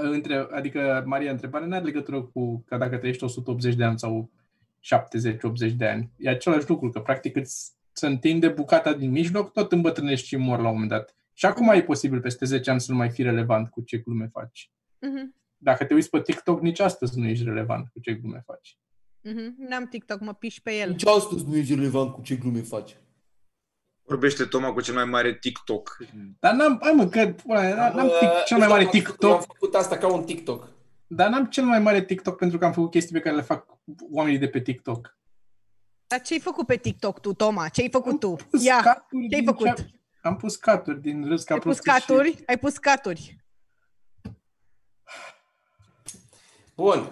Între, 0.02 0.48
adică 0.52 1.04
Maria, 1.06 1.32
întrebarea 1.32 1.68
nu 1.68 1.74
are 1.76 1.84
legătură 1.84 2.22
cu 2.22 2.64
că 2.68 2.78
dacă 2.78 2.98
trăiești 2.98 3.24
180 3.24 3.76
de 3.76 3.84
ani 3.84 4.00
sau 4.00 4.32
70-80 4.80 5.76
de 5.78 5.86
ani. 5.88 6.12
E 6.18 6.30
același 6.30 6.70
lucru, 6.70 6.90
că 6.90 7.00
practic 7.00 7.36
îți 7.36 7.72
se 7.92 8.08
întinde 8.08 8.48
bucata 8.48 8.94
din 8.94 9.12
mijloc, 9.12 9.52
tot 9.52 9.72
îmbătrânești 9.72 10.28
și 10.28 10.36
mor 10.36 10.60
la 10.60 10.68
un 10.68 10.72
moment 10.74 10.90
dat. 10.90 11.16
Și 11.34 11.46
acum 11.46 11.70
e 11.70 11.82
posibil 11.84 12.20
peste 12.22 12.46
10 12.46 12.70
ani 12.72 12.82
să 12.82 12.92
nu 12.92 12.98
mai 12.98 13.10
fii 13.10 13.24
relevant 13.24 13.70
cu 13.70 13.82
ce 13.82 13.98
glume 13.98 14.28
faci. 14.32 14.72
Mhm, 15.00 15.36
Dacă 15.58 15.86
te 15.86 15.94
uiți 15.94 16.10
pe 16.10 16.22
TikTok, 16.22 16.62
nici 16.62 16.80
astăzi 16.80 17.20
nu 17.20 17.28
ești 17.28 17.44
relevant 17.44 17.88
cu 17.88 18.00
ce 18.00 18.14
glume 18.14 18.44
faci. 18.46 18.78
mhm. 19.22 19.56
N-am 19.70 19.88
TikTok, 19.88 20.20
mă 20.20 20.34
piși 20.34 20.62
pe 20.62 20.72
el. 20.76 20.90
Nici 20.90 21.06
astăzi 21.06 21.46
nu 21.48 21.56
ești 21.56 21.74
relevant 21.76 22.12
cu 22.12 22.22
ce 22.22 22.36
glume 22.36 22.60
faci. 22.62 22.98
Vorbește 24.06 24.46
Toma 24.46 24.74
cu 24.74 24.82
cel 24.82 24.94
mai 24.94 25.06
mare 25.06 25.34
TikTok. 25.34 25.98
Dar 26.40 26.54
n-am, 26.54 26.80
hai 26.82 26.92
mă, 26.92 27.08
că 27.08 27.34
ăla, 27.50 27.94
n-am 27.94 28.08
tic, 28.20 28.30
cel 28.46 28.58
mai 28.58 28.68
mare 28.68 28.82
Eu 28.82 28.88
am 28.88 28.92
TikTok, 28.94 29.42
făcut 29.46 29.76
asta 29.76 29.98
ca 29.98 30.08
un 30.14 30.24
TikTok. 30.24 30.70
dar 31.08 31.30
n-am 31.30 31.46
cel 31.46 31.64
mai 31.64 31.80
mare 31.80 32.04
TikTok 32.06 32.38
pentru 32.38 32.58
că 32.58 32.66
am 32.66 32.74
făcut 32.74 32.92
chestii 32.92 33.14
pe 33.14 33.20
care 33.20 33.36
le 33.36 33.42
fac 33.42 33.66
oamenii 34.12 34.40
de 34.40 34.48
pe 34.48 34.62
TikTok. 34.62 35.18
Dar 36.08 36.22
ce-ai 36.22 36.40
făcut 36.40 36.66
pe 36.66 36.76
TikTok 36.76 37.20
tu, 37.20 37.34
Toma? 37.34 37.68
Ce-ai 37.68 37.90
făcut 37.90 38.20
tu? 38.20 38.36
Pus 38.50 38.64
Ia, 38.64 38.80
caturi 38.82 39.28
ce-ai 39.30 39.42
din 39.42 39.46
făcut? 39.54 39.76
ce- 39.76 39.90
Am 40.22 40.36
pus 40.36 40.56
caturi 40.56 41.02
din 41.02 41.28
râs 41.28 41.44
ca 41.44 41.54
ai 41.54 41.60
pus 41.60 41.80
prostii 41.80 41.92
și- 42.02 42.08
caturi? 42.08 42.44
Ai 42.48 42.58
pus 42.58 42.78
caturi. 42.78 43.38
Bun. 46.76 47.10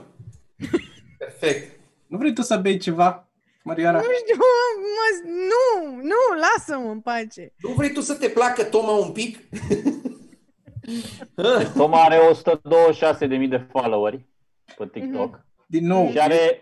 Perfect. 1.17 1.79
Nu 2.07 2.17
vrei 2.17 2.33
tu 2.33 2.41
să 2.41 2.57
bei 2.57 2.77
ceva, 2.77 3.27
Mariana? 3.63 3.97
Nu 3.97 4.03
știu, 4.03 4.35
mă, 4.37 5.29
nu, 5.31 5.91
nu, 5.95 6.39
lasă-mă 6.39 6.91
în 6.91 6.99
pace. 6.99 7.53
Nu 7.57 7.73
vrei 7.73 7.91
tu 7.91 8.01
să 8.01 8.13
te 8.13 8.29
placă 8.29 8.63
Toma 8.63 8.91
un 8.91 9.11
pic? 9.11 9.37
Toma 11.75 12.03
are 12.03 12.17
126.000 13.23 13.49
de 13.49 13.67
followeri 13.71 14.25
pe 14.77 14.87
TikTok 14.91 15.45
Din 15.67 15.87
nou, 15.87 16.09
și 16.11 16.19
are 16.19 16.61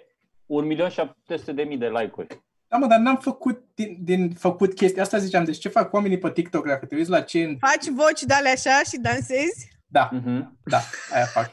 1.700.000 0.87 1.77
de 1.77 1.87
like-uri. 1.87 2.41
Da, 2.67 2.77
mă, 2.77 2.87
dar 2.87 2.99
n-am 2.99 3.17
făcut 3.17 3.63
din, 3.75 3.97
din 4.01 4.31
făcut 4.31 4.73
chestia 4.73 5.01
asta, 5.01 5.17
ziceam, 5.17 5.43
deci 5.43 5.57
ce 5.57 5.69
fac 5.69 5.93
oamenii 5.93 6.17
pe 6.17 6.31
TikTok 6.31 6.67
dacă 6.67 6.85
te 6.85 6.95
uiți 6.95 7.09
la 7.09 7.21
ce... 7.21 7.43
în- 7.43 7.57
Faci 7.59 7.87
voci 7.87 8.21
de 8.23 8.33
alea 8.33 8.51
așa 8.51 8.81
și 8.89 8.97
dansezi? 8.97 9.69
Da, 9.87 10.09
Mhm. 10.13 10.57
da, 10.63 10.79
aia 11.13 11.25
fac. 11.25 11.49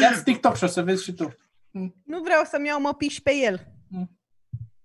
Ia 0.00 0.20
TikTok 0.24 0.56
și 0.56 0.64
o 0.64 0.66
să 0.66 0.82
vezi 0.82 1.04
și 1.04 1.12
tu. 1.12 1.34
Nu 2.04 2.20
vreau 2.22 2.42
să-mi 2.44 2.66
iau 2.66 2.80
mă 2.80 2.94
piși 2.94 3.22
pe 3.22 3.34
el. 3.34 3.66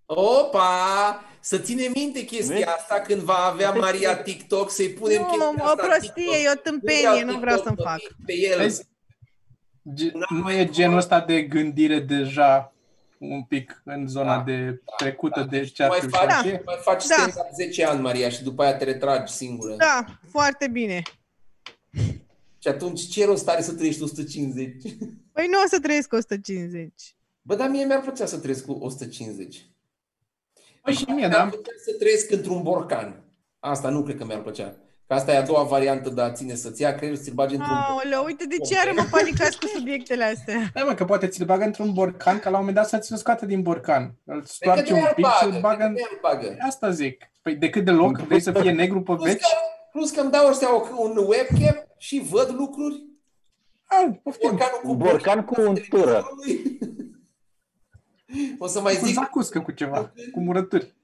Opa! 0.05 1.23
Să 1.39 1.57
ține 1.57 1.87
minte 1.93 2.23
chestia 2.25 2.55
Vezi? 2.55 2.67
asta 2.67 2.95
când 3.01 3.21
va 3.21 3.33
avea 3.51 3.71
Maria 3.71 4.17
TikTok, 4.17 4.71
să-i 4.71 4.89
punem 4.89 5.21
Nu, 5.21 5.27
chestia 5.27 5.49
mă, 5.49 5.63
asta 5.63 5.69
o 5.69 5.83
în 5.83 5.87
prostie, 5.89 6.11
TikTok. 6.15 6.35
e 6.43 6.49
o 6.55 6.55
tâmpenie, 6.55 7.23
nu 7.23 7.39
vreau 7.39 7.55
TikTok, 7.57 7.63
să-mi 7.63 7.75
mă, 7.77 7.83
fac. 7.83 7.99
Pe 8.25 8.33
el. 8.33 8.57
Vezi? 8.57 8.87
Ge- 9.93 10.11
nu 10.29 10.51
e 10.51 10.65
genul 10.69 10.97
ăsta 10.97 11.21
de 11.21 11.41
gândire 11.41 11.99
deja 11.99 12.73
un 13.17 13.43
pic 13.43 13.81
în 13.85 14.07
zona 14.07 14.37
Da, 14.37 14.43
de 14.43 14.81
trecută 14.97 15.47
de 15.49 15.57
mai 15.57 15.65
ceea 15.73 15.89
ce 15.89 16.07
faci, 16.07 16.27
Da. 16.29 16.41
ce? 16.43 16.61
mai 16.65 16.75
faci 16.81 17.05
Da. 17.07 17.13
stand-up 17.15 17.53
10 17.55 17.85
ani, 17.85 18.01
Maria, 18.01 18.29
și 18.29 18.43
după 18.43 18.63
aia 18.63 18.75
te 18.75 18.83
retragi 18.83 19.33
singură. 19.33 19.75
Da, 19.75 20.05
foarte 20.31 20.67
bine. 20.67 21.01
Și 22.59 22.67
atunci 22.67 23.01
ce 23.07 23.25
rost 23.25 23.47
are 23.49 23.61
să 23.61 23.73
trăiești 23.73 24.01
150? 24.03 24.81
Păi 25.31 25.47
nu 25.51 25.57
o 25.65 25.67
să 25.67 25.79
trăiesc 25.79 26.13
150. 26.13 27.14
Bă, 27.47 27.55
dar 27.55 27.69
mie 27.69 27.85
mi-ar 27.85 28.01
plăcea 28.01 28.25
să 28.25 28.37
trăiesc 28.37 28.65
cu 28.65 28.71
150. 28.81 29.69
Păi 30.81 30.93
și 30.93 31.03
mie, 31.07 31.15
Mi-ar 31.15 31.29
da. 31.31 31.37
plăcea 31.47 31.71
să 31.85 31.91
trăiesc 31.99 32.31
într-un 32.31 32.61
borcan. 32.63 33.23
Asta 33.59 33.89
nu 33.89 34.03
cred 34.03 34.17
că 34.17 34.25
mi-ar 34.25 34.41
plăcea. 34.41 34.75
Că 35.07 35.13
asta 35.13 35.31
e 35.33 35.37
a 35.37 35.41
doua 35.41 35.63
variantă 35.63 36.09
de 36.09 36.21
a 36.21 36.31
ține 36.31 36.55
să-ți 36.55 36.81
ia 36.81 36.95
creierul, 36.95 37.17
să-ți 37.19 37.33
bagi 37.35 37.55
într-un 37.55 37.73
borcan. 37.75 37.91
Aoleu, 37.93 38.23
uite 38.25 38.45
de 38.45 38.57
ce 38.57 38.77
are 38.79 38.91
mă 38.91 39.05
panicați 39.11 39.59
cu 39.59 39.65
subiectele 39.67 40.23
astea. 40.23 40.71
Da, 40.73 40.83
mă, 40.83 40.93
că 40.93 41.05
poate 41.05 41.27
ți-l 41.27 41.45
bagă 41.45 41.63
într-un 41.63 41.93
borcan, 41.93 42.39
ca 42.39 42.49
la 42.49 42.57
un 42.57 42.65
moment 42.65 42.75
dat 42.75 42.87
să 42.87 42.97
ți-l 42.97 43.15
scoate 43.17 43.45
din 43.45 43.61
borcan. 43.61 44.03
Îl 44.23 44.33
Cred 44.35 44.45
stoarce 44.47 44.83
că 44.83 44.93
un 44.93 44.99
de-aia 44.99 45.13
pic 45.13 45.25
și 45.25 45.43
bagă, 45.43 45.55
îl 45.55 45.61
bagă 45.61 45.75
cred 45.75 45.87
în... 45.87 45.95
că 45.95 46.01
de-aia 46.21 46.35
bagă. 46.49 46.57
Asta 46.67 46.89
zic. 46.91 47.23
Păi 47.41 47.55
decât 47.55 47.85
deloc, 47.85 48.17
vrei 48.17 48.39
să 48.39 48.51
fie 48.51 48.71
negru 48.71 49.01
pe 49.01 49.13
Plus 49.13 49.25
veci? 49.25 49.41
că, 49.41 49.47
plus 49.91 50.11
că 50.11 50.21
îmi 50.21 50.31
dau 50.31 50.47
ăștia 50.49 50.75
o- 50.75 50.87
un 50.97 51.17
webcam 51.17 51.87
și 51.97 52.19
văd 52.29 52.49
lucruri. 52.57 53.03
Ah, 53.85 54.07
poftim. 54.23 54.49
Borcanul 54.49 54.79
cu 54.83 54.89
Un 54.91 54.97
borcan 54.97 55.43
cu 55.45 55.53
bunic, 55.61 55.93
untură. 55.93 56.25
O 58.57 58.67
să 58.67 58.81
mai 58.81 58.95
Cu 58.95 59.05
zic, 59.05 59.15
zacuscă 59.15 59.61
cu 59.61 59.71
ceva, 59.71 60.11
cu 60.31 60.39
murături. 60.39 60.95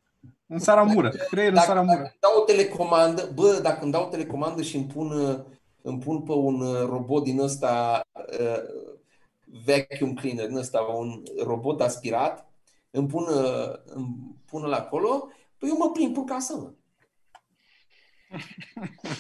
În 0.47 0.59
saramură, 0.59 1.09
creier 1.09 1.49
în 1.49 1.55
dacă, 1.55 1.67
saramură. 1.67 1.95
dacă 1.95 2.09
îmi 2.11 2.19
dau 2.19 2.41
o 2.41 2.43
telecomandă, 2.43 3.32
bă, 3.34 3.59
dacă 3.61 3.84
îmi 3.84 3.91
dau 3.91 4.03
o 4.03 4.09
telecomandă 4.09 4.61
și 4.61 4.75
îmi 4.75 4.86
pun, 4.86 5.11
uh, 5.11 5.39
îmi 5.82 5.99
pun 5.99 6.21
pe 6.21 6.32
un 6.32 6.61
uh, 6.61 6.86
robot 6.86 7.23
din 7.23 7.39
ăsta 7.39 8.01
uh, 8.39 8.57
vacuum 9.65 10.13
cleaner, 10.13 10.47
din 10.47 10.57
ăsta, 10.57 10.79
un 10.79 11.23
robot 11.43 11.82
aspirat, 11.82 12.51
îmi 12.91 13.07
pun, 13.07 13.23
uh, 13.23 13.73
îmi 13.86 14.36
pun 14.45 14.63
la 14.63 14.77
acolo, 14.77 15.27
păi 15.57 15.69
eu 15.69 15.77
mă 15.77 15.89
prind 15.91 16.13
pe 16.13 16.21
casă, 16.25 16.55
mă. 16.55 16.71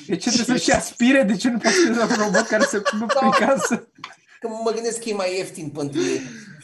De 0.07 0.15
ce 0.15 0.29
trebuie 0.29 0.57
să-și 0.57 0.71
aspire? 0.71 1.23
De 1.23 1.35
ce 1.35 1.49
nu 1.49 1.57
poți 1.57 1.73
să 1.73 2.07
un 2.09 2.23
robot 2.23 2.47
care 2.47 2.63
să 2.63 2.81
nu 2.99 3.05
prin 3.05 3.47
casă? 3.47 3.89
Că 4.39 4.47
mă 4.47 4.71
gândesc 4.73 5.01
că 5.01 5.09
e 5.09 5.13
mai 5.13 5.37
ieftin 5.37 5.69
pentru 5.69 5.99
ei. 5.99 6.19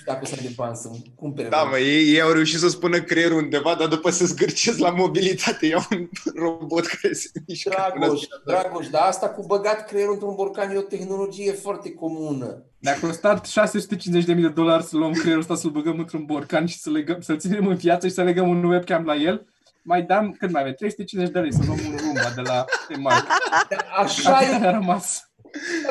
Nu 0.07 0.13
știu 0.13 0.13
dacă 0.13 0.21
o 0.23 0.25
să 0.25 0.35
am 0.37 0.45
de 0.47 0.53
bani 0.55 0.75
să-mi 0.75 1.13
cumpere. 1.15 1.49
Da, 1.49 1.63
mă, 1.63 1.77
ei, 1.77 2.13
ei 2.13 2.21
au 2.21 2.31
reușit 2.31 2.59
să 2.59 2.69
spună 2.69 3.01
creierul 3.01 3.37
undeva, 3.37 3.75
dar 3.75 3.87
după 3.87 4.09
se 4.09 4.25
zgârcesc 4.25 4.77
la 4.77 4.89
mobilitate, 4.89 5.65
iau 5.65 5.81
un 5.91 6.09
robot 6.43 6.85
care 6.85 7.13
se 7.13 7.29
mișcă. 7.47 7.69
Dragoș, 7.69 8.21
Dragoș, 8.45 8.87
dar 8.87 9.07
asta 9.07 9.29
cu 9.29 9.43
băgat 9.45 9.87
creierul 9.87 10.13
într-un 10.13 10.35
borcan 10.35 10.71
e 10.71 10.77
o 10.77 10.81
tehnologie 10.81 11.51
foarte 11.51 11.93
comună. 11.93 12.63
Dacă 12.79 12.99
a 13.03 13.07
costat 13.07 13.47
650.000 13.47 14.21
de 14.25 14.47
dolari 14.47 14.83
să 14.83 14.97
luăm 14.97 15.11
creierul 15.11 15.41
ăsta, 15.41 15.55
să-l 15.55 15.69
băgăm 15.69 15.99
într-un 15.99 16.25
borcan 16.25 16.65
și 16.65 16.79
să 16.79 16.89
legăm, 16.89 17.21
să-l 17.21 17.39
ținem 17.39 17.67
în 17.67 17.75
viață 17.75 18.07
și 18.07 18.13
să 18.13 18.23
legăm 18.23 18.49
un 18.49 18.63
webcam 18.63 19.05
la 19.05 19.15
el, 19.15 19.47
mai 19.81 20.01
dam, 20.01 20.35
cât 20.39 20.51
mai 20.51 20.61
avem? 20.61 20.73
350 20.73 21.33
de 21.33 21.39
lei 21.39 21.53
să 21.53 21.61
luăm 21.65 21.79
un 21.87 21.97
Roomba 21.97 22.31
de 22.35 22.41
la 22.41 22.65
Emark. 22.89 23.27
Dar 23.69 23.85
Așa 23.97 24.41
e, 24.41 24.67
a 24.67 24.71
rămas. 24.71 25.31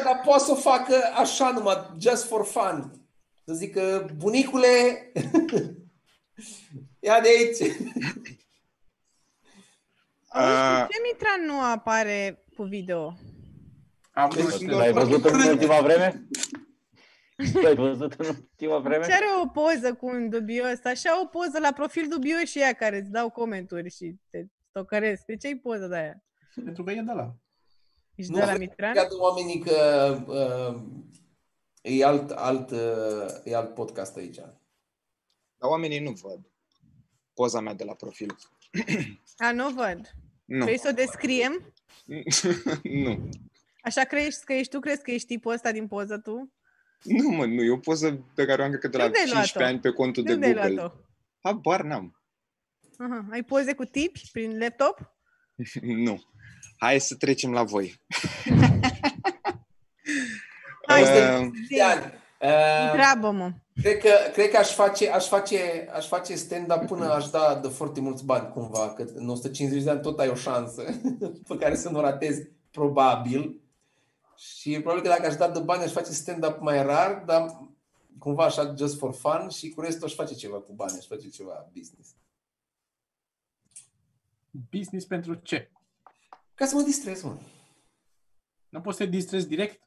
dar 0.05 0.21
poate 0.25 0.45
să 0.45 0.51
o 0.51 0.55
facă 0.55 0.95
așa 1.21 1.51
numai, 1.55 1.91
just 1.99 2.25
for 2.25 2.45
fun. 2.45 3.06
Să 3.49 3.55
zică, 3.55 4.11
bunicule, 4.17 4.69
ia 7.07 7.21
de 7.21 7.29
aici. 7.29 7.77
Ah. 10.29 10.43
Auzi, 10.43 10.91
ce 10.91 11.01
Mitran 11.13 11.45
nu 11.47 11.61
apare 11.61 12.45
cu 12.57 12.63
video? 12.63 13.15
Am 14.13 14.31
Deci, 14.35 14.43
văzut. 14.43 14.71
L-ai 14.71 14.93
văzut 14.93 15.25
în 15.25 15.41
ultima 15.41 15.81
vreme? 15.81 16.27
L-ai 17.63 17.75
văzut 17.89 18.13
în 18.13 18.27
ultima 18.27 18.79
vreme? 18.79 19.05
Ce 19.05 19.13
are 19.13 19.27
o 19.43 19.47
poză 19.47 19.95
cu 19.95 20.07
un 20.07 20.29
dubios, 20.29 20.85
așa 20.85 21.21
o 21.23 21.27
poză 21.27 21.59
la 21.61 21.73
profil 21.73 22.09
dubios 22.09 22.43
și 22.43 22.61
ea 22.61 22.73
care 22.73 22.99
îți 22.99 23.11
dau 23.11 23.31
comenturi 23.31 23.91
și 23.91 24.15
te 24.31 24.45
stocăresc. 24.69 25.25
De 25.25 25.37
ce-i 25.37 25.59
poză 25.59 25.87
de 25.87 25.97
aia? 25.97 26.25
Pentru 26.65 26.83
că 26.85 26.91
e 26.91 27.01
de 27.01 27.13
la. 27.13 27.35
Ești 28.15 28.33
Nu 28.33 28.39
de 28.39 28.45
la 28.45 28.53
se 28.53 28.59
Mitran? 28.59 28.95
Iată 28.95 29.17
oamenii 29.19 29.59
că 29.59 29.75
uh, 30.27 30.83
e, 31.87 32.05
alt, 32.05 32.31
alt, 32.31 32.71
uh, 32.71 33.27
e 33.45 33.57
alt 33.57 33.75
podcast 33.75 34.17
aici. 34.17 34.37
Dar 34.37 35.71
oamenii 35.71 35.99
nu 35.99 36.11
văd 36.11 36.41
poza 37.35 37.61
mea 37.61 37.75
de 37.75 37.85
la 37.85 37.95
profil. 37.95 38.37
A, 39.37 39.53
nu 39.53 39.71
văd. 39.71 40.11
Nu. 40.45 40.65
Vrei 40.65 40.79
să 40.79 40.89
o 40.91 40.95
descriem? 40.95 41.73
nu. 43.05 43.29
Așa 43.83 44.05
crezi 44.05 44.45
că 44.45 44.53
ești 44.53 44.71
tu? 44.73 44.81
Crezi 44.81 45.03
că 45.03 45.11
ești 45.11 45.27
tipul 45.27 45.53
ăsta 45.53 45.73
din 45.73 45.87
poză 45.87 46.19
tu? 46.19 46.53
Nu, 47.03 47.29
mă, 47.29 47.47
nu. 47.47 47.63
E 47.63 47.71
o 47.71 47.77
poză 47.79 48.27
pe 48.35 48.45
care 48.45 48.63
o 48.63 48.65
am, 48.65 48.71
cred 48.71 48.81
că 48.83 48.89
de 48.89 48.97
la 48.97 49.05
Unde 49.05 49.19
ai 49.19 49.25
15 49.25 49.59
luat-o? 49.59 49.73
ani 49.73 49.81
pe 49.81 49.91
contul 49.91 50.23
De 50.23 50.29
de 50.29 50.35
unde 50.35 50.47
ai 50.47 50.53
Google. 50.55 50.75
luat-o? 50.75 50.97
Habar 51.41 51.83
n-am. 51.83 52.21
Aha. 52.99 53.27
Ai 53.31 53.43
poze 53.43 53.75
cu 53.75 53.85
tipi 53.85 54.29
prin 54.33 54.59
laptop? 54.59 55.15
nu. 56.07 56.23
Hai 56.79 57.01
să 57.01 57.15
trecem 57.17 57.53
la 57.53 57.63
voi. 57.63 57.95
Hai, 61.05 61.43
Uh, 61.45 61.51
zi. 61.69 61.75
De 61.75 61.83
ani. 61.83 62.05
Uh, 62.41 62.87
Întreabă-mă. 62.91 63.53
Cred 63.83 63.99
că, 63.99 64.11
cred 64.33 64.51
că 64.51 64.57
aș 64.57 64.75
face, 64.75 65.11
aș 65.11 65.29
face, 65.29 65.89
aș 65.93 66.07
face 66.09 66.35
stand-up 66.35 66.87
până 66.87 67.13
aș 67.13 67.29
da 67.29 67.55
de 67.63 67.69
foarte 67.69 68.01
mulți 68.01 68.25
bani 68.25 68.49
cumva, 68.49 68.93
că 68.93 69.05
în 69.15 69.29
150 69.29 69.83
de 69.83 69.91
ani 69.91 70.01
tot 70.01 70.19
ai 70.19 70.29
o 70.29 70.35
șansă 70.35 70.83
pe 71.49 71.57
care 71.59 71.77
să 71.77 71.89
nu 71.91 71.99
o 71.99 72.01
ratezi, 72.01 72.49
probabil. 72.71 73.61
Și 74.37 74.71
probabil 74.81 75.03
că 75.03 75.09
dacă 75.09 75.27
aș 75.27 75.35
da 75.35 75.49
de 75.51 75.61
bani 75.61 75.83
aș 75.83 75.93
face 75.93 76.13
stand-up 76.13 76.59
mai 76.61 76.83
rar, 76.83 77.23
dar 77.27 77.69
cumva 78.19 78.45
așa 78.45 78.75
just 78.79 78.99
for 78.99 79.15
fun 79.15 79.49
și 79.49 79.71
cu 79.71 79.81
restul 79.81 80.07
aș 80.07 80.15
face 80.15 80.35
ceva 80.35 80.57
cu 80.57 80.73
bani, 80.73 80.97
aș 80.99 81.07
face 81.07 81.29
ceva 81.29 81.69
business. 81.75 82.15
Business 84.71 85.07
pentru 85.07 85.35
ce? 85.35 85.71
Ca 86.55 86.67
să 86.67 86.75
mă 86.75 86.83
distrez, 86.83 87.23
mă. 87.23 87.37
Nu 88.69 88.81
poți 88.81 88.97
să 88.97 89.05
te 89.05 89.11
distrezi 89.11 89.49
direct? 89.49 89.81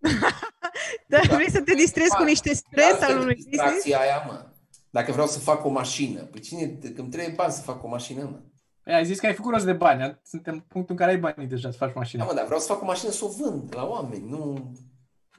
Dar 1.08 1.26
vrei 1.26 1.50
să 1.50 1.60
te 1.62 1.74
distrezi 1.74 2.16
cu 2.16 2.22
niște 2.22 2.54
stres 2.54 2.92
Asta 2.92 3.06
al 3.06 3.10
e 3.12 3.14
unui 3.14 3.34
business? 3.34 3.50
distracția 3.62 3.98
aia, 3.98 4.24
mă. 4.26 4.46
Dacă 4.90 5.12
vreau 5.12 5.26
să 5.26 5.38
fac 5.38 5.64
o 5.64 5.68
mașină, 5.68 6.20
păi 6.22 6.40
cine, 6.40 6.66
că 6.66 7.00
îmi 7.00 7.10
trebuie 7.10 7.34
bani 7.36 7.52
să 7.52 7.62
fac 7.62 7.84
o 7.84 7.88
mașină, 7.88 8.22
mă. 8.22 8.40
Păi 8.82 8.94
ai 8.94 9.04
zis 9.04 9.18
că 9.20 9.26
ai 9.26 9.34
făcut 9.34 9.52
rost 9.52 9.64
de 9.64 9.72
bani. 9.72 10.20
Suntem 10.24 10.54
în 10.54 10.60
punctul 10.60 10.94
în 10.94 11.00
care 11.00 11.10
ai 11.10 11.18
banii 11.18 11.46
deja 11.48 11.70
să 11.70 11.76
faci 11.76 11.92
Da, 11.92 11.98
mașină. 11.98 12.24
mă, 12.24 12.34
dar 12.34 12.44
vreau 12.44 12.60
să 12.60 12.66
fac 12.66 12.82
o 12.82 12.84
mașină 12.84 13.10
să 13.10 13.24
o 13.24 13.28
vând 13.28 13.74
la 13.74 13.86
oameni, 13.88 14.28
nu... 14.28 14.72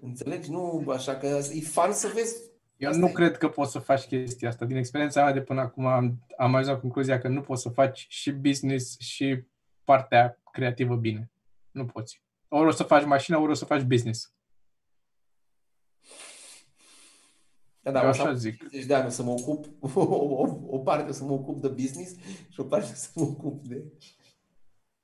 Înțelegi? 0.01 0.51
Nu 0.51 0.83
așa 0.89 1.15
că 1.15 1.25
e 1.53 1.61
fan 1.61 1.93
să 1.93 2.11
vezi 2.13 2.35
Eu 2.77 2.89
Asta 2.89 3.01
nu 3.01 3.07
e. 3.07 3.11
cred 3.11 3.37
că 3.37 3.47
poți 3.49 3.71
să 3.71 3.79
faci 3.79 4.03
chestia 4.03 4.49
asta. 4.49 4.65
Din 4.65 4.75
experiența 4.77 5.23
mea 5.23 5.33
de 5.33 5.41
până 5.41 5.61
acum 5.61 5.85
am, 5.85 6.17
am 6.37 6.55
ajuns 6.55 6.73
la 6.73 6.79
concluzia 6.79 7.19
că 7.19 7.27
nu 7.27 7.41
poți 7.41 7.61
să 7.61 7.69
faci 7.69 8.05
și 8.09 8.31
business 8.31 8.99
și 8.99 9.43
partea 9.83 10.39
creativă 10.51 10.95
bine. 10.95 11.31
Nu 11.71 11.85
poți. 11.85 12.21
Ori 12.47 12.67
o 12.67 12.71
să 12.71 12.83
faci 12.83 13.05
mașina, 13.05 13.39
ori 13.39 13.51
o 13.51 13.53
să 13.53 13.65
faci 13.65 13.81
business. 13.81 14.31
Da, 17.91 17.93
Da, 17.93 17.99
da, 17.99 18.03
Eu 18.03 18.09
o 18.09 18.13
să 18.13 18.21
așa 18.21 18.29
am 18.29 18.35
zic. 18.35 18.57
50 18.57 18.85
de 18.85 18.93
ani 18.93 19.05
o 19.05 19.09
să 19.09 19.23
mă 19.23 19.31
ocup, 19.31 19.65
o, 19.95 20.01
o, 20.01 20.59
o 20.67 20.77
parte 20.77 21.13
să 21.13 21.23
mă 21.23 21.31
ocup 21.31 21.61
de 21.61 21.67
business 21.67 22.11
și 22.49 22.59
o 22.59 22.63
parte 22.63 22.95
să 22.95 23.07
mă 23.15 23.21
ocup 23.23 23.67
de... 23.67 23.83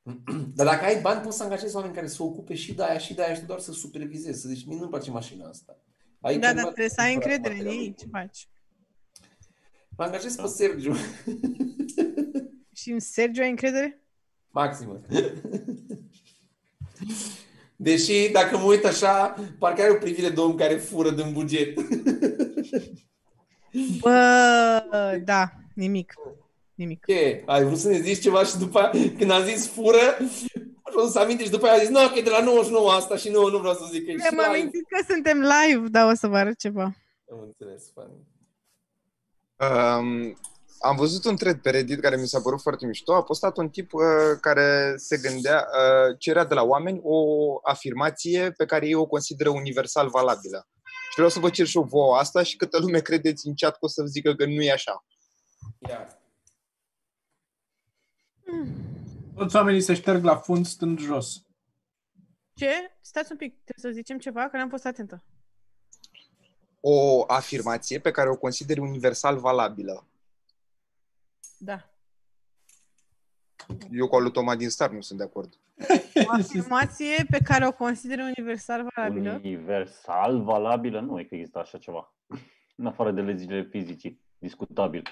Dar 0.55 0.65
dacă 0.65 0.85
ai 0.85 1.01
bani, 1.01 1.21
poți 1.21 1.37
să 1.37 1.43
angajezi 1.43 1.75
oameni 1.75 1.93
care 1.93 2.07
să 2.07 2.15
se 2.15 2.23
ocupe 2.23 2.55
și 2.55 2.73
de 2.73 2.83
aia 2.83 2.97
și 2.97 3.13
de 3.13 3.23
aia 3.23 3.33
și 3.33 3.39
tu 3.39 3.45
doar 3.45 3.59
să 3.59 3.71
supervizezi, 3.71 4.41
să 4.41 4.47
zici, 4.47 4.65
mie 4.65 4.77
nu-mi 4.77 4.89
place 4.89 5.11
mașina 5.11 5.47
asta. 5.49 5.77
Ai 6.21 6.33
Da, 6.33 6.39
dar 6.39 6.47
terminat 6.47 6.73
trebuie 6.73 6.89
să 6.89 7.01
ai 7.01 7.11
cumpărat 7.11 7.35
încredere 7.35 7.59
în 7.59 7.65
materialul. 7.65 7.87
ei. 7.87 7.95
Ce 7.99 8.05
faci? 8.11 8.47
Mă 9.97 10.03
angajez 10.03 10.35
pe 10.35 10.47
Sergiu, 10.47 10.93
Și 12.79 12.91
în 12.91 12.99
Sergio 12.99 13.41
ai 13.41 13.49
încredere? 13.49 14.01
maximă. 14.51 15.01
Deși, 17.75 18.29
dacă 18.31 18.57
mă 18.57 18.63
uit 18.63 18.85
așa, 18.85 19.35
parcă 19.59 19.81
are 19.81 19.91
o 19.91 19.95
privire 19.95 20.29
de 20.29 20.39
om 20.39 20.55
care 20.55 20.75
fură 20.75 21.11
din 21.11 21.31
buget. 21.33 21.77
Bă, 23.99 25.19
da, 25.23 25.51
nimic. 25.75 26.13
Nimic. 26.75 27.05
Ce? 27.05 27.43
Ai 27.45 27.63
vrut 27.63 27.77
să 27.77 27.87
ne 27.89 27.99
zici 27.99 28.21
ceva 28.21 28.43
și 28.43 28.57
după 28.57 28.79
aia, 28.79 28.89
când 29.17 29.31
am 29.31 29.43
zis 29.43 29.67
fură, 29.67 30.17
vreau 30.93 31.07
să 31.07 31.19
aminte 31.19 31.43
și 31.43 31.49
după 31.49 31.65
aia 31.65 31.75
a 31.75 31.79
zis, 31.79 31.89
nu, 31.89 32.07
că 32.07 32.19
e 32.19 32.21
de 32.21 32.29
la 32.29 32.43
99 32.43 32.91
asta 32.91 33.15
și 33.15 33.29
nu, 33.29 33.49
nu 33.49 33.57
vreau 33.57 33.73
să 33.73 33.87
zic 33.91 34.05
că 34.05 34.11
e 34.11 34.13
și 34.13 34.19
Mi-am 34.19 34.33
live. 34.33 34.47
amintit 34.47 34.87
că 34.87 35.05
suntem 35.13 35.37
live, 35.39 35.87
dar 35.87 36.11
o 36.11 36.15
să 36.15 36.27
vă 36.27 36.37
arăt 36.37 36.57
ceva. 36.59 36.83
Am 37.31 37.39
înțeles, 37.45 37.83
funny. 37.93 38.31
Um, 39.59 40.37
am 40.79 40.95
văzut 40.95 41.25
un 41.25 41.35
thread 41.35 41.57
pe 41.61 41.69
Reddit 41.69 41.99
care 41.99 42.15
mi 42.15 42.27
s-a 42.27 42.39
părut 42.41 42.61
foarte 42.61 42.85
mișto. 42.85 43.13
A 43.13 43.23
postat 43.23 43.57
un 43.57 43.69
tip 43.69 43.93
uh, 43.93 44.01
care 44.41 44.93
se 44.95 45.17
gândea, 45.17 45.67
uh, 45.67 46.15
cerea 46.19 46.45
de 46.45 46.53
la 46.53 46.63
oameni 46.63 46.99
o 47.03 47.25
afirmație 47.63 48.51
pe 48.57 48.65
care 48.65 48.85
ei 48.85 48.93
o 48.93 49.05
consideră 49.05 49.49
universal 49.49 50.09
valabilă. 50.09 50.67
Și 51.13 51.19
vreau 51.19 51.29
să 51.29 51.39
vă 51.39 51.49
cer 51.49 51.65
și 51.65 51.77
eu 51.77 51.83
vouă 51.83 52.15
asta 52.15 52.43
și 52.43 52.55
câtă 52.55 52.77
lume 52.79 52.99
credeți 52.99 53.47
în 53.47 53.53
chat 53.55 53.71
că 53.71 53.85
o 53.85 53.87
să 53.87 54.05
zică 54.05 54.35
că 54.35 54.45
nu 54.45 54.61
e 54.61 54.71
așa. 54.71 55.05
Ia. 55.89 56.19
Toți 59.35 59.55
oamenii 59.55 59.81
se 59.81 59.93
șterg 59.93 60.23
la 60.23 60.35
fund 60.35 60.65
stând 60.65 60.99
jos. 60.99 61.41
Ce? 62.53 62.97
Stați 63.01 63.31
un 63.31 63.37
pic, 63.37 63.63
trebuie 63.63 63.91
să 63.93 63.99
zicem 63.99 64.17
ceva, 64.17 64.49
că 64.49 64.57
n-am 64.57 64.69
fost 64.69 64.85
atentă. 64.85 65.23
O 66.79 67.23
afirmație 67.27 67.99
pe 67.99 68.11
care 68.11 68.29
o 68.29 68.37
consideri 68.37 68.79
universal 68.79 69.39
valabilă. 69.39 70.07
Da. 71.57 71.92
Eu 73.91 74.07
cu 74.07 74.15
al 74.15 74.21
lui 74.21 74.31
Toma 74.31 74.55
din 74.55 74.69
Star 74.69 74.91
nu 74.91 75.01
sunt 75.01 75.17
de 75.17 75.23
acord. 75.23 75.53
O 76.27 76.31
afirmație 76.31 77.25
pe 77.29 77.37
care 77.43 77.67
o 77.67 77.71
consider 77.71 78.19
universal 78.19 78.87
valabilă. 78.95 79.39
Universal 79.43 80.43
valabilă? 80.43 80.99
Nu 80.99 81.19
e 81.19 81.23
că 81.23 81.35
există 81.35 81.59
așa 81.59 81.77
ceva. 81.77 82.13
În 82.75 82.85
afară 82.85 83.11
de 83.11 83.21
legile 83.21 83.67
fizicii. 83.69 84.21
Discutabil. 84.37 85.03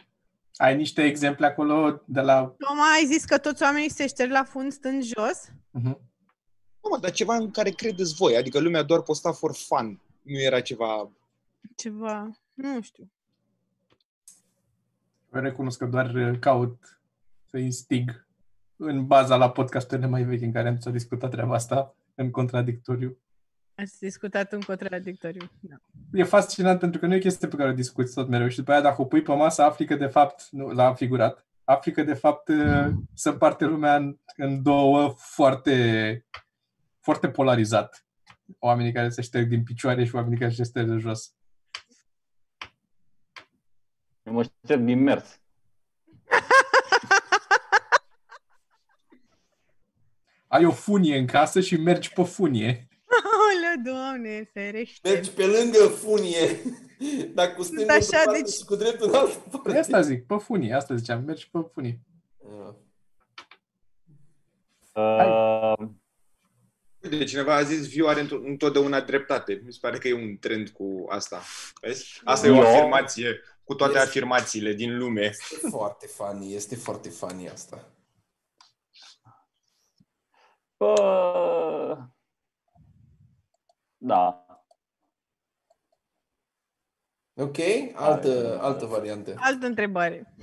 Ai 0.56 0.76
niște 0.76 1.04
exemple 1.04 1.46
acolo 1.46 2.02
de 2.06 2.22
la... 2.22 2.56
Toma, 2.58 2.92
ai 2.94 3.06
zis 3.06 3.26
că 3.26 3.38
toți 3.38 3.64
oamenii 3.64 3.90
se 3.90 4.08
șterg 4.08 4.32
la 4.32 4.44
fund 4.44 4.72
stând 4.72 5.04
jos? 5.04 5.52
Mhm. 5.72 6.00
Nu, 6.84 6.90
mă, 6.90 6.98
dar 6.98 7.12
ceva 7.12 7.36
în 7.36 7.52
care 7.52 7.70
credeți 7.70 8.16
voi. 8.16 8.36
Adică 8.36 8.60
lumea 8.60 8.84
doar 8.84 9.02
posta 9.02 9.32
for 9.32 9.56
fun. 9.56 10.02
Nu 10.22 10.40
era 10.40 10.62
ceva... 10.62 11.12
Ceva, 11.76 12.32
nu 12.54 12.82
știu. 12.82 13.12
Eu 15.34 15.42
recunosc 15.42 15.78
că 15.78 15.86
doar 15.86 16.14
uh, 16.14 16.40
caut 16.40 17.02
să 17.50 17.58
instig 17.58 18.28
în 18.84 19.06
baza 19.06 19.36
la 19.36 19.52
podcasturile 19.52 20.08
mai 20.08 20.24
vechi 20.24 20.42
în 20.42 20.52
care 20.52 20.68
am 20.68 20.80
s-a 20.80 20.90
discutat 20.90 21.32
treaba 21.32 21.54
asta 21.54 21.96
în 22.16 22.32
contradictoriu. 22.32 23.18
Ați 23.76 24.00
discutat 24.00 24.54
un 24.54 24.62
contradictoriu. 24.62 25.50
Da. 25.60 25.76
E 26.14 26.24
fascinant 26.24 26.80
pentru 26.80 27.00
că 27.00 27.06
nu 27.06 27.14
e 27.14 27.18
o 27.18 27.20
chestie 27.20 27.48
pe 27.48 27.56
care 27.56 27.70
o 27.70 27.74
discuți 27.74 28.14
tot 28.14 28.28
mereu 28.28 28.48
și 28.48 28.58
după 28.58 28.72
aia 28.72 28.82
dacă 28.82 29.02
o 29.02 29.06
pui 29.06 29.22
pe 29.22 29.34
masă 29.34 29.62
afli 29.62 29.86
că 29.86 29.96
de 29.96 30.08
fapt, 30.08 30.48
nu, 30.52 30.68
l-am 30.68 30.96
figurat, 30.96 31.46
afli 31.64 31.92
că 31.92 32.04
de 32.04 32.14
fapt 32.14 32.48
uh, 32.48 32.90
se 33.14 33.30
împarte 33.30 33.66
lumea 33.66 33.96
în, 33.96 34.18
în 34.36 34.64
două 34.64 35.14
foarte, 35.18 36.26
foarte 37.00 37.30
polarizat. 37.30 38.06
Oamenii 38.60 38.92
care 38.92 39.10
se 39.10 39.22
șterg 39.22 39.48
din 39.48 39.64
picioare 39.64 40.06
și 40.06 40.16
oamenii 40.16 40.38
care 40.40 40.52
se 40.52 40.64
șterg 40.64 40.90
de 40.90 40.98
jos. 40.98 41.34
Eu 44.24 44.34
mă 44.34 44.44
șterg 44.44 44.82
din 44.84 45.00
mers. 45.00 45.41
Ai 50.52 50.66
o 50.66 50.72
funie 50.72 51.18
în 51.18 51.26
casă 51.26 51.60
și 51.60 51.76
mergi 51.78 52.14
pe 52.14 52.24
funie. 52.24 52.88
Aoleu, 53.24 53.94
doamne, 53.94 54.50
ferește. 54.54 55.10
Mergi 55.10 55.30
pe 55.32 55.46
lângă 55.46 55.78
funie. 55.88 56.60
Dar 57.34 57.54
cu 57.54 57.64
stângul 57.64 57.90
așa, 57.90 58.00
pe 58.18 58.22
parte 58.26 58.42
deci- 58.42 58.54
și 58.54 58.64
cu 58.66 58.76
dreptul 58.76 59.08
în 59.10 59.16
altă 59.16 59.34
Păi 59.52 59.60
parte. 59.64 59.80
asta 59.80 60.02
zic, 60.02 60.26
pe 60.26 60.36
funie, 60.38 60.74
asta 60.74 60.96
ziceam, 60.96 61.24
mergi 61.24 61.50
pe 61.52 61.60
funie. 61.74 62.00
Ah. 64.94 65.14
Uh, 65.80 65.88
Uite, 67.04 67.24
cineva 67.24 67.56
a 67.56 67.62
zis 67.64 67.88
viu 67.88 68.08
are 68.08 68.26
într- 68.26 68.44
întotdeauna 68.46 69.02
dreptate. 69.02 69.62
Mi 69.66 69.72
se 69.74 69.78
pare 69.82 69.98
că 69.98 70.08
e 70.08 70.14
un 70.14 70.38
trend 70.40 70.70
cu 70.70 71.06
asta. 71.10 71.42
Vezi? 71.82 72.22
Asta 72.24 72.48
e 72.48 72.50
o 72.50 72.56
Eu? 72.56 72.62
afirmație 72.62 73.42
cu 73.64 73.74
toate 73.76 73.94
Este- 73.94 74.08
afirmațiile 74.08 74.74
din 74.74 74.98
lume. 74.98 75.22
Este 75.26 75.68
foarte 75.70 76.08
funny, 76.08 76.54
este 76.54 76.76
foarte 76.76 77.10
funny 77.10 77.50
asta. 77.50 77.92
Bă, 80.86 81.98
da. 83.98 84.46
Ok? 87.34 87.58
Altă, 87.94 88.60
altă 88.62 88.86
variantă. 88.86 89.34
Altă 89.38 89.66
întrebare. 89.66 90.36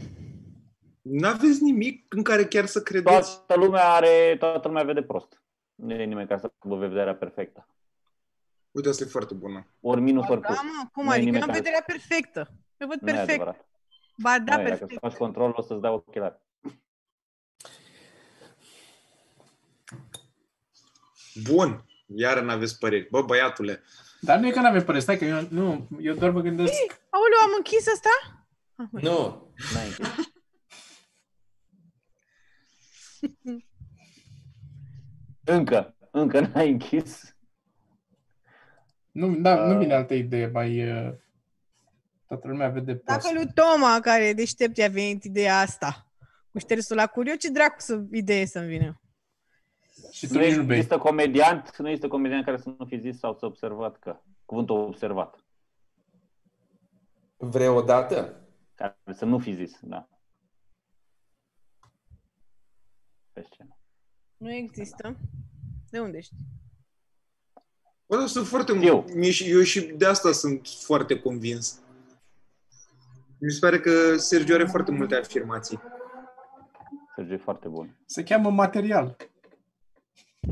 N-aveți 1.03 1.62
nimic 1.62 2.14
în 2.14 2.22
care 2.22 2.45
chiar 2.45 2.66
să 2.66 2.82
credeți? 2.82 3.36
Toată 3.47 3.61
lumea 3.64 3.89
are, 3.93 4.36
toată 4.39 4.68
lumea 4.68 4.82
vede 4.82 5.03
prost. 5.03 5.43
Nu 5.74 5.93
e 5.93 6.05
nimeni 6.05 6.28
care 6.28 6.41
să 6.41 6.53
aibă 6.59 6.76
vederea 6.76 7.16
perfectă. 7.16 7.68
Uite, 8.70 8.89
asta 8.89 9.05
e 9.05 9.07
foarte 9.07 9.34
bună. 9.34 9.66
Ori 9.80 10.01
minus, 10.01 10.28
ori 10.28 10.41
Da, 10.41 10.47
plus. 10.47 10.59
mă, 10.62 10.89
cum 10.93 11.05
Nu 11.05 11.11
e 11.11 11.12
adică? 11.14 11.18
Eu 11.18 11.24
nimeni 11.24 11.43
am 11.43 11.49
care- 11.49 11.59
vederea 11.61 11.82
perfectă. 11.86 12.49
Eu 12.76 12.89
văd 12.89 13.01
Nu 13.01 13.09
e 13.09 13.12
perfect. 13.12 13.30
adevărat. 13.41 13.66
Ba 14.22 14.39
da, 14.39 14.55
Nu 14.57 14.61
e, 14.61 14.64
dacă 14.64 14.76
perfect. 14.78 15.01
faci 15.01 15.14
control, 15.16 15.53
o 15.57 15.62
să-ți 15.62 15.80
dea 15.80 15.93
ochelari. 15.93 16.39
Bun. 21.43 21.84
Iar 22.07 22.41
n-aveți 22.41 22.78
păreri. 22.78 23.09
Bă, 23.11 23.22
băiatule. 23.22 23.82
Dar 24.20 24.39
nu 24.39 24.47
e 24.47 24.51
că 24.51 24.61
n-avem 24.61 24.84
părere, 24.84 25.03
stai 25.03 25.18
că 25.18 25.24
eu, 25.24 25.47
nu, 25.51 25.89
eu 26.01 26.14
doar 26.14 26.30
mă 26.30 26.41
gândesc, 26.41 26.72
Aoleu, 27.11 27.39
am 27.43 27.51
închis 27.57 27.86
asta? 27.86 28.09
Ah, 28.76 28.86
băi. 28.91 29.03
Nu. 29.03 29.53
N-ai 29.74 29.86
închis. 29.86 30.32
Încă, 35.45 35.97
încă 36.11 36.41
n-ai 36.41 36.70
închis. 36.70 37.36
nu, 39.11 39.36
da, 39.36 39.66
nu 39.66 39.72
Uh. 39.72 39.78
vine 39.78 39.95
altă 39.95 40.14
idee, 40.14 40.47
mai... 40.47 40.91
Uh, 40.91 41.12
toată 42.26 42.49
lumea 42.49 42.68
vede 42.68 42.97
prost. 42.97 43.20
Dacă 43.22 43.34
lui 43.34 43.53
Toma, 43.55 44.01
care 44.01 44.24
e 44.26 44.32
deștept, 44.32 44.76
i-a 44.76 44.89
venit 44.89 45.24
ideea 45.24 45.59
asta 45.59 46.07
cu 46.53 46.59
ștersul 46.59 46.97
la 46.97 47.07
cur, 47.07 47.26
eu 47.26 47.34
ce 47.34 47.51
dracu 47.51 47.80
să 47.80 48.03
idee 48.12 48.47
să-mi 48.47 48.66
vină? 48.66 49.01
Și 50.11 50.26
tu 50.26 50.32
Nu 50.34 50.40
nici 50.40 50.55
nu 50.55 50.64
bei. 50.64 50.76
există 50.76 50.99
comediant, 50.99 51.76
nu 51.76 51.88
există 51.88 52.09
comediant 52.09 52.44
care 52.44 52.57
să 52.57 52.74
nu 52.78 52.84
fi 52.86 52.99
zis 52.99 53.18
sau 53.18 53.34
să 53.34 53.46
observat 53.46 53.99
că. 53.99 54.20
Cuvântul 54.44 54.76
observat. 54.78 55.44
Vreodată? 57.36 58.40
Care 58.74 58.99
să 59.12 59.24
nu 59.24 59.38
fi 59.38 59.55
zis, 59.55 59.78
da. 59.82 60.09
Pe 63.32 63.46
scenă. 63.53 63.76
Nu 64.36 64.53
există. 64.53 65.16
De 65.90 66.01
unde 66.01 66.20
știi? 66.20 66.46
Bă, 68.07 68.16
dar 68.16 68.26
sunt 68.26 68.46
foarte 68.46 68.72
Eu. 68.72 69.05
eu. 69.14 69.30
eu 69.46 69.62
și 69.62 69.80
de 69.80 70.07
asta 70.07 70.32
sunt 70.32 70.66
foarte 70.68 71.20
convins. 71.20 71.80
Mi 73.40 73.51
se 73.51 73.59
pare 73.61 73.80
că 73.80 74.16
Sergio 74.16 74.55
are 74.55 74.64
foarte 74.66 74.90
multe 74.90 75.14
afirmații. 75.14 75.80
Sergiu 77.14 77.32
e 77.32 77.36
foarte 77.36 77.68
bun. 77.68 77.96
Se 78.07 78.22
cheamă 78.22 78.51
material. 78.51 79.16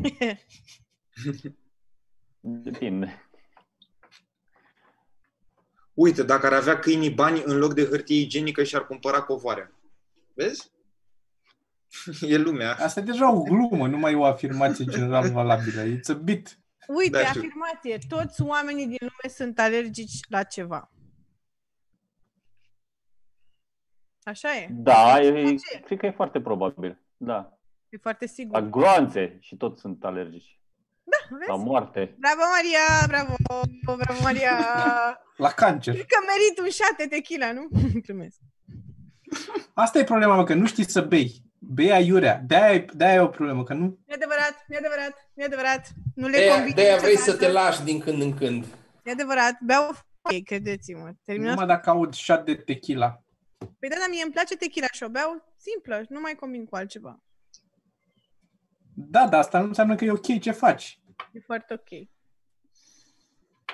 Depinde. 2.40 3.28
Uite, 5.94 6.22
dacă 6.22 6.46
ar 6.46 6.52
avea 6.52 6.78
câinii 6.78 7.10
bani 7.10 7.42
în 7.44 7.58
loc 7.58 7.74
de 7.74 7.84
hârtie 7.84 8.20
igienică 8.20 8.62
și-ar 8.62 8.86
cumpăra 8.86 9.22
covoare. 9.22 9.74
Vezi? 10.34 10.70
E 12.20 12.36
lumea. 12.36 12.74
Asta 12.74 13.00
e 13.00 13.02
deja 13.02 13.32
o 13.32 13.42
glumă, 13.42 13.86
nu 13.88 13.98
mai 13.98 14.12
e 14.12 14.16
o 14.16 14.24
afirmație 14.24 14.84
general 14.84 15.30
valabilă. 15.30 15.82
It's 15.82 16.08
a 16.08 16.12
bit. 16.12 16.58
Uite, 16.86 17.10
Da, 17.10 17.24
știu. 17.24 17.40
afirmație. 17.40 17.98
Toți 18.08 18.42
oamenii 18.42 18.86
din 18.86 18.96
lume 19.00 19.34
sunt 19.34 19.58
alergici 19.58 20.18
la 20.28 20.42
ceva. 20.42 20.90
Așa 24.22 24.56
e. 24.56 24.68
Da, 24.70 25.20
e, 25.20 25.54
ce? 25.54 25.80
cred 25.80 25.98
că 25.98 26.06
e 26.06 26.10
foarte 26.10 26.40
probabil. 26.40 27.00
Da. 27.16 27.55
E 27.96 27.98
foarte 28.02 28.26
sigur. 28.26 28.60
La 28.60 28.66
gloanțe 28.66 29.36
și 29.40 29.56
toți 29.56 29.80
sunt 29.80 30.04
alergici. 30.04 30.60
Vezi? 31.30 31.48
La 31.50 31.56
moarte. 31.56 32.16
Bravo, 32.18 32.40
Maria! 32.56 33.06
Bravo! 33.06 33.34
Bravo, 34.04 34.20
Maria! 34.22 34.56
La 35.46 35.50
cancer. 35.50 35.94
Cred 35.94 36.06
că 36.06 36.16
merit 36.26 36.58
un 36.58 36.70
shot 36.70 36.96
de 36.96 37.06
tequila, 37.06 37.52
nu? 37.52 37.68
Glumesc. 38.06 38.36
Asta 39.74 39.98
e 39.98 40.04
problema, 40.04 40.34
mă, 40.36 40.44
că 40.44 40.54
nu 40.54 40.66
știi 40.66 40.90
să 40.90 41.00
bei. 41.00 41.42
Bei 41.58 41.92
aiurea. 41.92 42.42
De-aia, 42.46 42.74
e- 42.74 42.86
de-aia 42.92 43.14
e 43.14 43.20
o 43.20 43.28
problemă, 43.28 43.62
că 43.64 43.74
nu... 43.74 43.98
E 44.06 44.14
adevărat, 44.14 44.64
e 44.68 44.76
adevărat, 44.76 45.30
e 45.34 45.44
adevărat. 45.44 45.88
Nu 46.14 46.26
le 46.28 46.36
De-aia, 46.36 46.54
convine 46.54 46.74
de-aia 46.74 46.96
vrei 46.96 47.14
niciodată. 47.14 47.38
să 47.38 47.46
te 47.46 47.52
lași 47.52 47.82
din 47.82 48.00
când 48.00 48.20
în 48.22 48.34
când. 48.34 48.64
E 49.04 49.10
adevărat, 49.10 49.58
beau 49.60 49.96
ei, 50.30 50.42
credeți-mă. 50.42 51.12
Terminați. 51.24 51.58
Numai 51.58 51.74
dacă 51.76 51.90
aud 51.90 52.14
shot 52.14 52.44
de 52.44 52.54
tequila. 52.54 53.22
Păi 53.78 53.88
da, 53.88 53.96
dar 53.98 54.08
mie 54.10 54.22
îmi 54.22 54.32
place 54.32 54.56
tequila 54.56 54.86
și 54.92 55.02
o 55.02 55.08
beau 55.08 55.54
simplă, 55.56 56.04
nu 56.08 56.20
mai 56.20 56.34
combin 56.34 56.64
cu 56.64 56.76
altceva. 56.76 57.20
Da, 58.98 59.28
dar 59.28 59.40
asta 59.40 59.60
nu 59.60 59.66
înseamnă 59.66 59.94
că 59.94 60.04
e 60.04 60.10
ok 60.10 60.40
ce 60.40 60.50
faci. 60.50 61.00
E 61.32 61.40
foarte 61.40 61.74
ok. 61.74 61.90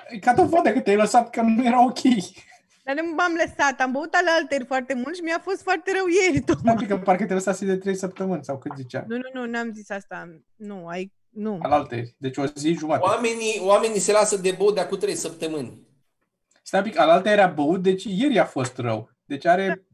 E 0.09 0.19
ca 0.19 0.33
dovadă 0.33 0.71
că 0.71 0.79
te-ai 0.79 0.95
lăsat 0.95 1.29
că 1.29 1.41
nu 1.41 1.65
era 1.65 1.83
ok. 1.83 2.01
Dar 2.83 2.95
nu 2.95 3.13
m-am 3.15 3.33
lăsat, 3.33 3.79
am 3.79 3.91
băut 3.91 4.13
ale 4.13 4.29
alteri 4.29 4.65
foarte 4.65 4.93
mult 4.93 5.15
și 5.15 5.21
mi-a 5.21 5.39
fost 5.39 5.61
foarte 5.61 5.91
rău 5.91 6.05
ieri, 6.07 6.43
tot. 6.43 6.57
Stai 6.57 6.73
un 6.73 6.79
pic, 6.79 6.87
că 6.87 6.97
parcă 6.97 7.25
te 7.25 7.33
lăsase 7.33 7.65
de 7.65 7.77
3 7.77 7.95
săptămâni 7.95 8.43
sau 8.43 8.57
cât 8.57 8.71
zicea. 8.75 9.05
Nu, 9.07 9.17
nu, 9.17 9.29
nu, 9.33 9.45
n-am 9.45 9.71
zis 9.73 9.89
asta. 9.89 10.41
Nu, 10.55 10.87
ai, 10.87 11.13
nu. 11.29 11.59
Al 11.61 11.71
alteri. 11.71 12.15
Deci 12.17 12.37
o 12.37 12.45
zi 12.45 12.73
jumate. 12.73 13.03
Oamenii, 13.03 13.59
oamenii 13.61 13.99
se 13.99 14.11
lasă 14.11 14.37
de 14.37 14.55
băut 14.57 14.73
de 14.73 14.81
acum 14.81 14.97
trei 14.97 15.15
săptămâni. 15.15 15.87
Stai 16.63 16.79
un 16.79 16.85
pic, 16.85 16.99
al 16.99 17.09
altă 17.09 17.29
era 17.29 17.47
băut, 17.47 17.81
deci 17.81 18.03
ieri 18.03 18.39
a 18.39 18.45
fost 18.45 18.77
rău. 18.77 19.09
Deci 19.25 19.45
are 19.45 19.85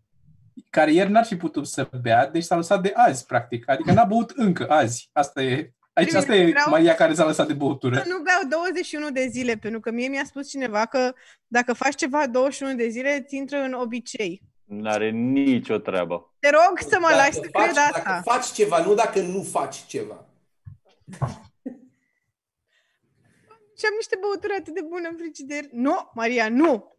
care 0.70 0.92
ieri 0.94 1.12
n-ar 1.12 1.26
fi 1.26 1.36
putut 1.38 1.68
să 1.68 1.90
bea, 2.02 2.28
deci 2.28 2.44
s-a 2.44 2.56
lăsat 2.56 2.82
de 2.82 2.92
azi, 2.96 3.26
practic. 3.26 3.70
Adică 3.70 3.92
n-a 3.92 4.04
băut 4.04 4.30
încă 4.36 4.70
azi. 4.70 5.10
Asta 5.14 5.42
e, 5.42 5.74
aici 5.94 6.14
asta 6.14 6.36
e 6.36 6.50
Vreau- 6.50 6.70
Maria 6.70 6.96
care 6.96 7.14
s-a 7.14 7.26
lăsat 7.26 7.48
de 7.48 7.54
băutură. 7.54 7.96
Să 7.96 8.08
nu 8.08 8.22
beau 8.22 8.66
21 8.66 9.10
de 9.12 9.28
zile, 9.28 9.56
pentru 9.56 9.80
că 9.80 9.92
mie 9.92 10.08
mi-a 10.08 10.24
spus 10.26 10.50
cineva 10.50 10.86
că 10.86 11.14
dacă 11.48 11.74
faci 11.74 11.96
ceva 11.96 12.28
21 12.28 12.76
de 12.76 12.88
zile, 12.88 13.22
îți 13.24 13.36
intră 13.36 13.58
în 13.58 13.74
obicei. 13.74 14.42
N-are 14.66 15.10
nicio 15.10 15.78
treabă. 15.78 16.34
Te 16.40 16.50
rog 16.50 16.80
să 16.90 16.98
mă 17.00 17.08
Dacă 17.08 17.16
lași 17.16 17.34
să 17.34 17.48
faci, 17.52 17.64
cred 17.64 17.78
asta. 17.78 18.02
Dacă 18.06 18.22
faci 18.26 18.46
ceva, 18.46 18.84
nu 18.86 18.94
dacă 18.94 19.20
nu 19.22 19.42
faci 19.44 19.76
ceva. 19.88 20.26
Și 23.78 23.86
am 23.86 23.94
niște 23.96 24.18
băuturi 24.22 24.54
atât 24.60 24.74
de 24.74 24.82
bune 24.90 25.08
în 25.08 25.16
frigider. 25.18 25.64
Nu, 25.72 26.10
Maria, 26.14 26.50
nu! 26.50 26.96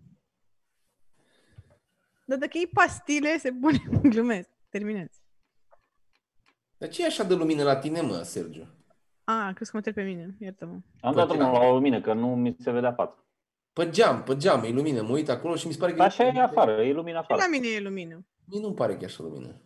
Dar 2.31 2.39
dacă 2.39 2.51
iei 2.59 2.67
pastile, 2.67 3.39
se 3.39 3.51
pune... 3.61 3.79
Glumesc. 4.15 4.49
Terminați. 4.69 5.21
Dar 6.79 6.89
ce 6.89 7.03
e 7.03 7.07
așa 7.07 7.23
de 7.25 7.35
lumină 7.35 7.63
la 7.63 7.77
tine, 7.77 8.01
mă, 8.01 8.23
Sergiu? 8.23 8.67
A, 9.25 9.53
crezi 9.55 9.71
că 9.71 9.77
mă 9.77 9.83
trebuie 9.83 10.05
pe 10.05 10.11
mine. 10.11 10.37
Iartă-mă. 10.39 10.73
Am 11.01 11.13
Bă, 11.13 11.19
dat 11.19 11.29
drumul 11.29 11.53
da. 11.53 11.59
la 11.59 11.65
o 11.65 11.73
lumină, 11.73 12.01
că 12.01 12.13
nu 12.13 12.35
mi 12.35 12.57
se 12.59 12.71
vedea 12.71 12.93
fața. 12.93 13.25
Pe 13.73 13.91
geam, 13.91 14.23
pe 14.23 14.37
geam, 14.37 14.65
e 14.65 14.71
lumină. 14.71 15.03
Mă 15.03 15.11
uit 15.13 15.29
acolo 15.29 15.55
și 15.55 15.67
mi 15.67 15.73
se 15.73 15.79
pare 15.79 15.93
că... 15.93 15.99
Dar 15.99 16.07
așa 16.07 16.25
e 16.25 16.41
afară, 16.41 16.83
e 16.83 16.93
lumină 16.93 17.17
Și 17.17 17.23
afară. 17.23 17.41
la 17.41 17.49
mine 17.59 17.67
e 17.75 17.81
lumină. 17.81 18.27
Mie 18.45 18.61
nu-mi 18.61 18.75
pare 18.75 18.93
că 18.97 19.03
e 19.03 19.07
așa 19.07 19.23
lumină. 19.23 19.61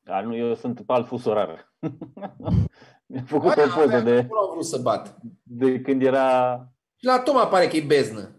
Dar 0.00 0.24
nu, 0.24 0.36
eu 0.36 0.54
sunt 0.54 0.76
pe 0.76 0.92
alt 0.92 1.06
fus 1.06 1.24
orar. 1.24 1.74
Mi-a 3.06 3.22
făcut 3.26 3.46
Oare 3.46 3.60
o 3.62 3.64
poză 3.64 3.82
avea- 3.82 4.00
de, 4.00 4.18
acolo 4.18 4.40
au 4.40 4.50
vrut 4.52 4.64
să 4.64 4.78
bat. 4.78 5.16
de 5.42 5.80
când 5.80 6.02
era... 6.02 6.58
Și 6.96 7.04
la 7.04 7.18
Toma 7.18 7.46
pare 7.46 7.68
că 7.68 7.76
e 7.76 7.84
beznă. 7.86 8.33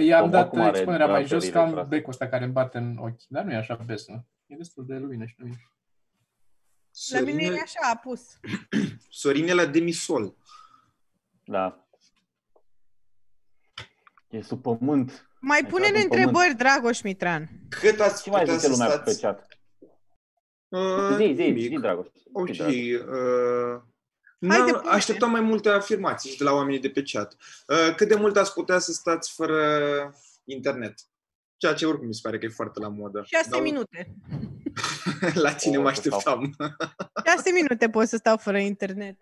I-am 0.00 0.24
Om, 0.24 0.30
dat 0.30 0.44
acum 0.46 0.60
are 0.60 0.68
expunerea 0.70 1.06
mai 1.06 1.20
jos 1.26 1.28
draperile 1.28 1.52
că 1.52 1.58
am 1.58 1.70
trase. 1.72 1.88
becul 1.88 2.10
ăsta 2.10 2.28
care 2.28 2.44
îmi 2.44 2.52
bate 2.52 2.78
în 2.78 2.96
ochi. 2.96 3.22
Dar 3.28 3.44
nu 3.44 3.52
e 3.52 3.56
așa 3.56 3.74
besnă. 3.74 4.26
E 4.46 4.56
destul 4.56 4.86
de 4.86 4.96
lumină 4.98 5.24
și 5.24 5.34
lumină. 5.38 5.56
La 7.12 7.20
mine 7.20 7.42
e 7.42 7.44
Sorin, 7.46 7.60
așa 7.62 7.90
apus. 7.94 8.38
Sorin 9.20 9.48
e 9.48 9.52
la 9.52 9.66
demisol. 9.66 10.34
Da. 11.44 11.86
E 14.30 14.40
sub 14.42 14.62
pământ. 14.62 15.26
Mai 15.40 15.58
Ai 15.62 15.68
pune-ne 15.70 15.98
intrat 16.00 16.12
în 16.12 16.18
întrebări, 16.18 16.54
Dragoș 16.54 17.02
Mitran. 17.02 17.50
Cât 17.68 18.00
ați 18.00 18.22
Ce 18.22 18.30
mai 18.30 18.40
putea 18.40 18.56
zice 18.56 18.72
să 18.72 18.78
lumea 18.80 18.98
pe 18.98 19.10
stați? 19.10 19.20
chat? 19.20 19.46
Uh, 20.68 21.16
Zi, 21.16 21.32
zi, 21.34 21.42
nimic. 21.42 21.68
zi, 21.68 21.78
Dragoș. 21.80 22.06
Ok. 22.32 22.48
Zi, 22.50 22.56
Dragoș. 22.56 22.74
Uh, 22.74 23.82
Hai, 24.48 24.58
n-am- 24.58 24.66
depune. 24.66 24.90
așteptam 24.90 25.30
mai 25.30 25.40
multe 25.40 25.68
afirmații 25.68 26.30
și 26.30 26.38
de 26.38 26.44
la 26.44 26.52
oamenii 26.52 26.80
de 26.80 26.88
pe 26.90 27.02
chat. 27.02 27.36
Uh, 27.66 27.94
cât 27.96 28.08
de 28.08 28.14
mult 28.14 28.36
ați 28.36 28.52
putea 28.52 28.78
să 28.78 28.92
stați 28.92 29.32
fără 29.32 29.60
internet? 30.44 30.94
Ceea 31.56 31.74
ce 31.74 31.86
oricum 31.86 32.06
mi 32.06 32.14
se 32.14 32.20
pare 32.22 32.38
că 32.38 32.44
e 32.44 32.48
foarte 32.48 32.80
la 32.80 32.88
modă. 32.88 33.22
6 33.26 33.48
Dar 33.50 33.60
minute. 33.60 34.14
la 35.44 35.52
tine 35.54 35.76
O, 35.78 35.82
mă 35.82 35.92
să 35.94 36.00
stau. 36.00 36.16
așteptam. 36.18 36.54
6 37.36 37.50
minute 37.60 37.88
pot 37.88 38.08
să 38.08 38.16
stau 38.16 38.36
fără 38.36 38.58
internet. 38.58 39.16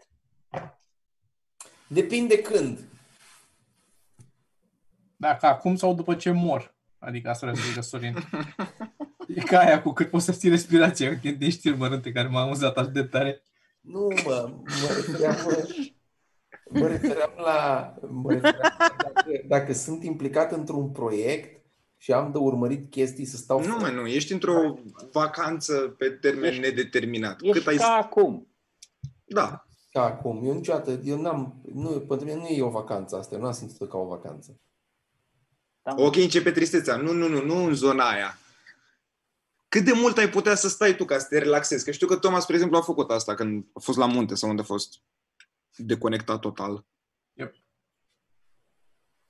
Depinde 1.87 2.39
când. 2.39 2.79
Dacă 5.17 5.47
acum 5.47 5.77
sau 5.77 5.95
după 5.95 6.15
ce 6.15 6.31
mor. 6.31 6.75
Adică 6.99 7.29
asta 7.31 7.47
vreau 7.47 7.63
să 7.63 7.69
zică 7.69 7.81
Sorin. 7.81 8.17
E 9.29 9.41
ca 9.41 9.59
aia 9.59 9.83
cu 9.83 9.93
cât 9.93 10.11
poți 10.11 10.25
să 10.25 10.33
ții 10.33 10.49
respirația 10.51 11.09
în 11.09 11.19
timp 11.19 11.39
de 11.39 11.51
știri 11.51 11.77
mărunte 11.77 12.13
care 12.13 12.29
m-a 12.29 12.43
amuzat 12.43 12.77
așa 12.77 12.89
de 12.89 13.03
tare. 13.05 13.43
Nu, 13.81 14.09
mă, 14.25 14.53
mă 14.57 14.95
refeream, 14.95 15.37
mă 16.71 16.87
refeream 16.87 17.33
la... 17.37 17.95
Mă 18.09 18.33
refeream 18.33 18.73
la 18.75 18.99
dacă, 19.03 19.31
dacă 19.47 19.73
sunt 19.73 20.05
implicat 20.05 20.53
într-un 20.53 20.91
proiect 20.91 21.65
și 21.97 22.13
am 22.13 22.33
de 22.33 22.39
urmărit 22.39 22.91
chestii 22.91 23.25
să 23.25 23.37
stau... 23.37 23.65
Nu, 23.65 23.77
mă, 23.77 23.89
nu. 23.89 24.07
Ești 24.07 24.33
într-o 24.33 24.79
vacanță 25.13 25.75
pe 25.75 26.11
termen 26.11 26.51
Ești- 26.53 26.61
nedeterminat. 26.61 27.41
Ești 27.43 27.59
Cât 27.59 27.67
ai... 27.67 27.77
ca 27.77 27.93
acum. 28.03 28.49
Da. 29.25 29.67
Ca 29.91 30.05
acum. 30.05 30.47
Eu 30.47 30.55
niciodată... 30.55 31.01
Eu 31.05 31.21
n-am... 31.21 31.61
Nu, 31.75 31.89
pentru 31.89 32.27
mine 32.27 32.39
nu 32.39 32.47
e 32.47 32.63
o 32.63 32.71
vacanță 32.71 33.17
asta. 33.17 33.35
Eu 33.35 33.41
n-am 33.41 33.53
simțit-o 33.53 33.87
ca 33.87 33.99
o 33.99 34.07
vacanță. 34.07 34.61
Da, 35.83 35.93
mă. 35.93 36.03
Ok, 36.03 36.17
începe 36.17 36.51
tristețea. 36.51 36.97
Nu, 36.97 37.13
nu, 37.13 37.29
nu, 37.29 37.45
nu 37.45 37.65
în 37.65 37.75
zona 37.75 38.11
aia. 38.11 38.39
Cât 39.71 39.85
de 39.85 39.93
mult 39.95 40.19
ai 40.19 40.29
putea 40.29 40.55
să 40.55 40.69
stai 40.69 40.95
tu 40.97 41.05
ca 41.05 41.19
să 41.19 41.27
te 41.29 41.39
relaxezi? 41.39 41.85
Că 41.85 41.91
știu 41.91 42.07
că 42.07 42.17
Thomas, 42.17 42.43
spre 42.43 42.55
exemplu, 42.55 42.79
a 42.79 42.83
făcut 42.83 43.11
asta 43.11 43.35
când 43.35 43.65
a 43.75 43.79
fost 43.81 43.99
la 43.99 44.07
munte 44.07 44.35
sau 44.35 44.49
unde 44.51 44.63
a 44.63 44.65
fost 44.65 44.95
deconectat 45.77 46.39
total. 46.41 46.85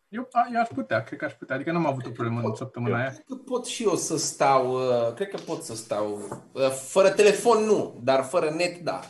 Eu, 0.08 0.28
a, 0.32 0.48
eu 0.52 0.60
aș 0.60 0.68
putea, 0.68 1.02
cred 1.02 1.18
că 1.18 1.24
aș 1.24 1.32
putea. 1.32 1.54
Adică 1.54 1.72
n-am 1.72 1.86
avut 1.86 2.06
o 2.06 2.10
problemă 2.10 2.40
în 2.48 2.54
săptămâna 2.54 2.96
aia. 2.98 3.10
Cred 3.10 3.24
că 3.26 3.34
pot 3.34 3.66
și 3.66 3.82
eu 3.82 3.94
să 3.96 4.16
stau... 4.16 4.72
uh, 4.74 5.14
Cred 5.14 5.28
că 5.28 5.36
pot 5.36 5.62
să 5.62 5.74
stau... 5.74 6.18
uh, 6.52 6.70
Fără 6.70 7.10
telefon 7.10 7.64
nu, 7.64 8.00
dar 8.02 8.24
fără 8.24 8.50
net 8.50 8.78
da. 8.78 9.00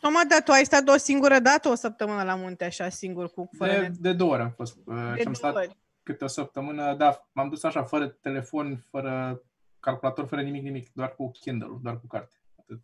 Toma, 0.00 0.20
dar 0.28 0.42
tu 0.42 0.52
ai 0.52 0.64
stat 0.64 0.88
o 0.88 0.96
singură 0.96 1.38
dată 1.38 1.68
o 1.68 1.74
săptămână 1.74 2.22
la 2.22 2.34
munte, 2.34 2.64
așa, 2.64 2.88
singur, 2.88 3.30
cu 3.30 3.50
fără 3.58 3.72
De, 3.72 3.78
net. 3.78 3.96
de 3.96 4.12
două 4.12 4.32
ori 4.32 4.42
am 4.42 4.52
fost. 4.56 4.76
uh, 4.84 4.94
De 4.94 5.00
și 5.00 5.06
am 5.08 5.14
două 5.22 5.34
stat 5.34 5.54
ori. 5.54 5.76
câte 6.02 6.24
o 6.24 6.26
săptămână, 6.26 6.94
da, 6.94 7.28
m-am 7.32 7.48
dus 7.48 7.62
așa, 7.62 7.82
fără 7.84 8.08
telefon, 8.08 8.84
fără 8.90 9.42
calculator, 9.82 10.26
fără 10.26 10.42
nimic, 10.42 10.62
nimic, 10.62 10.92
doar 10.92 11.14
cu 11.14 11.30
Kindle, 11.30 11.78
doar 11.82 12.00
cu 12.00 12.06
carte. 12.06 12.36
Atât. 12.58 12.82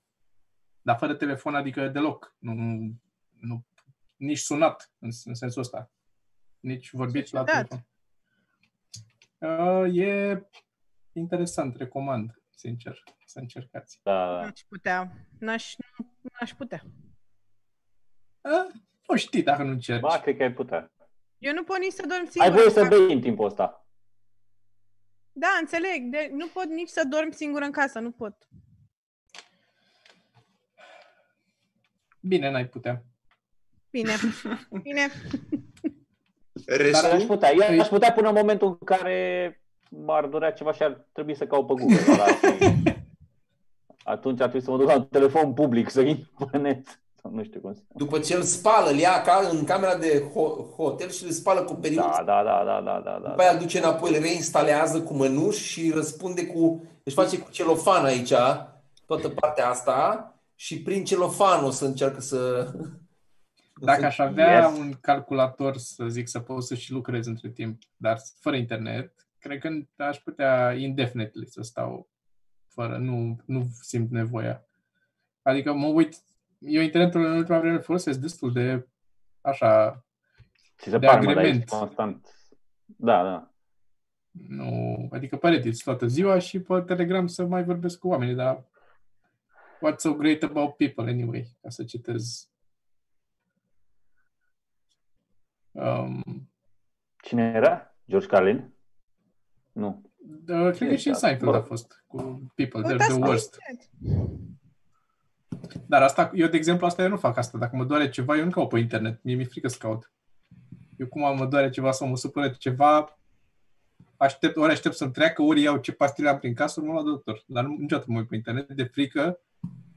Dar 0.82 0.96
fără 0.98 1.14
telefon, 1.14 1.54
adică 1.54 1.88
deloc. 1.88 2.36
Nu, 2.38 2.52
nu, 3.40 3.66
nici 4.16 4.38
sunat 4.38 4.92
în, 4.98 5.10
în 5.24 5.34
sensul 5.34 5.62
ăsta. 5.62 5.90
Nici 6.60 6.90
vorbit 6.92 7.30
la 7.30 7.44
ciudat. 7.44 7.68
telefon. 7.68 7.86
Uh, 9.38 9.96
e 9.96 10.42
interesant, 11.12 11.76
recomand, 11.76 12.42
sincer, 12.50 13.02
să 13.24 13.38
încercați. 13.38 14.00
Da. 14.02 14.40
N-aș 14.40 14.60
putea. 14.68 15.26
N-aș, 15.38 15.74
n-aș 16.22 16.52
putea. 16.54 16.82
Uh, 18.40 18.74
nu 19.08 19.16
știi 19.16 19.42
dacă 19.42 19.62
nu 19.62 19.70
încerci. 19.70 20.00
Ba, 20.00 20.20
cred 20.20 20.36
că 20.36 20.42
ai 20.42 20.52
putea. 20.52 20.92
Eu 21.38 21.52
nu 21.52 21.64
pot 21.64 21.78
nici 21.78 21.92
să 21.92 22.06
dorm 22.06 22.20
Ai 22.20 22.28
singur. 22.30 22.52
voie 22.52 22.70
să 22.70 22.80
în 22.80 22.88
casă. 22.88 23.00
bei 23.00 23.14
în 23.14 23.20
timpul 23.20 23.46
ăsta. 23.46 23.87
Da, 25.38 25.48
înțeleg. 25.60 26.10
De, 26.10 26.30
nu 26.32 26.46
pot 26.46 26.64
nici 26.64 26.88
să 26.88 27.02
dorm 27.08 27.30
singur 27.30 27.62
în 27.62 27.70
casă, 27.70 27.98
nu 27.98 28.10
pot. 28.10 28.34
Bine, 32.20 32.50
n-ai 32.50 32.66
putea. 32.66 33.04
Bine. 33.90 34.12
Bine. 34.82 35.06
Dar 36.66 36.80
aș 36.80 37.10
Restul, 37.10 37.26
putea. 37.26 37.52
Eu 37.52 37.80
aș 37.80 37.86
putea 37.88 38.12
până 38.12 38.28
în 38.28 38.34
momentul 38.34 38.68
în 38.68 38.86
care 38.86 39.60
m-ar 39.90 40.26
durea 40.26 40.52
ceva 40.52 40.72
și 40.72 40.82
ar 40.82 41.08
trebui 41.12 41.34
să 41.36 41.46
caut 41.46 41.66
pe 41.66 41.72
Google. 41.74 42.16
Dar 42.16 42.20
asta- 42.28 42.56
Atunci 44.04 44.40
ar 44.40 44.48
trebui 44.48 44.64
să 44.66 44.70
mă 44.70 44.76
duc 44.76 44.86
la 44.86 44.94
un 44.96 45.06
telefon 45.06 45.54
public 45.54 45.90
să 45.90 46.00
intru 46.00 46.46
pe 46.50 46.58
net. 46.58 47.02
Sau 47.22 47.30
Nu 47.30 47.44
știu 47.44 47.60
cum 47.60 47.74
să... 47.74 47.80
După 47.94 48.18
ce 48.18 48.34
îl 48.34 48.42
spală, 48.42 48.90
îl 48.90 48.96
ia 48.98 49.22
ca 49.22 49.48
în 49.52 49.64
camera 49.64 49.96
de 49.96 50.22
ho- 50.30 50.74
hotel 50.76 51.10
și 51.10 51.24
îl 51.24 51.30
spală 51.30 51.62
cu 51.62 51.74
periuț. 51.74 52.04
Da, 52.04 52.22
da, 52.24 52.42
da, 52.42 52.62
da, 52.64 52.80
da, 52.84 53.00
da, 53.04 53.18
da. 53.22 53.28
După 53.28 53.40
aia 53.42 53.52
îl 53.52 53.58
duce 53.58 53.78
înapoi, 53.78 54.14
îl 54.14 54.20
reinstalează 54.20 55.02
cu 55.02 55.14
mănuși 55.14 55.62
și 55.64 55.90
răspunde 55.90 56.46
cu... 56.46 56.82
Își 57.02 57.14
face 57.14 57.38
cu 57.38 57.50
celofan 57.50 58.04
aici, 58.04 58.32
toată 59.06 59.28
partea 59.28 59.68
asta, 59.68 60.32
și 60.54 60.82
prin 60.82 61.04
celofan 61.04 61.64
o 61.64 61.70
să 61.70 61.84
încearcă 61.84 62.20
să... 62.20 62.68
Dacă 63.80 64.04
aș 64.04 64.18
avea 64.18 64.68
Yes. 64.68 64.78
un 64.78 64.92
calculator, 65.00 65.76
să 65.76 66.04
zic, 66.08 66.28
să 66.28 66.38
pot 66.40 66.64
să 66.64 66.74
și 66.74 66.92
lucrez 66.92 67.26
între 67.26 67.48
timp, 67.48 67.82
dar 67.96 68.18
fără 68.40 68.56
internet, 68.56 69.12
cred 69.38 69.58
că 69.60 69.68
aș 69.96 70.18
putea 70.18 70.72
indefinitely 70.72 71.46
să 71.46 71.62
stau 71.62 72.08
fără, 72.68 72.96
nu, 72.96 73.36
nu 73.44 73.66
simt 73.82 74.10
nevoia. 74.10 74.62
Adică 75.42 75.72
mă 75.72 75.86
uit, 75.86 76.16
eu 76.58 76.82
internetul 76.82 77.24
în 77.24 77.36
ultima 77.36 77.58
vreme 77.58 77.74
îl 77.74 77.82
folosesc 77.82 78.18
destul 78.18 78.52
de 78.52 78.86
așa, 79.40 80.04
Ți 80.78 80.88
se 80.90 80.98
de 80.98 81.06
pare, 81.06 81.18
mă, 81.18 81.24
dar 81.24 81.36
agrement. 81.36 81.62
ești 81.62 81.76
constant. 81.76 82.26
Da, 82.86 83.22
da. 83.22 83.50
nu, 84.30 85.08
adică 85.12 85.36
pe 85.36 85.48
Reddit 85.48 85.82
toată 85.82 86.06
ziua 86.06 86.38
și 86.38 86.60
pe 86.60 86.80
Telegram 86.80 87.26
să 87.26 87.44
mai 87.46 87.64
vorbesc 87.64 87.98
cu 87.98 88.08
oamenii, 88.08 88.34
dar 88.34 88.64
what's 89.76 89.96
so 89.96 90.14
great 90.14 90.42
about 90.42 90.76
people 90.76 91.10
anyway, 91.10 91.56
ca 91.60 91.68
să 91.68 91.84
citez. 91.84 92.50
Um, 95.72 96.50
Cine 97.22 97.52
era? 97.54 97.94
George 98.08 98.26
Carlin? 98.26 98.72
Nu. 99.72 100.02
Da, 100.20 100.70
cred 100.70 100.88
că 100.88 100.96
și 100.96 101.06
în 101.06 101.12
Da, 101.12 101.18
Seinfeld 101.18 101.50
mă 101.50 101.56
a 101.56 101.58
rog. 101.58 101.66
fost 101.66 102.04
cu 102.06 102.16
People, 102.54 102.80
they're 102.82 102.90
Uitați 102.90 103.10
the 103.10 103.18
pe 103.18 103.26
worst. 103.26 103.58
Internet. 105.50 105.88
Dar 105.88 106.02
asta, 106.02 106.30
eu 106.34 106.48
de 106.48 106.56
exemplu, 106.56 106.86
asta 106.86 107.02
eu 107.02 107.08
nu 107.08 107.16
fac 107.16 107.36
asta. 107.36 107.58
Dacă 107.58 107.76
mă 107.76 107.84
doare 107.84 108.08
ceva, 108.08 108.36
eu 108.36 108.44
nu 108.44 108.50
caut 108.50 108.68
pe 108.68 108.78
internet. 108.78 109.22
Mie 109.22 109.34
mi-e 109.34 109.44
frică 109.44 109.68
să 109.68 109.76
caut. 109.78 110.12
Eu 110.96 111.06
cum 111.06 111.36
mă 111.36 111.46
doare 111.46 111.70
ceva 111.70 111.90
sau 111.90 112.08
mă 112.08 112.16
supără 112.16 112.48
ceva, 112.48 113.18
aștept, 114.16 114.56
ori 114.56 114.72
aștept 114.72 114.94
să-mi 114.94 115.12
treacă, 115.12 115.42
ori 115.42 115.62
iau 115.62 115.76
ce 115.76 115.92
pastile 115.92 116.28
am 116.28 116.38
prin 116.38 116.54
casă, 116.54 116.80
ori 116.80 116.88
mă 116.88 116.94
la 116.94 117.02
doctor. 117.02 117.44
Dar 117.46 117.64
nu, 117.64 117.76
niciodată 117.78 118.06
mă 118.10 118.18
uit 118.18 118.28
pe 118.28 118.34
internet 118.34 118.68
de 118.68 118.84
frică 118.84 119.40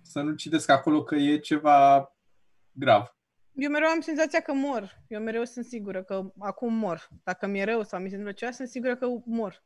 să 0.02 0.22
nu 0.22 0.34
citesc 0.34 0.70
acolo 0.70 1.04
că 1.04 1.16
e 1.16 1.38
ceva 1.38 2.12
grav. 2.72 3.16
Eu 3.54 3.70
mereu 3.70 3.89
am 3.89 3.99
senzația 3.99 4.39
că 4.39 4.54
mor. 4.54 5.04
Eu 5.08 5.22
mereu 5.22 5.43
sunt 5.43 5.66
sigură 5.66 6.04
că 6.04 6.32
acum 6.38 6.74
mor. 6.74 7.10
Dacă 7.24 7.47
mi-e 7.47 7.64
rău 7.64 7.84
sau 7.84 7.99
mi 7.99 8.10
se 8.10 8.16
întâmplă 8.16 8.32
ceva, 8.32 8.52
sunt 8.52 8.68
sigură 8.68 8.95
că 8.95 9.08
mor. 9.26 9.64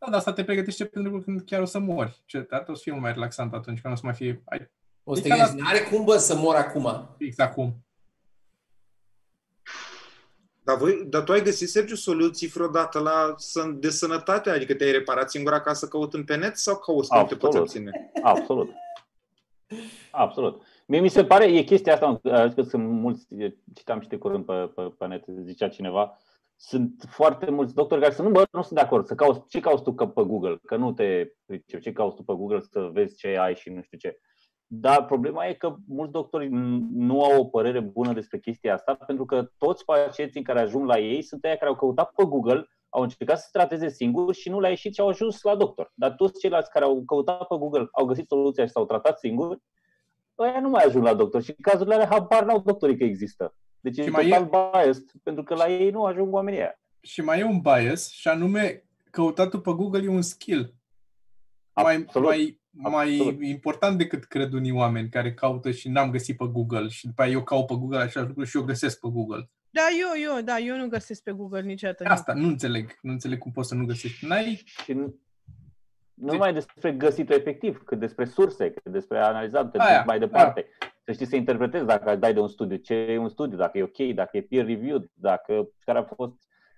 Da, 0.00 0.06
dar 0.06 0.18
asta 0.18 0.32
te 0.32 0.44
pregătește 0.44 0.84
pentru 0.84 1.20
când 1.20 1.40
chiar 1.40 1.60
o 1.60 1.64
să 1.64 1.78
mori. 1.78 2.22
Ce, 2.26 2.46
dar 2.50 2.64
o 2.68 2.74
să 2.74 2.80
fie 2.82 2.92
mult 2.92 3.04
mai 3.04 3.12
relaxant 3.12 3.52
atunci, 3.54 3.80
când 3.80 3.92
o 3.94 3.96
să 3.96 4.02
mai 4.04 4.14
fie... 4.14 4.42
Ai, 4.44 4.70
O 5.04 5.14
să 5.14 5.20
E 5.20 5.22
te 5.22 5.28
ca 5.28 5.36
la- 5.36 5.44
gândești, 5.44 5.62
n-are 5.66 5.80
cum, 5.96 6.04
bă, 6.04 6.16
să 6.16 6.36
mor 6.36 6.54
acum. 6.54 7.08
fix 7.16 7.38
acum. 7.38 7.74
Dar, 10.62 10.76
voi, 10.76 11.04
dar 11.08 11.22
tu 11.22 11.32
ai 11.32 11.42
găsit, 11.42 11.68
Sergiu, 11.68 11.94
soluții 11.94 12.48
vreodată 12.48 12.98
la 12.98 13.34
săn- 13.34 13.78
de 13.78 13.90
sănătate? 13.90 14.50
Adică 14.50 14.74
te-ai 14.74 14.90
reparat 14.90 15.30
singur 15.30 15.52
acasă 15.52 15.88
căutând 15.88 16.24
pe 16.26 16.36
net 16.36 16.56
sau 16.56 16.76
cauți 16.76 17.08
cum 17.08 17.16
te 17.16 17.22
Absolut. 17.22 17.42
poți 17.42 17.58
obține? 17.58 18.10
Absolut. 18.22 18.70
Absolut. 20.10 20.62
Mie 20.86 21.00
mi 21.00 21.08
se 21.08 21.24
pare, 21.24 21.44
e 21.44 21.62
chestia 21.62 21.92
asta, 21.92 22.20
uh, 22.22 22.54
că 22.54 22.62
sunt 22.62 22.88
mulți, 22.88 23.26
citam 23.74 24.00
și 24.00 24.08
de 24.08 24.16
curând 24.16 24.44
pe, 24.44 24.52
pe, 24.74 24.82
pe 24.98 25.06
net, 25.06 25.24
zicea 25.44 25.68
cineva, 25.68 26.18
sunt 26.62 27.04
foarte 27.08 27.50
mulți 27.50 27.74
doctori 27.74 28.00
care 28.00 28.12
să 28.12 28.22
nu, 28.22 28.30
bă, 28.30 28.44
nu 28.52 28.62
sunt 28.62 28.78
de 28.78 28.84
acord, 28.84 29.06
să 29.06 29.14
cauți, 29.14 29.48
ce 29.48 29.60
cauți 29.60 29.82
tu 29.82 29.94
că 29.94 30.06
pe 30.06 30.22
Google, 30.22 30.58
că 30.64 30.76
nu 30.76 30.92
te 30.92 31.26
pricep, 31.46 31.80
ce 31.80 31.92
cauți 31.92 32.16
tu 32.16 32.22
pe 32.22 32.32
Google 32.32 32.60
să 32.60 32.90
vezi 32.92 33.16
ce 33.16 33.36
ai 33.38 33.54
și 33.54 33.70
nu 33.70 33.82
știu 33.82 33.98
ce. 33.98 34.18
Dar 34.66 35.04
problema 35.04 35.46
e 35.46 35.54
că 35.54 35.76
mulți 35.86 36.12
doctori 36.12 36.46
n- 36.46 36.80
nu 36.92 37.22
au 37.22 37.40
o 37.40 37.44
părere 37.44 37.80
bună 37.80 38.12
despre 38.12 38.38
chestia 38.38 38.74
asta, 38.74 38.94
pentru 38.94 39.24
că 39.24 39.50
toți 39.58 39.84
pacienții 39.84 40.42
care 40.42 40.60
ajung 40.60 40.86
la 40.86 40.98
ei 40.98 41.22
sunt 41.22 41.44
aia 41.44 41.56
care 41.56 41.70
au 41.70 41.76
căutat 41.76 42.12
pe 42.14 42.24
Google, 42.24 42.68
au 42.88 43.02
încercat 43.02 43.38
să 43.38 43.44
se 43.44 43.58
trateze 43.58 43.88
singuri 43.88 44.36
și 44.36 44.48
nu 44.50 44.60
le-a 44.60 44.70
ieșit 44.70 44.94
și 44.94 45.00
au 45.00 45.08
ajuns 45.08 45.42
la 45.42 45.56
doctor. 45.56 45.92
Dar 45.94 46.10
toți 46.10 46.40
ceilalți 46.40 46.70
care 46.70 46.84
au 46.84 47.02
căutat 47.06 47.46
pe 47.46 47.56
Google, 47.56 47.88
au 47.92 48.04
găsit 48.04 48.28
soluția 48.28 48.64
și 48.66 48.72
s-au 48.72 48.86
tratat 48.86 49.18
singuri, 49.18 49.58
ăia 50.38 50.60
nu 50.60 50.68
mai 50.68 50.84
ajung 50.84 51.04
la 51.04 51.14
doctor 51.14 51.42
și 51.42 51.50
în 51.50 51.56
cazurile 51.60 51.94
alea 51.94 52.08
habar 52.10 52.44
n-au 52.44 52.62
doctorii 52.64 52.96
că 52.96 53.04
există. 53.04 53.54
Deci 53.80 53.94
Și 53.94 54.00
e 54.00 54.10
mai 54.10 54.28
total 54.28 54.70
biased, 54.72 55.04
pentru 55.22 55.42
că 55.42 55.54
la 55.54 55.68
ei 55.68 55.90
nu 55.90 56.04
ajung 56.04 56.32
oamenii 56.34 56.58
aia. 56.60 56.80
Și 57.00 57.20
mai 57.20 57.40
e 57.40 57.44
un 57.44 57.60
bias, 57.60 58.10
și 58.10 58.28
anume, 58.28 58.84
căutatul 59.10 59.60
pe 59.60 59.70
Google 59.70 60.02
e 60.04 60.08
un 60.08 60.22
skill. 60.22 60.74
Mai, 61.74 61.94
Absolut. 61.96 62.28
mai, 62.28 62.60
mai 62.70 63.12
Absolut. 63.18 63.42
important 63.42 63.98
decât 63.98 64.24
cred 64.24 64.52
unii 64.52 64.72
oameni 64.72 65.08
care 65.08 65.34
caută 65.34 65.70
și 65.70 65.88
n-am 65.88 66.10
găsit 66.10 66.36
pe 66.36 66.44
Google 66.46 66.88
și 66.88 67.06
după 67.06 67.22
aia 67.22 67.30
eu 67.30 67.42
caut 67.42 67.66
pe 67.66 67.74
Google 67.74 67.98
același 67.98 68.28
lucru 68.28 68.44
și 68.44 68.56
eu 68.56 68.62
găsesc 68.62 69.00
pe 69.00 69.08
Google. 69.12 69.50
Da, 69.70 69.82
eu, 70.00 70.34
eu, 70.34 70.42
da, 70.42 70.58
eu 70.58 70.76
nu 70.76 70.88
găsesc 70.88 71.22
pe 71.22 71.30
Google 71.32 71.60
niciodată. 71.62 72.04
Asta, 72.06 72.32
nu 72.32 72.46
înțeleg. 72.46 72.98
Nu 73.02 73.10
înțeleg 73.12 73.38
cum 73.38 73.52
poți 73.52 73.68
să 73.68 73.74
nu 73.74 73.84
găsești. 73.84 74.26
N-ai... 74.26 74.62
Și 74.64 74.92
nu, 74.92 75.00
nu 75.00 76.26
Deci- 76.26 76.32
numai 76.32 76.52
despre 76.52 76.92
găsitul 76.92 77.34
efectiv, 77.34 77.82
cât 77.84 77.98
despre 77.98 78.24
surse, 78.24 78.70
cât 78.70 78.92
despre 78.92 79.18
analizat, 79.18 79.70
cât 79.70 79.80
Aia, 79.80 80.02
mai 80.06 80.18
departe. 80.18 80.66
Să 81.04 81.12
știi 81.12 81.26
să 81.26 81.36
interpretezi 81.36 81.84
dacă 81.84 82.16
dai 82.16 82.32
de 82.34 82.40
un 82.40 82.48
studiu, 82.48 82.76
ce 82.76 82.94
e 82.94 83.18
un 83.18 83.28
studiu, 83.28 83.56
dacă 83.56 83.78
e 83.78 83.82
ok, 83.82 84.14
dacă 84.14 84.36
e 84.36 84.42
peer-reviewed, 84.42 85.04
dacă, 85.14 85.68
care 85.84 85.98
a 85.98 86.02
fost 86.02 86.32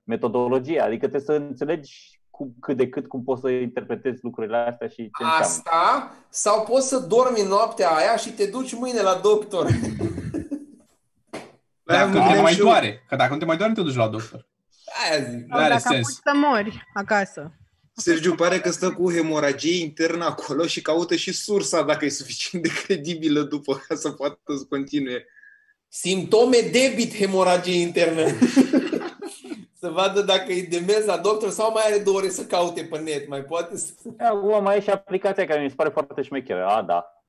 metodologia. 0.04 0.84
Adică 0.84 1.08
trebuie 1.08 1.36
să 1.38 1.44
înțelegi 1.44 2.20
cum, 2.30 2.54
cât 2.60 2.76
de 2.76 2.88
cât 2.88 3.06
cum 3.06 3.22
poți 3.22 3.40
să 3.40 3.48
interpretezi 3.48 4.18
lucrurile 4.22 4.56
astea 4.56 4.88
și 4.88 4.96
ce 4.96 5.22
înseamnă. 5.22 5.44
Asta, 5.44 6.12
sau 6.28 6.64
poți 6.64 6.88
să 6.88 6.98
dormi 6.98 7.46
noaptea 7.48 7.88
aia 7.90 8.16
și 8.16 8.30
te 8.30 8.46
duci 8.46 8.74
mâine 8.74 9.00
la 9.00 9.20
doctor. 9.22 9.66
Aia 11.84 12.06
Dacă 12.06 12.06
mă 12.06 12.12
te 12.12 12.18
gândeam 12.18 12.42
mai 12.42 12.52
și 12.52 12.58
eu. 12.58 12.64
doare. 12.64 13.04
Că 13.08 13.16
dacă 13.16 13.32
nu 13.32 13.38
te 13.38 13.44
mai 13.44 13.56
doare, 13.56 13.72
nu 13.72 13.78
te 13.82 13.88
duci 13.88 13.96
la 13.96 14.08
doctor. 14.08 14.46
Aia 15.04 15.22
zic. 15.24 15.46
Nu 15.46 15.56
are 15.56 15.68
dacă 15.68 15.80
sens. 15.80 16.06
apuci 16.06 16.20
să 16.22 16.32
mori 16.34 16.82
acasă. 16.94 17.52
Sergiu 17.94 18.34
pare 18.34 18.60
că 18.60 18.70
stă 18.70 18.92
cu 18.92 19.12
hemoragie 19.12 19.82
internă 19.82 20.24
acolo 20.24 20.66
și 20.66 20.82
caută 20.82 21.14
și 21.14 21.32
sursa 21.32 21.82
dacă 21.82 22.04
e 22.04 22.08
suficient 22.08 22.64
de 22.64 22.70
credibilă 22.84 23.42
după 23.42 23.82
ca 23.88 23.94
să 23.94 24.10
poată 24.10 24.38
să 24.58 24.64
continue. 24.68 25.26
Simptome 25.88 26.56
debit 26.72 27.14
hemoragie 27.14 27.80
internă. 27.80 28.22
să 29.82 29.88
vadă 29.88 30.20
dacă 30.20 30.52
e 30.52 30.62
demens 30.62 31.04
la 31.04 31.18
doctor 31.18 31.50
sau 31.50 31.72
mai 31.72 31.82
are 31.86 32.02
două 32.02 32.16
ore 32.16 32.28
să 32.28 32.46
caute 32.46 32.84
pe 32.84 32.98
net. 32.98 33.28
Mai 33.28 33.44
poate 33.44 33.76
să... 33.76 33.92
Acum 34.18 34.62
mai 34.62 34.76
e 34.76 34.80
și 34.80 34.90
aplicația 34.90 35.46
care 35.46 35.62
mi 35.62 35.68
se 35.68 35.74
pare 35.74 35.88
foarte 35.88 36.22
șmecheră. 36.22 36.66
A, 36.66 36.82
da. 36.82 37.24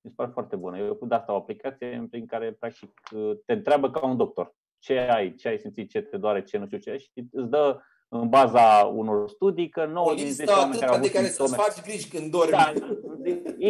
Mi 0.00 0.10
se 0.10 0.16
pare 0.16 0.30
foarte 0.32 0.56
bună. 0.56 0.78
Eu 0.78 0.94
cu 0.94 1.06
de 1.06 1.14
asta 1.14 1.32
o 1.32 1.36
aplicație 1.36 2.06
prin 2.10 2.26
care, 2.26 2.52
practic, 2.52 3.00
te 3.46 3.52
întreabă 3.52 3.90
ca 3.90 4.06
un 4.06 4.16
doctor. 4.16 4.54
Ce 4.78 4.98
ai, 4.98 5.34
ce 5.34 5.48
ai 5.48 5.58
simțit, 5.58 5.90
ce 5.90 6.00
te 6.00 6.16
doare, 6.16 6.42
ce 6.42 6.58
nu 6.58 6.66
știu 6.66 6.78
ce. 6.78 6.96
Și 6.96 7.10
îți 7.32 7.48
dă 7.48 7.80
în 8.08 8.28
baza 8.28 8.84
unor 8.84 9.28
studii 9.28 9.68
că 9.68 9.84
9 9.86 10.10
O 10.10 10.14
din 10.14 10.30
10 10.30 10.42
listă 10.42 10.58
oameni 10.58 10.78
care 10.78 10.92
au 10.92 10.96
atâta 10.96 11.00
de 11.00 11.06
avut 11.06 11.12
care 11.12 11.26
să-ți 11.26 11.48
simptome... 11.48 11.68
faci 11.68 11.84
griji 11.84 12.08
când 12.08 12.30
dormi. 12.30 12.50
Da, 12.50 12.72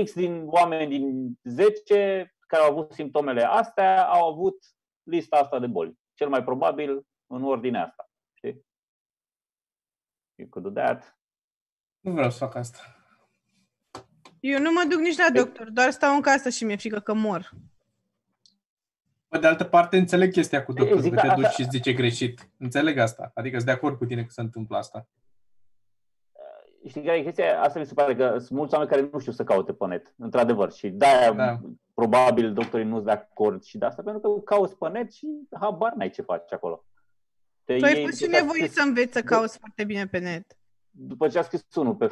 X 0.03 0.13
din 0.13 0.43
oameni 0.47 0.99
din 0.99 1.33
10 1.43 2.35
care 2.47 2.63
au 2.63 2.71
avut 2.71 2.93
simptomele 2.93 3.43
astea 3.43 4.09
au 4.09 4.33
avut 4.33 4.65
lista 5.03 5.37
asta 5.37 5.59
de 5.59 5.67
boli. 5.67 5.99
Cel 6.15 6.29
mai 6.29 6.45
probabil 6.45 7.07
în 7.27 7.45
ordinea 7.45 7.85
asta. 7.85 8.11
Știi? 8.35 8.65
You 10.35 10.49
could 10.49 10.73
do 10.73 10.81
that. 10.81 11.19
Nu 12.01 12.13
vreau 12.13 12.31
să 12.31 12.39
fac 12.39 12.55
asta. 12.55 12.79
Eu 14.41 14.61
nu 14.61 14.73
mă 14.73 14.85
duc 14.89 14.99
nici 14.99 15.17
la 15.17 15.31
doctor, 15.31 15.71
doar 15.71 15.91
stau 15.91 16.15
în 16.15 16.21
casă 16.21 16.49
și 16.49 16.65
mi-e 16.65 16.77
frică 16.77 17.01
că 17.01 17.15
mor. 17.15 17.51
Pe 19.35 19.41
de 19.41 19.47
altă 19.47 19.65
parte, 19.65 19.97
înțeleg 19.97 20.33
chestia 20.33 20.65
cu 20.65 20.73
doctorul, 20.73 21.01
Zic, 21.03 21.15
că 21.15 21.21
te 21.21 21.27
da, 21.27 21.35
duci 21.35 21.45
asta- 21.45 21.55
și 21.57 21.61
îți 21.61 21.71
zice 21.77 21.93
greșit. 21.93 22.51
Înțeleg 22.59 22.99
asta. 22.99 23.31
Adică 23.35 23.55
sunt 23.55 23.67
de 23.69 23.73
acord 23.75 23.97
cu 23.99 24.05
tine 24.05 24.23
că 24.23 24.31
se 24.31 24.41
întâmplă 24.41 24.77
asta. 24.77 25.09
Știi 26.89 27.03
care 27.03 27.19
e 27.19 27.23
chestia? 27.23 27.61
Asta 27.63 27.79
mi 27.79 27.87
se 27.87 27.95
pare 27.95 28.15
că 28.17 28.39
sunt 28.39 28.51
mulți 28.59 28.73
oameni 28.75 28.91
care 28.91 29.09
nu 29.13 29.19
știu 29.19 29.33
să 29.33 29.45
caute 29.45 29.73
pe 29.73 29.87
net, 29.87 30.15
într-adevăr. 30.19 30.73
Și 30.73 30.89
de-aia 30.89 31.33
Da. 31.33 31.61
probabil 31.95 32.53
doctorii 32.53 32.87
nu 32.87 32.95
sunt 32.95 33.05
de 33.05 33.11
acord 33.11 33.63
și 33.63 33.79
de 33.79 33.85
asta, 33.87 34.03
pentru 34.03 34.21
că 34.33 34.41
cauți 34.41 34.77
pe 34.77 34.89
net 34.89 35.13
și 35.13 35.27
habar 35.61 35.93
n-ai 35.93 36.11
ce 36.11 36.23
faci 36.23 36.53
acolo. 36.53 36.85
Te 37.65 37.77
Tu 37.77 37.85
ai 37.85 37.93
iei- 37.95 38.05
fost 38.05 38.17
și 38.17 38.23
după 38.25 38.33
ce 38.37 38.39
a 38.39 38.41
nevoit 38.43 38.61
scris- 38.63 38.75
să 38.75 38.83
înveți 38.87 39.13
să 39.13 39.23
cauți 39.23 39.59
foarte 39.59 39.85
bine 39.85 40.07
pe 40.07 40.19
net. 40.19 40.57
După 40.91 41.29
ce 41.29 41.39
a 41.39 41.43
scris 41.43 41.65
unul 41.75 41.95
pe, 41.95 42.11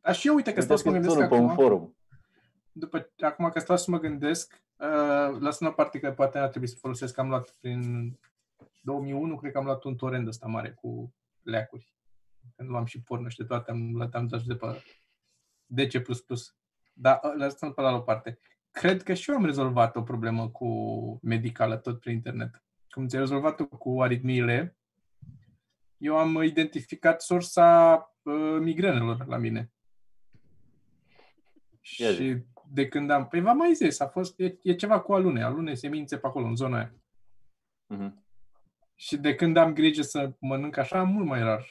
Dar 0.00 0.14
și 0.14 0.26
eu, 0.28 0.34
uite 0.34 0.52
că 0.52 0.60
după 0.60 0.72
ce 0.74 0.78
stau 0.78 0.92
a 0.92 0.94
să 0.94 0.98
mă 0.98 1.04
scris 1.04 1.14
gândesc 1.14 1.16
unul 1.16 1.28
pe 1.28 1.44
un 1.44 1.50
acum, 1.50 1.64
forum. 1.64 1.96
după, 2.72 3.10
acum 3.20 3.48
că 3.50 3.58
stau 3.58 3.76
să 3.76 3.90
mă 3.90 3.98
gândesc, 3.98 4.52
uh, 4.54 4.60
lăsând 5.38 5.70
o 5.70 5.72
parte 5.72 5.98
că 5.98 6.12
poate 6.12 6.38
ar 6.38 6.48
trebui 6.48 6.68
să 6.68 6.76
folosesc, 6.78 7.18
am 7.18 7.28
luat 7.28 7.50
prin 7.50 8.18
2001, 8.82 9.36
cred 9.36 9.52
că 9.52 9.58
am 9.58 9.64
luat 9.64 9.84
un 9.84 9.96
torrent 9.96 10.26
ăsta 10.26 10.46
mare 10.46 10.70
cu 10.70 11.14
leacuri. 11.42 11.94
Când 12.56 12.68
luam 12.68 12.84
și 12.84 13.02
porno 13.02 13.28
și 13.28 13.36
de 13.36 13.44
toate, 13.44 13.70
am 13.70 13.94
luat 13.94 14.14
am 14.14 14.26
dat 14.26 14.42
de 14.42 14.54
pe 14.54 14.82
DC++. 15.66 16.02
Dar 16.92 17.20
uh, 17.22 17.32
lăsând 17.36 17.74
pe 17.74 17.80
la 17.80 17.94
o 17.94 18.00
parte. 18.00 18.38
Cred 18.70 19.02
că 19.02 19.14
și 19.14 19.30
eu 19.30 19.36
am 19.36 19.44
rezolvat 19.44 19.96
o 19.96 20.02
problemă 20.02 20.50
cu 20.50 20.68
medicală 21.22 21.76
tot 21.76 22.00
prin 22.00 22.12
internet. 22.12 22.64
Cum 22.88 23.06
ți-ai 23.06 23.20
rezolvat-o 23.20 23.66
cu 23.66 24.02
aritmiile, 24.02 24.76
eu 25.96 26.16
am 26.16 26.42
identificat 26.42 27.22
sursa 27.22 27.94
uh, 28.22 28.58
migrenelor 28.60 29.26
la 29.26 29.36
mine. 29.36 29.72
Ia 31.96 32.10
zi. 32.10 32.22
Și 32.22 32.44
de 32.72 32.88
când 32.88 33.10
am... 33.10 33.28
Păi 33.28 33.40
v-am 33.40 33.56
mai 33.56 33.74
zis, 33.74 34.00
a 34.00 34.08
fost, 34.08 34.38
e, 34.38 34.58
e 34.62 34.74
ceva 34.74 35.00
cu 35.00 35.12
alune, 35.12 35.42
alune, 35.42 35.74
semințe 35.74 36.18
pe 36.18 36.26
acolo, 36.26 36.46
în 36.46 36.56
zona 36.56 36.76
aia. 36.76 36.94
Mhm. 37.86 38.24
Și 38.94 39.16
de 39.16 39.34
când 39.34 39.56
am 39.56 39.72
grijă 39.72 40.02
să 40.02 40.32
mănânc 40.38 40.76
așa, 40.76 40.98
am 40.98 41.08
mult 41.08 41.26
mai 41.26 41.42
rar. 41.42 41.66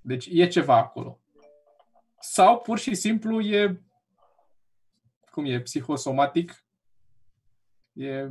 Deci 0.00 0.26
e 0.30 0.46
ceva 0.46 0.76
acolo. 0.76 1.20
Sau 2.20 2.58
pur 2.58 2.78
și 2.78 2.94
simplu 2.94 3.40
e, 3.40 3.82
cum 5.30 5.44
e, 5.44 5.60
psihosomatic. 5.60 6.64
E, 7.92 8.30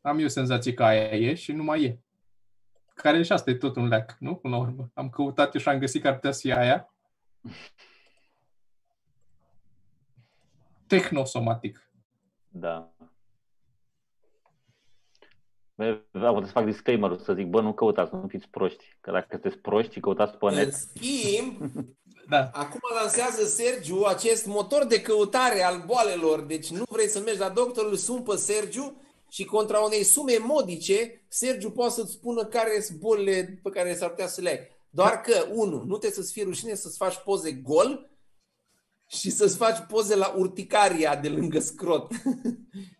am 0.00 0.18
eu 0.18 0.28
senzație 0.28 0.74
că 0.74 0.84
aia 0.84 1.02
e 1.02 1.34
și 1.34 1.52
nu 1.52 1.62
mai 1.62 1.82
e. 1.82 2.00
Care 2.94 3.22
și 3.22 3.32
asta 3.32 3.50
e 3.50 3.54
tot 3.54 3.76
un 3.76 3.88
leac, 3.88 4.16
nu? 4.18 4.36
Până 4.36 4.56
la 4.56 4.62
urmă. 4.62 4.90
Am 4.94 5.10
căutat 5.10 5.54
eu 5.54 5.60
și 5.60 5.68
am 5.68 5.78
găsit 5.78 6.02
că 6.02 6.08
ar 6.08 6.14
putea 6.14 6.32
să 6.32 6.40
fie 6.40 6.56
aia. 6.56 6.94
Tehnosomatic. 10.88 11.90
Da. 12.48 12.92
Bă, 15.74 16.00
Da, 16.12 16.20
trebuie 16.20 16.46
să 16.46 16.52
fac 16.52 16.64
disclaimer 16.64 17.18
să 17.24 17.32
zic, 17.34 17.46
bă, 17.46 17.60
nu 17.60 17.72
căutați, 17.72 18.14
nu 18.14 18.26
fiți 18.28 18.48
proști. 18.48 18.96
Că 19.00 19.10
dacă 19.10 19.26
sunteți 19.30 19.56
proști 19.56 19.92
și 19.92 20.00
căutați 20.00 20.36
pe 20.36 20.46
În 20.46 20.54
net, 20.54 20.74
schimb, 20.74 21.56
Da. 22.28 22.50
acum 22.52 22.80
lansează 22.94 23.44
Sergiu 23.44 24.02
acest 24.02 24.46
motor 24.46 24.84
de 24.86 25.00
căutare 25.00 25.62
al 25.62 25.82
boalelor. 25.86 26.40
Deci 26.40 26.70
nu 26.70 26.82
vrei 26.88 27.08
să 27.08 27.20
mergi 27.20 27.40
la 27.40 27.48
doctor, 27.48 27.86
îl 27.86 27.96
sun 27.96 28.22
pe 28.22 28.36
Sergiu 28.36 29.02
și 29.28 29.44
contra 29.44 29.78
unei 29.78 30.02
sume 30.02 30.38
modice, 30.40 31.24
Sergiu 31.28 31.70
poate 31.70 31.92
să-ți 31.92 32.12
spună 32.12 32.44
care 32.44 32.80
sunt 32.80 32.98
bolile 32.98 33.60
pe 33.62 33.70
care 33.70 33.94
s-ar 33.94 34.08
putea 34.08 34.26
să 34.26 34.40
le 34.40 34.48
ai. 34.48 34.58
Doar 34.90 35.20
că, 35.20 35.46
unu, 35.52 35.76
nu 35.76 35.96
trebuie 35.96 36.10
să-ți 36.10 36.32
fie 36.32 36.44
rușine 36.44 36.74
să-ți 36.74 36.96
faci 36.96 37.16
poze 37.24 37.52
gol 37.52 38.10
și 39.10 39.30
să-ți 39.30 39.56
faci 39.56 39.78
poze 39.88 40.16
la 40.16 40.34
urticaria 40.36 41.16
de 41.16 41.28
lângă 41.28 41.58
scrot. 41.58 42.12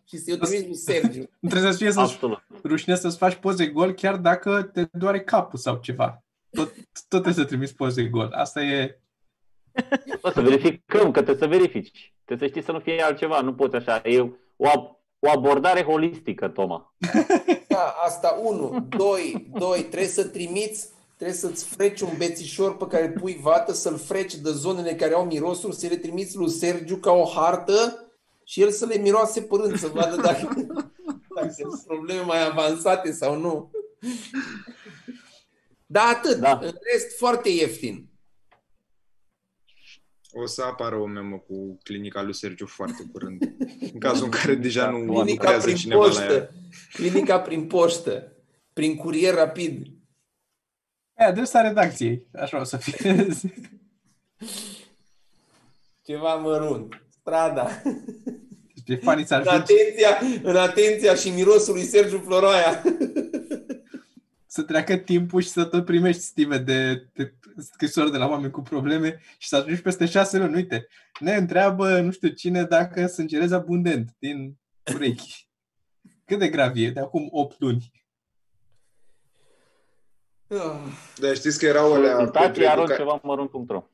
și 0.08 0.16
să-i 0.16 0.32
o 0.32 0.36
trimiți 0.36 0.66
lui 0.66 0.76
Sergiu. 0.76 1.30
Nu 1.40 1.48
trebuie 1.50 1.72
să 1.72 1.78
fie 1.78 1.90
să 1.90 2.00
absolut. 2.00 2.42
rușine 2.64 2.94
să-ți 2.96 3.16
faci 3.16 3.34
poze 3.34 3.66
gol 3.66 3.92
chiar 3.92 4.16
dacă 4.16 4.62
te 4.62 4.88
doare 4.92 5.20
capul 5.20 5.58
sau 5.58 5.76
ceva. 5.76 6.22
Tot, 6.50 6.74
tot 6.92 7.08
trebuie 7.08 7.34
să 7.34 7.44
trimiți 7.44 7.74
poze 7.74 8.04
gol. 8.04 8.32
Asta 8.32 8.62
e... 8.62 9.00
Bă, 10.20 10.30
să 10.34 10.40
verificăm, 10.40 11.10
că 11.10 11.22
trebuie 11.22 11.48
să 11.48 11.56
verifici. 11.56 12.14
Trebuie 12.24 12.48
să 12.48 12.54
știi 12.54 12.66
să 12.66 12.72
nu 12.72 12.78
fie 12.80 13.02
altceva, 13.02 13.40
nu 13.40 13.54
poți 13.54 13.76
așa. 13.76 14.00
E 14.04 14.20
o, 14.56 14.68
ab- 14.68 14.96
o 15.18 15.30
abordare 15.30 15.82
holistică, 15.82 16.48
Toma. 16.48 16.94
Da, 17.68 17.94
asta 18.04 18.40
unu. 18.42 18.86
Doi, 18.96 19.50
doi, 19.58 19.78
trebuie 19.78 20.08
să 20.08 20.24
trimiți 20.24 20.88
trebuie 21.18 21.36
să-ți 21.38 21.64
freci 21.64 22.00
un 22.00 22.14
bețișor 22.16 22.76
pe 22.76 22.86
care 22.86 23.10
pui 23.10 23.38
vată, 23.42 23.72
să-l 23.72 23.98
freci 23.98 24.34
de 24.34 24.50
zonele 24.50 24.94
care 24.94 25.14
au 25.14 25.24
mirosul, 25.24 25.72
să 25.72 25.86
le 25.86 25.96
trimiți 25.96 26.36
lui 26.36 26.50
Sergiu 26.50 26.96
ca 26.96 27.10
o 27.10 27.24
hartă 27.24 28.06
și 28.44 28.60
el 28.62 28.70
să 28.70 28.86
le 28.86 28.96
miroase 28.96 29.42
părând, 29.42 29.78
să 29.78 29.86
vadă 29.86 30.16
dacă, 30.16 30.66
dacă 31.34 31.54
sunt 31.56 31.82
probleme 31.86 32.20
mai 32.20 32.46
avansate 32.46 33.12
sau 33.12 33.36
nu. 33.38 33.70
Da, 35.86 36.02
atât. 36.02 36.36
Da. 36.36 36.58
În 36.62 36.74
rest, 36.92 37.16
foarte 37.16 37.48
ieftin. 37.48 38.08
O 40.32 40.46
să 40.46 40.62
apară 40.62 40.96
o 40.96 41.06
memă 41.06 41.36
cu 41.36 41.78
clinica 41.82 42.22
lui 42.22 42.34
Sergiu 42.34 42.66
foarte 42.66 43.08
curând. 43.12 43.42
În 43.92 43.98
cazul 43.98 44.24
în 44.24 44.30
care 44.30 44.54
deja 44.54 44.90
nu 44.90 44.96
Clinica 44.96 45.22
lucrează 45.24 45.64
prin 45.64 45.76
cineva 45.76 46.06
la 46.06 46.20
ea. 46.20 46.26
poștă. 46.26 46.54
Clinica 46.92 47.40
prin 47.40 47.66
poștă. 47.66 48.32
Prin 48.72 48.96
curier 48.96 49.34
rapid. 49.34 49.97
E, 51.18 51.24
adresa 51.24 51.60
redacției. 51.60 52.26
Așa 52.34 52.60
o 52.60 52.64
să 52.64 52.76
fie. 52.76 53.26
Ceva 56.06 56.34
mărunt. 56.34 57.02
Strada. 57.20 57.68
Despre 58.74 58.96
fanii 58.96 59.24
ți 59.24 59.32
În 59.32 59.46
atenția, 59.46 60.18
în 60.42 60.56
atenția 60.56 61.14
și 61.14 61.28
mirosul 61.28 61.74
lui 61.74 61.82
Sergiu 61.82 62.18
Floroaia. 62.18 62.82
să 64.46 64.62
treacă 64.62 64.96
timpul 64.96 65.42
și 65.42 65.48
să 65.48 65.64
tot 65.64 65.84
primești 65.84 66.22
stime 66.22 66.58
de, 66.58 67.08
de 67.12 67.34
scrisori 67.56 68.10
de 68.10 68.16
la 68.16 68.28
oameni 68.28 68.52
cu 68.52 68.60
probleme 68.60 69.20
și 69.38 69.48
să 69.48 69.56
ajungi 69.56 69.82
peste 69.82 70.06
șase 70.06 70.38
luni. 70.38 70.54
Uite, 70.54 70.86
ne 71.20 71.34
întreabă 71.34 72.00
nu 72.00 72.10
știu 72.10 72.28
cine 72.28 72.64
dacă 72.64 73.06
sângerezi 73.06 73.54
abundent 73.54 74.14
din 74.18 74.56
urechi. 74.94 75.48
Cât 76.24 76.38
de 76.38 76.48
grav 76.48 76.76
e 76.76 76.90
de 76.90 77.00
acum 77.00 77.28
8 77.30 77.60
luni? 77.60 77.92
Dar 81.16 81.34
știți 81.36 81.58
că 81.58 81.66
erau 81.66 81.94
alea 81.94 82.16
pentru, 82.16 82.32
Taci 82.32 82.58
arunc 82.58 82.88
educa- 82.90 82.96
ceva 82.96 83.20
mărunt.ro 83.22 83.84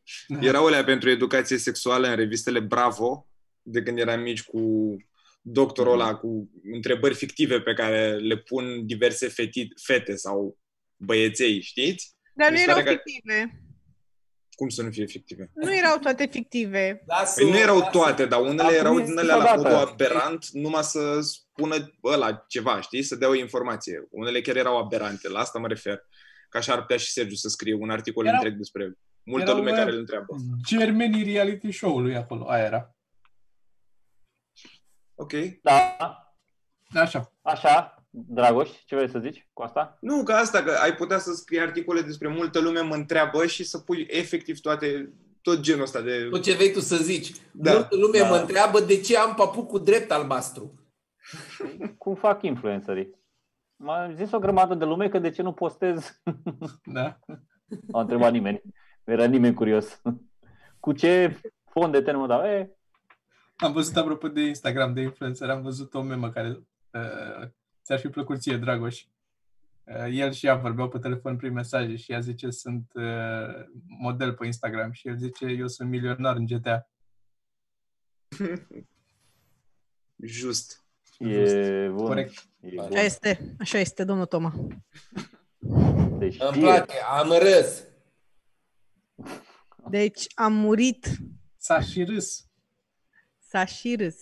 erau 0.41 0.67
alea 0.67 0.85
pentru 0.85 1.11
educație 1.11 1.57
sexuală 1.59 2.09
în 2.09 2.17
revistele 2.17 2.61
Bravo, 2.61 3.27
de 3.63 3.83
când 3.83 3.99
eram 3.99 4.21
mici 4.21 4.43
cu 4.43 4.97
doctorul 5.41 5.93
ăla, 5.93 6.15
cu 6.15 6.51
întrebări 6.73 7.15
fictive 7.15 7.61
pe 7.61 7.73
care 7.73 8.17
le 8.17 8.37
pun 8.37 8.87
diverse 8.87 9.29
feti, 9.29 9.69
fete 9.83 10.17
sau 10.17 10.59
băieței, 10.97 11.61
știți? 11.61 12.17
Dar 12.35 12.51
Mi 12.51 12.57
nu 12.57 12.59
se 12.63 12.71
erau 12.71 12.83
pare 12.83 12.95
că- 12.97 13.03
fictive. 13.05 13.59
Cum 14.57 14.69
să 14.69 14.83
nu 14.83 14.91
fie 14.91 15.07
fictive? 15.07 15.51
Nu 15.55 15.75
erau 15.77 15.99
toate 15.99 16.27
fictive. 16.31 17.03
Lasă 17.07 17.41
Păi 17.43 17.51
nu 17.51 17.59
erau 17.59 17.89
toate, 17.93 18.27
dar 18.27 18.41
unele 18.41 18.63
Acum 18.63 18.75
erau 18.75 18.99
este 18.99 19.11
din 19.11 19.19
alea 19.19 19.37
la 19.37 19.43
odată. 19.43 19.57
modul 19.61 19.77
aberant, 19.93 20.47
numai 20.53 20.83
să 20.83 21.21
spună 21.21 21.95
ăla 22.05 22.45
ceva, 22.49 22.81
știi? 22.81 23.03
Să 23.03 23.17
dea 23.17 23.29
o 23.29 23.35
informație. 23.35 24.07
Unele 24.11 24.41
chiar 24.41 24.57
erau 24.57 24.79
aberante, 24.79 25.29
la 25.29 25.39
asta 25.41 25.59
mă 25.59 25.69
refer. 25.69 26.07
Că 26.55 26.61
așa 26.61 26.73
ar 26.73 26.81
putea 26.81 26.97
și 26.97 27.11
Sergiu 27.11 27.35
să 27.35 27.49
scrie 27.49 27.75
un 27.75 27.91
articol 27.91 28.25
Erau- 28.27 28.37
întreg 28.37 28.57
despre 28.57 28.99
multă 29.23 29.45
erau, 29.45 29.57
lume 29.59 29.71
uh, 29.71 29.77
care 29.77 29.91
îl 29.91 29.99
întreabă. 29.99 30.37
Germenii 30.67 31.23
reality 31.33 31.73
show-ului 31.73 32.17
acolo, 32.17 32.49
aia 32.49 32.65
era. 32.65 32.95
Ok. 35.15 35.33
Da, 35.63 35.97
Așa. 36.95 37.33
așa, 37.43 38.05
Dragoș, 38.11 38.71
ce 38.87 38.95
vrei 38.95 39.09
să 39.11 39.19
zici 39.19 39.49
cu 39.53 39.63
asta? 39.63 39.99
Nu, 40.01 40.23
ca 40.23 40.37
asta, 40.37 40.63
că 40.63 40.71
ai 40.71 40.95
putea 40.95 41.19
să 41.19 41.33
scrii 41.33 41.61
articole 41.61 42.01
despre 42.01 42.29
multă 42.29 42.61
lume 42.61 42.81
mă 42.81 42.95
întreabă 42.95 43.47
și 43.47 43.65
să 43.65 43.79
pui 43.79 44.07
efectiv 44.11 44.61
toate, 44.61 45.13
tot 45.43 45.61
genul 45.61 45.83
ăsta 45.83 46.01
de... 46.01 46.29
Tot 46.31 46.43
ce 46.43 46.55
vrei 46.55 46.73
tu 46.73 46.81
să 46.81 46.97
zici. 46.97 47.33
Da. 47.53 47.73
Multă 47.73 47.97
lume 47.97 48.19
Da. 48.19 48.29
mă 48.29 48.37
întreabă 48.37 48.81
de 48.81 49.01
ce 49.01 49.17
am 49.17 49.35
papucul 49.35 49.85
drept 49.85 50.11
albastru. 50.11 50.75
Cum 51.99 52.15
fac 52.15 52.43
influencerii? 52.43 53.23
M-a 53.77 54.13
zis 54.13 54.33
o 54.33 54.39
grămadă 54.39 54.75
de 54.75 54.85
lume 54.85 55.09
că 55.09 55.19
de 55.19 55.31
ce 55.31 55.43
nu 55.43 55.53
postez 55.53 56.21
Da. 56.85 57.19
Nu 57.67 57.99
a 57.99 58.01
întrebat 58.01 58.33
nimeni. 58.33 58.61
Nu 59.05 59.13
era 59.13 59.25
nimeni 59.25 59.55
curios. 59.55 60.03
Cu 60.81 60.93
ce 60.93 61.41
fond 61.65 61.93
de 61.93 62.03
ten 62.03 62.17
mă 62.17 62.27
dau? 62.27 62.43
E, 62.43 62.77
Am 63.57 63.73
văzut, 63.73 63.97
apropo 63.97 64.29
de 64.29 64.41
Instagram, 64.41 64.95
de 64.95 65.01
influencer, 65.01 65.51
am 65.51 65.63
văzut 65.63 65.95
o 65.95 66.03
memă 66.03 66.31
care 66.31 66.49
uh, 66.91 67.49
ți-ar 67.83 67.99
fi 67.99 68.09
plăcut 68.09 68.41
ție, 68.41 68.57
Dragoș. 68.57 69.05
Uh, 69.85 70.07
el 70.11 70.33
și 70.33 70.47
ea 70.47 70.55
vorbeau 70.55 70.89
pe 70.89 70.99
telefon 70.99 71.37
prin 71.37 71.53
mesaje 71.53 71.97
și 71.97 72.13
ea 72.13 72.21
zice 72.21 72.51
sunt 72.51 72.93
uh, 72.95 73.67
model 73.99 74.33
pe 74.33 74.47
Instagram 74.47 74.93
și 74.93 75.09
el 75.09 75.17
zice 75.17 75.47
eu 75.47 75.67
sunt 75.67 75.89
milionar 75.89 76.37
în 76.37 76.47
GTA. 76.47 76.89
Just. 80.17 80.84
E 81.19 81.89
bun. 81.89 82.07
Corect. 82.07 82.33
E 82.61 82.69
bun. 82.75 82.85
Așa 82.85 83.01
este, 83.03 83.55
așa 83.61 83.79
este, 83.79 84.05
domnul 84.05 84.27
Toma. 84.27 84.53
Se 86.19 86.25
Îmi 86.25 86.33
știe. 86.33 86.61
place, 86.61 86.93
am 87.19 87.29
râs. 87.33 87.83
Deci 89.91 90.27
am 90.35 90.53
murit, 90.53 91.07
S-a 91.57 91.81
și 91.81 92.05
râs 92.05 92.45
s-a 93.49 93.65
și 93.65 93.97
râs. 93.97 94.17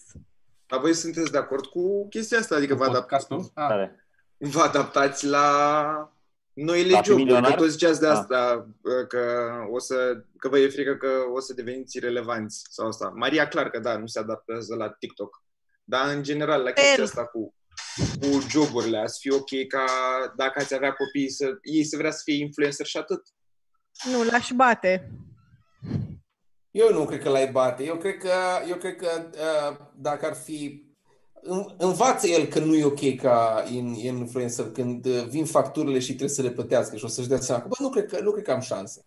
Dar 0.67 0.81
voi 0.81 0.95
sunteți 0.95 1.31
de 1.33 1.39
acord 1.39 1.67
cu 1.67 2.09
chestia 2.09 2.39
asta? 2.39 2.55
Adică 2.55 2.75
vă, 2.75 2.85
adap- 2.85 2.93
podcastul. 2.93 3.39
Ah, 3.55 3.69
Tare. 3.69 4.05
vă 4.39 4.61
adaptați 4.61 5.27
la 5.27 6.13
noile 6.53 6.91
La 6.91 7.03
fi 7.03 7.09
joburi? 7.09 7.27
Că 7.27 7.33
milionar? 7.33 7.59
tot 7.59 7.71
ziceați 7.71 8.01
de 8.01 8.07
Ah. 8.07 8.13
asta, 8.13 8.69
că, 9.09 9.51
o 9.71 9.79
să, 9.79 10.25
că 10.39 10.49
vă 10.49 10.59
e 10.59 10.69
frică 10.69 10.95
că 10.97 11.09
o 11.35 11.41
să 11.41 11.55
deveniți 11.55 11.97
irelevanți 11.97 12.65
sau 12.71 12.87
asta. 12.87 13.13
Maria, 13.17 13.49
clar 13.49 13.71
că 13.71 13.79
da, 13.79 13.97
nu 13.97 14.07
se 14.07 14.19
adaptează 14.19 14.75
la 14.75 14.89
TikTok. 14.91 15.43
Dar, 15.85 16.09
în 16.15 16.23
general, 16.23 16.63
la 16.63 16.71
chestia 16.71 16.93
El. 16.93 17.03
asta 17.05 17.25
cu, 17.27 17.55
cu 18.21 18.41
joburile, 18.49 18.99
ați 18.99 19.19
fi 19.21 19.33
ok 19.33 19.67
ca 19.69 19.85
dacă 20.37 20.59
ați 20.61 20.75
avea 20.75 20.93
copii, 20.93 21.31
să 21.31 21.59
ei 21.63 21.85
să 21.85 21.97
vrea 21.97 22.11
să 22.11 22.21
fie 22.25 22.37
influencer 22.45 22.87
și 22.87 22.97
atât. 22.97 23.23
Nu, 24.13 24.23
l-aș 24.25 24.49
bate. 24.55 25.11
Eu 26.71 26.93
nu 26.93 27.05
cred 27.05 27.23
că 27.23 27.29
l-ai 27.29 27.51
bate. 27.51 27.85
Eu 27.85 27.97
cred 27.97 28.17
că, 28.17 28.33
eu 28.69 28.77
cred 28.77 28.97
că 28.97 29.09
uh, 29.33 29.77
dacă 29.97 30.27
ar 30.27 30.35
fi... 30.35 30.85
în- 31.43 31.75
Învață 31.79 32.27
el 32.27 32.47
că 32.47 32.59
nu 32.59 32.75
e 32.75 32.85
ok 32.85 33.15
ca 33.21 33.65
in- 33.67 34.05
influencer 34.05 34.71
când 34.73 35.05
uh, 35.07 35.25
vin 35.29 35.45
facturile 35.47 35.99
și 35.99 36.07
trebuie 36.09 36.29
să 36.29 36.43
le 36.43 36.51
plătească 36.51 36.97
și 36.97 37.05
o 37.05 37.09
să-și 37.09 37.29
dea 37.29 37.41
seama 37.41 37.63
că, 37.63 37.69
bă, 37.69 37.75
nu 37.79 37.91
cred 37.91 38.07
că, 38.07 38.21
nu 38.21 38.31
cred 38.33 38.45
că 38.45 38.53
am 38.53 38.61
șanse. 38.61 39.07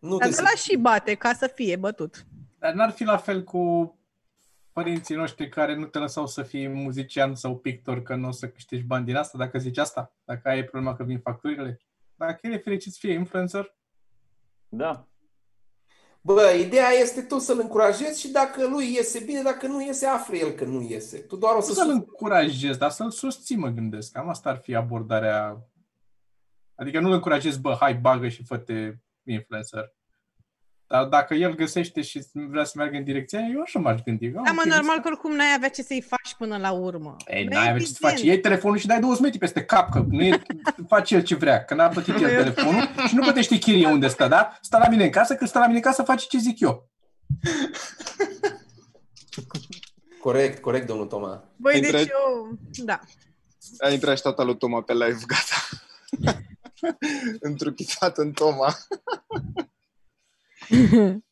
Nu 0.00 0.08
Dar 0.10 0.18
trebuie 0.18 0.36
de 0.36 0.42
l-aș 0.42 0.62
și 0.62 0.76
bate 0.76 1.14
ca 1.14 1.32
să 1.34 1.46
fie 1.54 1.76
bătut. 1.76 2.24
Dar 2.58 2.72
n-ar 2.72 2.90
fi 2.90 3.04
la 3.04 3.16
fel 3.16 3.42
cu 3.44 3.94
părinții 4.74 5.14
noștri 5.14 5.48
care 5.48 5.74
nu 5.74 5.86
te 5.86 5.98
lăsau 5.98 6.26
să 6.26 6.42
fii 6.42 6.68
muzician 6.68 7.34
sau 7.34 7.58
pictor 7.58 8.02
că 8.02 8.14
nu 8.14 8.28
o 8.28 8.30
să 8.30 8.48
câștigi 8.48 8.82
bani 8.82 9.04
din 9.04 9.16
asta, 9.16 9.38
dacă 9.38 9.58
zici 9.58 9.78
asta, 9.78 10.14
dacă 10.24 10.48
ai 10.48 10.64
problema 10.64 10.96
că 10.96 11.02
vin 11.04 11.18
facturile. 11.18 11.80
Dacă 12.14 12.38
el 12.42 12.52
e 12.52 12.58
fericit 12.58 12.92
să 12.92 12.98
fie 13.00 13.12
influencer, 13.12 13.74
Da. 14.68 15.08
Bă, 16.20 16.52
ideea 16.60 16.90
este 16.90 17.22
tu 17.22 17.38
să-l 17.38 17.58
încurajezi 17.60 18.20
și 18.20 18.28
dacă 18.30 18.66
lui 18.66 18.92
iese 18.94 19.20
bine, 19.24 19.42
dacă 19.42 19.66
nu 19.66 19.82
iese, 19.82 20.06
află 20.06 20.36
el 20.36 20.50
că 20.50 20.64
nu 20.64 20.82
iese. 20.82 21.18
Tu 21.18 21.36
doar 21.36 21.52
o 21.52 21.56
nu 21.56 21.62
să 21.62 21.72
să-l 21.72 21.84
sus- 21.84 21.92
încurajezi, 21.94 22.78
dar 22.78 22.90
să-l 22.90 23.10
susții, 23.10 23.56
mă 23.56 23.68
gândesc. 23.68 24.12
Cam 24.12 24.28
asta 24.28 24.50
ar 24.50 24.56
fi 24.56 24.74
abordarea. 24.74 25.66
Adică 26.74 27.00
nu-l 27.00 27.12
încurajezi, 27.12 27.60
bă, 27.60 27.76
hai, 27.80 27.94
bagă 27.94 28.28
și 28.28 28.44
fă-te 28.44 28.94
influencer. 29.22 29.94
Dar 30.94 31.04
dacă 31.04 31.34
el 31.34 31.54
găsește 31.54 32.02
și 32.02 32.22
vrea 32.32 32.64
să 32.64 32.72
meargă 32.76 32.96
în 32.96 33.04
direcția 33.04 33.38
aia, 33.38 33.48
eu 33.54 33.60
așa 33.60 33.78
m-aș 33.78 34.00
gândi. 34.04 34.28
Da, 34.28 34.52
mă, 34.52 34.62
normal 34.66 35.00
că 35.00 35.08
oricum 35.08 35.34
n-ai 35.34 35.54
avea 35.56 35.68
ce 35.68 35.82
să-i 35.82 36.00
faci 36.00 36.34
până 36.38 36.56
la 36.56 36.70
urmă. 36.72 37.16
Ei, 37.26 37.44
Bă, 37.44 37.54
n-ai 37.54 37.68
avea 37.68 37.78
ce 37.78 37.84
să 37.84 37.90
evident. 37.92 38.14
faci. 38.14 38.22
Iei 38.26 38.40
telefonul 38.40 38.78
și 38.78 38.86
dai 38.86 39.00
20 39.00 39.22
metri 39.22 39.38
peste 39.38 39.64
cap, 39.64 39.90
că 39.90 40.04
nu 40.08 40.22
e, 40.22 40.42
face 40.88 41.14
el 41.14 41.22
ce 41.22 41.34
vrea, 41.34 41.64
că 41.64 41.74
n-a 41.74 41.88
plătit 41.88 42.14
el 42.14 42.28
telefonul 42.28 42.88
și 43.08 43.14
nu 43.14 43.20
plătește 43.22 43.56
chirie 43.58 43.86
unde 43.86 44.08
stă, 44.08 44.28
da? 44.28 44.58
Stă 44.60 44.78
la 44.78 44.88
mine 44.88 45.04
în 45.04 45.10
casă, 45.10 45.34
că 45.34 45.46
stă 45.46 45.58
la 45.58 45.64
mine 45.66 45.76
în 45.78 45.82
casă, 45.84 46.02
face 46.02 46.26
ce 46.28 46.38
zic 46.38 46.60
eu. 46.60 46.90
Corect, 50.20 50.60
corect, 50.60 50.86
domnul 50.86 51.06
Toma. 51.06 51.44
Băi, 51.56 51.74
Între- 51.74 51.90
deci 51.90 52.08
eu... 52.08 52.58
Da. 52.84 53.00
A 53.78 53.88
intrat 53.90 54.16
și 54.16 54.22
tata 54.22 54.42
lui 54.42 54.56
Toma 54.56 54.82
pe 54.82 54.92
live, 54.92 55.18
gata. 55.26 55.56
Întruchitat 57.48 58.18
în 58.18 58.32
Toma. 58.32 58.74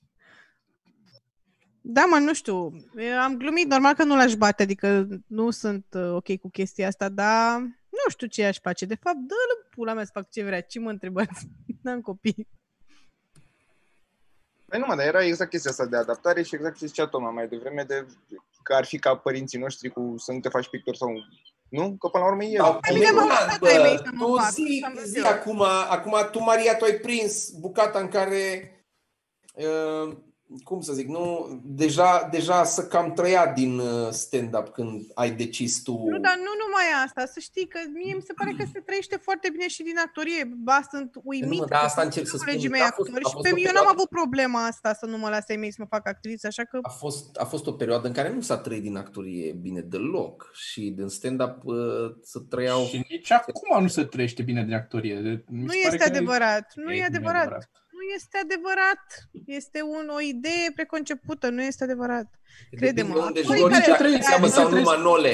Da, 1.85 2.05
mă, 2.05 2.17
nu 2.17 2.35
știu. 2.35 2.73
Eu 2.97 3.19
am 3.19 3.37
glumit, 3.37 3.67
normal 3.67 3.95
că 3.95 4.05
nu 4.05 4.17
l-aș 4.17 4.35
bate, 4.35 4.63
adică 4.63 5.07
nu 5.27 5.51
sunt 5.51 5.87
uh, 5.93 6.11
ok 6.13 6.39
cu 6.41 6.49
chestia 6.51 6.87
asta, 6.87 7.09
dar 7.09 7.61
nu 7.89 8.11
știu 8.11 8.27
ce 8.27 8.45
aș 8.45 8.59
face. 8.61 8.85
De 8.85 8.95
fapt, 8.95 9.17
dă-l 9.17 9.67
pula 9.71 9.93
mea 9.95 10.05
să 10.05 10.11
fac 10.15 10.31
ce 10.31 10.45
vrea. 10.45 10.61
Ce 10.61 10.79
mă 10.81 10.91
întrebați? 10.91 11.47
N-am 11.83 12.01
copii. 12.01 12.49
Păi 14.67 14.79
nu, 14.79 14.85
mă, 14.89 14.95
dar 14.95 15.07
era 15.07 15.25
exact 15.25 15.51
chestia 15.51 15.71
asta 15.71 15.87
de 15.87 15.97
adaptare 15.97 16.43
și 16.43 16.55
exact 16.55 16.79
ce 16.79 16.87
zicea 16.87 17.07
Toma 17.07 17.31
mai 17.31 17.49
devreme 17.49 17.83
de 17.83 18.07
că 18.63 18.75
ar 18.75 18.85
fi 18.85 18.99
ca 18.99 19.17
părinții 19.17 19.59
noștri 19.59 19.89
cu 19.91 20.15
să 20.19 20.33
nu 20.33 20.41
te 20.41 20.49
faci 20.49 20.69
pictor 20.69 20.95
sau... 20.95 21.09
Nu? 21.69 21.97
Că 21.97 22.09
până 22.09 22.25
la 22.25 22.31
urmă 22.31 22.45
e... 22.45 22.57
Sau 22.57 22.79
Pe 22.81 22.93
mine 22.93 23.11
m-au 23.11 23.15
minunat, 23.25 23.45
lăsat 23.45 23.63
ai 23.63 23.83
mei 23.83 23.97
bă. 23.97 24.03
să 24.05 24.11
mă 24.13 24.25
Tu 24.25 24.35
fac, 24.37 24.51
zi, 24.51 24.79
să-mi 24.83 24.95
văd 24.95 25.05
zi 25.05 25.19
eu. 25.19 25.27
acum, 25.27 25.63
acum 25.91 26.29
tu, 26.31 26.43
Maria, 26.43 26.77
tu 26.77 26.85
ai 26.85 26.93
prins 26.93 27.51
bucata 27.51 27.99
în 27.99 28.09
care 28.09 28.71
uh, 28.71 28.82
cum 30.65 30.81
să 30.81 30.93
zic, 30.93 31.09
nu, 31.09 31.49
deja, 31.65 32.29
deja 32.31 32.65
să 32.65 32.87
cam 32.87 33.13
trăia 33.13 33.53
din 33.53 33.79
uh, 33.79 34.09
stand-up 34.11 34.69
când 34.69 35.03
ai 35.15 35.31
decis 35.31 35.83
tu. 35.83 35.93
Nu, 35.93 36.19
dar 36.19 36.37
nu 36.37 36.53
numai 36.65 36.85
asta, 37.05 37.27
să 37.27 37.41
știi 37.41 37.67
că 37.69 37.79
mie 37.93 38.15
mi 38.15 38.23
se 38.23 38.33
pare 38.33 38.55
că 38.59 38.65
se 38.73 38.81
trăiește 38.81 39.17
foarte 39.17 39.49
bine 39.51 39.69
și 39.69 39.83
din 39.83 39.99
actorie. 40.05 40.51
Ba, 40.57 40.81
sunt 40.91 41.11
uimit. 41.23 41.59
Nu, 41.59 41.65
dar 41.65 41.83
asta 41.85 42.03
încerc 42.03 42.27
să 42.27 42.37
spun. 42.37 42.47
Colegii 42.47 42.69
mei 42.69 42.81
A 42.81 42.85
fost- 42.85 43.09
actori 43.09 43.25
a 43.25 43.29
și 43.29 43.33
fost 43.35 43.45
pe 43.47 43.51
o 43.53 43.55
mine 43.55 43.67
eu 43.67 43.73
perioadă- 43.73 43.89
n-am 43.89 43.97
avut 43.97 44.09
problema 44.21 44.67
asta 44.67 44.95
să 44.95 45.07
nu 45.07 45.19
mă 45.19 45.29
lase 45.29 45.53
ai 45.53 45.57
mei 45.59 45.71
să 45.73 45.77
mă 45.81 45.87
fac 45.91 46.09
actriță, 46.09 46.47
așa 46.47 46.65
că 46.65 46.79
A 46.83 46.89
fost, 46.89 47.37
a 47.37 47.45
fost 47.45 47.67
o 47.67 47.73
perioadă 47.73 48.07
în 48.07 48.13
care 48.13 48.33
nu 48.33 48.41
s-a 48.41 48.59
trăit 48.59 48.83
din 48.83 48.97
actorie 48.97 49.53
bine 49.53 49.81
deloc 49.81 50.51
și 50.55 50.81
din 50.97 51.09
stand-up 51.09 51.57
uh, 51.65 51.77
să 52.23 52.39
trăiau... 52.39 52.85
Și 52.85 53.07
nici 53.09 53.31
acum 53.33 53.83
nu 53.83 53.89
se 53.89 54.05
trăiește 54.05 54.43
bine 54.43 54.65
din 54.65 54.75
actorie. 54.75 55.15
Mi 55.49 55.63
nu 55.63 55.69
se 55.71 55.79
pare 55.83 55.95
este 55.95 55.97
că 56.11 56.17
adevărat. 56.17 56.73
Nu 56.75 56.91
e 56.91 56.95
bine 56.95 57.05
adevărat. 57.07 57.71
Nu 58.03 58.15
este 58.15 58.39
adevărat. 58.43 59.05
Este 59.47 59.83
un, 59.83 60.05
o 60.17 60.21
idee 60.21 60.67
preconcepută, 60.75 61.49
nu 61.49 61.63
este 61.63 61.85
adevărat. 61.85 62.27
crede-mă, 62.77 63.09
Depinde 63.09 63.27
unde 63.27 63.41
actorii 63.41 63.61
joci, 63.63 63.71
care 63.73 63.85
dacă 63.87 64.03
trăiesc, 64.03 64.29
seamă 64.29 64.45
din 64.47 64.55
sau 64.55 64.63
ce 64.63 64.69
nu 64.69 64.75
trăiesc- 64.77 64.91
Manole. 64.97 65.33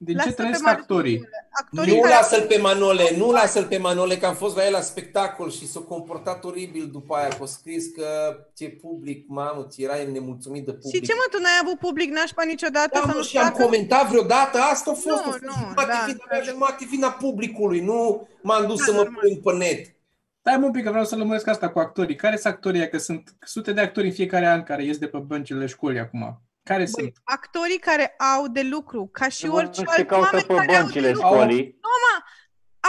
Din 0.00 0.14
ce 0.16 0.18
Lasă-l 0.18 0.32
pe 0.34 0.40
trăiesc 0.42 0.62
Marius 0.62 0.80
actorii? 0.82 1.12
Nicule. 1.14 1.48
Actorii 1.62 1.94
Nu 1.94 2.00
care 2.00 2.14
lasă-l 2.14 2.42
pe 2.46 2.58
Manole, 2.58 3.16
nu 3.16 3.30
lasă-l 3.30 3.64
pe 3.66 3.76
Manole, 3.76 4.16
că 4.18 4.26
am 4.26 4.34
fost 4.34 4.56
la 4.56 4.64
el 4.66 4.72
la 4.72 4.80
spectacol 4.80 5.50
și 5.50 5.66
s-a 5.68 5.80
comportat 5.80 6.44
oribil 6.44 6.88
după 6.92 7.14
aia, 7.14 7.28
că 7.28 7.42
a 7.42 7.46
scris 7.46 7.86
că 7.96 8.06
ce 8.54 8.68
public, 8.68 9.28
mamă, 9.28 9.66
ți 9.70 9.82
erai 9.82 10.10
nemulțumit 10.12 10.64
de 10.64 10.72
public. 10.72 10.94
Și 10.94 11.00
ce 11.08 11.12
mă, 11.14 11.26
tu 11.30 11.38
n-ai 11.42 11.58
avut 11.62 11.78
public 11.78 12.10
nașpa 12.10 12.42
niciodată 12.44 12.88
Da, 12.92 13.00
să 13.00 13.06
mă, 13.06 13.12
nu 13.16 13.22
și 13.22 13.36
am 13.38 13.44
facă? 13.52 13.62
comentat 13.62 14.08
vreodată, 14.08 14.58
asta 14.58 14.90
a 14.90 14.94
fost, 14.94 15.06
Nu, 15.06 15.14
a 15.14 15.18
fost 15.30 15.38
nu, 15.42 15.52
jumătate, 15.58 15.86
da, 15.92 16.02
vina 16.06 16.24
da. 16.30 16.36
mea, 16.36 16.42
jumătate 16.44 16.84
vina 16.90 17.10
publicului, 17.10 17.80
nu 17.80 18.28
m-am 18.42 18.66
dus 18.66 18.78
Da, 18.78 18.84
să 18.84 18.90
mă 18.92 18.96
normal. 18.96 19.20
plâng 19.20 19.42
pe 19.42 19.64
net. 19.64 19.92
Stai 20.40 20.56
mă 20.56 20.66
un 20.66 20.72
pic, 20.72 20.84
că 20.84 20.90
vreau 20.90 21.04
să 21.04 21.16
lămuresc 21.16 21.46
asta 21.46 21.68
cu 21.70 21.78
actorii. 21.78 22.16
Care 22.16 22.36
sunt 22.36 22.52
actorii 22.54 22.80
ăia? 22.80 22.88
Că 22.88 22.98
sunt 22.98 23.22
sute 23.40 23.72
de 23.72 23.80
actori 23.80 24.06
în 24.06 24.12
fiecare 24.12 24.46
an 24.46 24.62
care 24.62 24.84
ies 24.84 24.98
de 24.98 25.08
pe 25.08 25.18
băncile 25.18 25.66
școlii 25.66 25.98
acum. 26.06 26.42
Care 26.62 26.82
Băi, 26.84 26.92
sunt? 26.92 27.12
actorii 27.24 27.78
care 27.78 28.06
au 28.36 28.48
de 28.48 28.62
lucru, 28.62 29.08
ca 29.12 29.28
și 29.28 29.46
Nu 29.46 29.54
orice 29.54 29.80
se 29.80 29.86
alți 29.88 30.04
caută 30.04 30.24
oameni 30.24 30.46
pe 30.46 30.54
care 30.54 30.70
au 30.76 30.76
de 30.76 30.82
băncile 30.82 31.10
lucru. 31.12 31.26
școlii. 31.28 31.76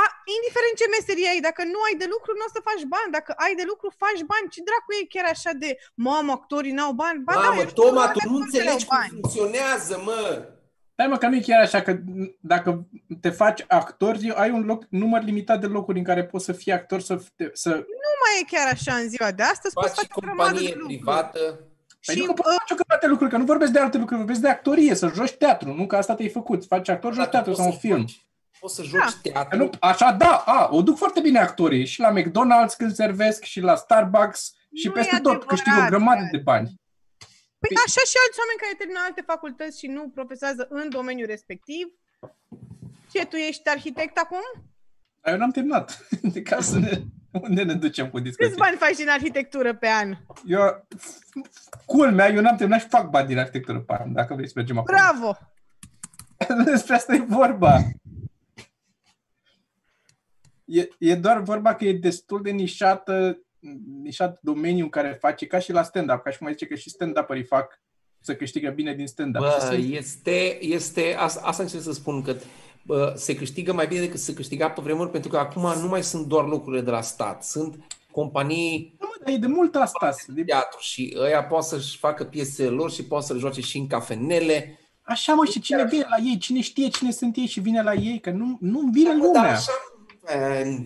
A, 0.04 0.06
indiferent 0.36 0.76
ce 0.82 0.88
meserie 0.96 1.28
ai, 1.34 1.40
dacă 1.50 1.62
nu 1.74 1.80
ai 1.88 1.96
de 2.04 2.08
lucru, 2.14 2.32
nu 2.40 2.46
o 2.48 2.52
să 2.56 2.68
faci 2.70 2.84
bani. 2.96 3.12
Dacă 3.18 3.32
ai 3.46 3.54
de 3.62 3.66
lucru, 3.72 3.88
faci 4.04 4.22
bani. 4.32 4.52
Ce 4.54 4.60
dracu 4.68 4.90
e 5.00 5.12
chiar 5.14 5.28
așa 5.36 5.52
de, 5.64 5.70
mamă, 6.08 6.32
actorii 6.40 6.76
n-au 6.78 6.94
bani? 7.04 7.20
Ba 7.28 7.34
da, 7.34 7.40
Mamă, 7.48 7.62
eu 7.62 7.68
știu, 7.72 7.82
Toma, 7.84 8.02
oameni 8.04 8.18
tu 8.18 8.30
nu 8.30 8.38
care 8.38 8.44
înțelegi 8.46 8.86
au 8.86 8.90
cum 8.90 8.98
bani. 8.98 9.10
funcționează, 9.16 9.94
mă. 10.10 10.22
Stai 11.00 11.12
mă, 11.12 11.18
că 11.18 11.28
nu 11.28 11.36
e 11.36 11.40
chiar 11.40 11.62
așa, 11.62 11.82
că 11.82 11.98
dacă 12.40 12.88
te 13.22 13.30
faci 13.30 13.66
actor, 13.68 14.18
ai 14.36 14.50
un 14.50 14.62
loc, 14.62 14.86
număr 14.90 15.22
limitat 15.24 15.60
de 15.60 15.66
locuri 15.66 15.98
în 15.98 16.04
care 16.04 16.24
poți 16.26 16.46
să 16.46 16.52
fii 16.52 16.72
actor, 16.72 17.00
să, 17.02 17.22
te- 17.36 17.50
să 17.54 17.70
Nu 17.70 17.76
mai 18.24 18.42
e 18.42 18.46
chiar 18.56 18.68
așa 18.74 18.94
în 18.94 19.10
ziua 19.10 19.32
de 19.32 19.44
astăzi, 19.44 19.74
poți 19.74 19.88
Faci 19.88 19.96
face 19.98 20.08
o 20.14 20.20
grămadă 20.20 20.50
de 20.50 20.56
companie 20.56 20.74
lucruri. 20.76 20.96
privată. 20.96 21.40
Păi 22.06 22.16
Și 22.16 22.20
nu 22.20 22.26
că 22.26 22.34
poți 22.34 22.56
face 22.58 22.74
o 22.74 22.76
grămadă 22.76 23.02
de 23.06 23.08
lucruri, 23.08 23.32
că 23.32 23.38
nu 23.38 23.44
vorbesc 23.44 23.72
de 23.72 23.80
alte 23.80 23.98
lucruri, 23.98 24.20
vorbesc 24.20 24.42
de 24.42 24.50
actorie, 24.50 24.96
să 24.96 25.12
joci 25.16 25.32
teatru, 25.38 25.74
nu? 25.74 25.86
Că 25.86 25.96
asta 25.96 26.16
te-ai 26.16 26.30
făcut. 26.30 26.66
Faci 26.66 26.90
actor, 26.90 27.14
joci 27.14 27.18
Dar 27.24 27.26
tu 27.26 27.32
teatru 27.32 27.52
poți 27.52 27.62
sau 27.62 27.70
un 27.72 27.74
să 27.80 27.86
film. 27.88 28.06
joci- 28.08 28.26
Poți 28.60 28.76
să 28.76 28.84
joci 28.84 29.00
Da. 29.00 29.06
Că 29.06 29.30
teatru. 29.30 29.58
nu, 29.58 29.70
așa, 29.80 30.12
da, 30.18 30.44
a, 30.46 30.70
o 30.72 30.82
duc 30.82 30.98
foarte 30.98 31.20
bine 31.20 31.40
actorii 31.40 31.86
și 31.86 32.00
la 32.00 32.14
McDonald's 32.14 32.76
când 32.78 32.92
servesc 32.94 33.44
și 33.44 33.60
la 33.60 33.76
Starbucks 33.76 34.54
și 34.74 34.88
Nu 34.88 34.94
peste 34.94 35.16
e 35.16 35.20
tot, 35.20 35.44
câștigă 35.44 35.76
o 35.76 35.80
adevărat, 35.82 35.90
grămadă 35.90 36.20
Gary. 36.20 36.32
de 36.32 36.38
bani. 36.38 36.74
Păi 37.60 37.78
așa 37.86 38.02
și 38.12 38.18
alți 38.24 38.40
oameni 38.42 38.62
care 38.64 38.74
termină 38.78 39.00
alte 39.04 39.24
facultăți 39.32 39.80
și 39.80 39.88
nu 39.88 40.10
profesează 40.10 40.68
în 40.70 40.90
domeniul 40.90 41.28
respectiv. 41.28 41.86
Ce, 43.12 43.26
tu 43.26 43.36
ești 43.36 43.70
arhitect 43.70 44.18
acum? 44.18 44.44
Dar 45.22 45.34
eu 45.34 45.40
n-am 45.40 45.52
terminat. 45.52 46.08
De 46.34 46.42
ca 46.42 46.62
să 46.62 46.80
ne, 46.80 47.02
unde 47.32 47.64
ne 47.64 47.74
ducem 47.74 48.10
cu 48.10 48.18
Câți 48.18 48.24
discuții? 48.24 48.56
bani 48.58 48.78
faci 48.78 48.96
din 48.96 49.10
arhitectură 49.10 49.76
pe 49.76 49.88
an? 49.88 50.18
Eu, 50.46 50.88
culmea, 51.86 52.28
eu 52.30 52.42
n-am 52.42 52.56
terminat 52.56 52.82
și 52.82 52.88
fac 52.88 53.10
bani 53.10 53.28
din 53.28 53.38
arhitectură 53.38 53.80
pe 53.80 53.94
an, 53.94 54.14
dacă 54.14 54.34
vrei 54.34 54.48
să 54.48 54.54
mergem 54.56 54.78
acolo. 54.78 54.98
Bravo! 54.98 55.38
Despre 56.72 56.94
asta 56.96 57.14
e 57.16 57.20
vorba. 57.20 57.80
E, 60.66 60.88
e 60.98 61.16
doar 61.16 61.42
vorba 61.42 61.76
că 61.76 61.86
e 61.86 61.94
destul 61.94 62.42
de 62.42 62.50
nișată, 62.50 63.42
nișat 64.04 64.40
domeniu 64.42 64.84
în 64.84 64.90
care 64.90 65.18
face, 65.22 65.46
ca 65.48 65.60
și 65.60 65.72
la 65.72 65.84
stand-up, 65.84 66.22
ca 66.24 66.30
și 66.30 66.38
cum 66.38 66.46
mai 66.46 66.56
zice 66.56 66.68
că 66.68 66.76
și 66.76 66.90
stand-upperii 66.90 67.44
fac 67.44 67.82
să 68.22 68.36
câștigă 68.36 68.70
bine 68.70 68.94
din 68.94 69.08
stand-up. 69.08 69.44
Și 69.44 69.50
Bă, 69.60 69.66
sunt- 69.66 69.94
este, 69.94 70.64
este, 70.64 71.16
asta, 71.18 71.42
asta 71.44 71.64
încerc 71.64 71.84
să 71.84 71.92
spun, 71.94 72.22
că 72.22 72.36
bă, 72.86 73.14
se 73.16 73.36
câștigă 73.36 73.74
mai 73.74 73.88
bine 73.88 74.00
decât 74.00 74.20
se 74.20 74.34
câștiga 74.34 74.70
pe 74.70 74.82
vremuri, 74.82 75.10
pentru 75.12 75.30
că 75.30 75.38
acum 75.38 75.82
nu 75.82 75.88
mai 75.88 76.04
sunt 76.04 76.26
doar 76.28 76.46
locurile 76.46 76.82
de 76.82 76.90
la 76.92 77.02
stat, 77.02 77.44
sunt 77.44 77.76
companii 78.12 78.96
Da, 79.00 79.06
mă, 79.06 79.24
dar 79.26 79.34
e 79.34 79.38
de 79.38 79.48
mult 79.48 79.76
asta. 79.76 80.16
de 80.28 80.34
De, 80.34 80.44
teatru 80.44 80.78
și 80.82 81.16
ăia 81.20 81.44
pot 81.44 81.64
să-și 81.64 81.98
facă 81.98 82.24
piesele 82.24 82.70
lor 82.70 82.92
și 82.92 83.04
pot 83.04 83.24
să 83.24 83.34
le 83.34 83.40
joace 83.40 83.62
și 83.62 83.78
în 83.78 83.88
cafenele. 83.88 84.80
așa 85.02 85.34
mă, 85.34 85.46
și 85.46 85.60
cine 85.60 85.86
vine 85.86 86.06
la 86.10 86.18
ei, 86.18 86.38
cine 86.38 86.62
știe 86.62 86.88
cine 86.88 87.12
sunt 87.12 87.36
ei 87.36 87.46
și 87.46 87.60
vine 87.60 87.82
la 87.84 87.94
ei, 87.94 88.20
că 88.20 88.30
nu, 88.30 88.58
nu 88.62 88.80
vine 88.94 89.10
Dar 89.10 89.18
lumea. 89.18 89.52
așa, 89.52 89.72
e, 90.28 90.64
Dar 90.64 90.80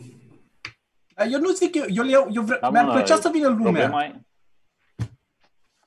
eu 1.32 1.40
nu 1.40 1.50
zic, 1.50 1.76
eu, 1.76 1.86
eu, 1.88 2.06
eu, 2.10 2.28
eu 2.32 2.42
vre- 2.42 2.58
Da, 2.62 2.70
mi-ar 2.70 2.86
mă, 2.86 2.92
plăcea 2.92 3.16
să 3.16 3.30
vină 3.30 3.48
lumea. 3.48 3.64
Problema 3.72 4.04
e, 4.06 4.22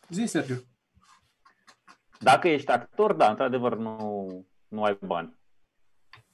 Zi, 0.08 0.24
Sergiu. 0.26 0.62
dacă 2.18 2.48
ești 2.48 2.70
actor, 2.70 3.12
da, 3.12 3.30
într-adevăr 3.30 3.76
nu, 3.76 4.28
nu 4.68 4.82
ai 4.82 4.98
bani. 5.00 5.36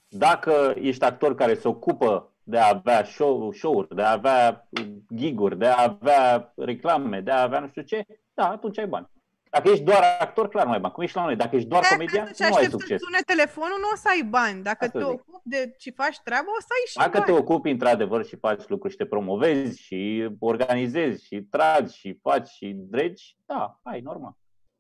Dacă 0.09 0.75
ești 0.77 1.05
actor 1.05 1.35
care 1.35 1.55
se 1.55 1.69
ocupă 1.69 2.33
de 2.43 2.59
a 2.59 2.69
avea 2.69 3.05
show, 3.05 3.53
show-uri, 3.53 3.95
de 3.95 4.03
a 4.03 4.11
avea 4.11 4.69
giguri, 5.15 5.59
de 5.59 5.67
a 5.67 5.83
avea 5.83 6.53
reclame, 6.57 7.21
de 7.21 7.31
a 7.31 7.43
avea 7.43 7.61
nu 7.61 7.69
știu 7.69 7.83
ce, 7.83 8.07
da, 8.35 8.49
atunci 8.51 8.79
ai 8.79 8.87
bani. 8.87 9.09
Dacă 9.55 9.69
ești 9.69 9.85
doar 9.85 10.03
actor, 10.19 10.49
clar 10.49 10.67
nu 10.67 10.73
ai 10.73 10.81
bani. 10.81 10.93
Cum 10.95 11.03
ești 11.03 11.17
la 11.17 11.25
noi, 11.25 11.37
dacă 11.37 11.57
ești 11.57 11.69
doar 11.69 11.83
Dacă 11.83 11.95
comedian, 11.95 12.27
să-ți 12.27 12.41
nu 12.41 12.47
ai 12.47 12.53
aștepți 12.53 12.71
succes. 12.77 12.99
să 13.01 13.05
sune 13.05 13.21
telefonul, 13.27 13.79
nu 13.81 13.89
o 13.93 13.97
să 13.97 14.09
ai 14.11 14.23
bani. 14.23 14.63
Dacă 14.63 14.85
Asta 14.85 14.99
te 14.99 15.05
zic. 15.05 15.13
ocupi 15.15 15.49
de 15.49 15.75
și 15.79 15.91
faci 15.93 16.19
treaba, 16.25 16.51
o 16.59 16.61
să 16.61 16.67
ai 16.77 16.85
și 16.87 16.97
Dacă 16.97 17.19
te 17.21 17.31
bani. 17.33 17.43
ocupi 17.45 17.71
într-adevăr 17.71 18.25
și 18.25 18.37
faci 18.37 18.63
lucruri 18.69 18.93
și 18.93 18.99
te 18.99 19.07
promovezi 19.15 19.81
și 19.83 20.29
organizezi 20.39 21.27
și 21.27 21.37
tragi 21.51 21.97
și 21.99 22.19
faci 22.23 22.49
și 22.49 22.67
dregi, 22.77 23.37
da, 23.47 23.81
ai, 23.83 24.01
normal. 24.01 24.35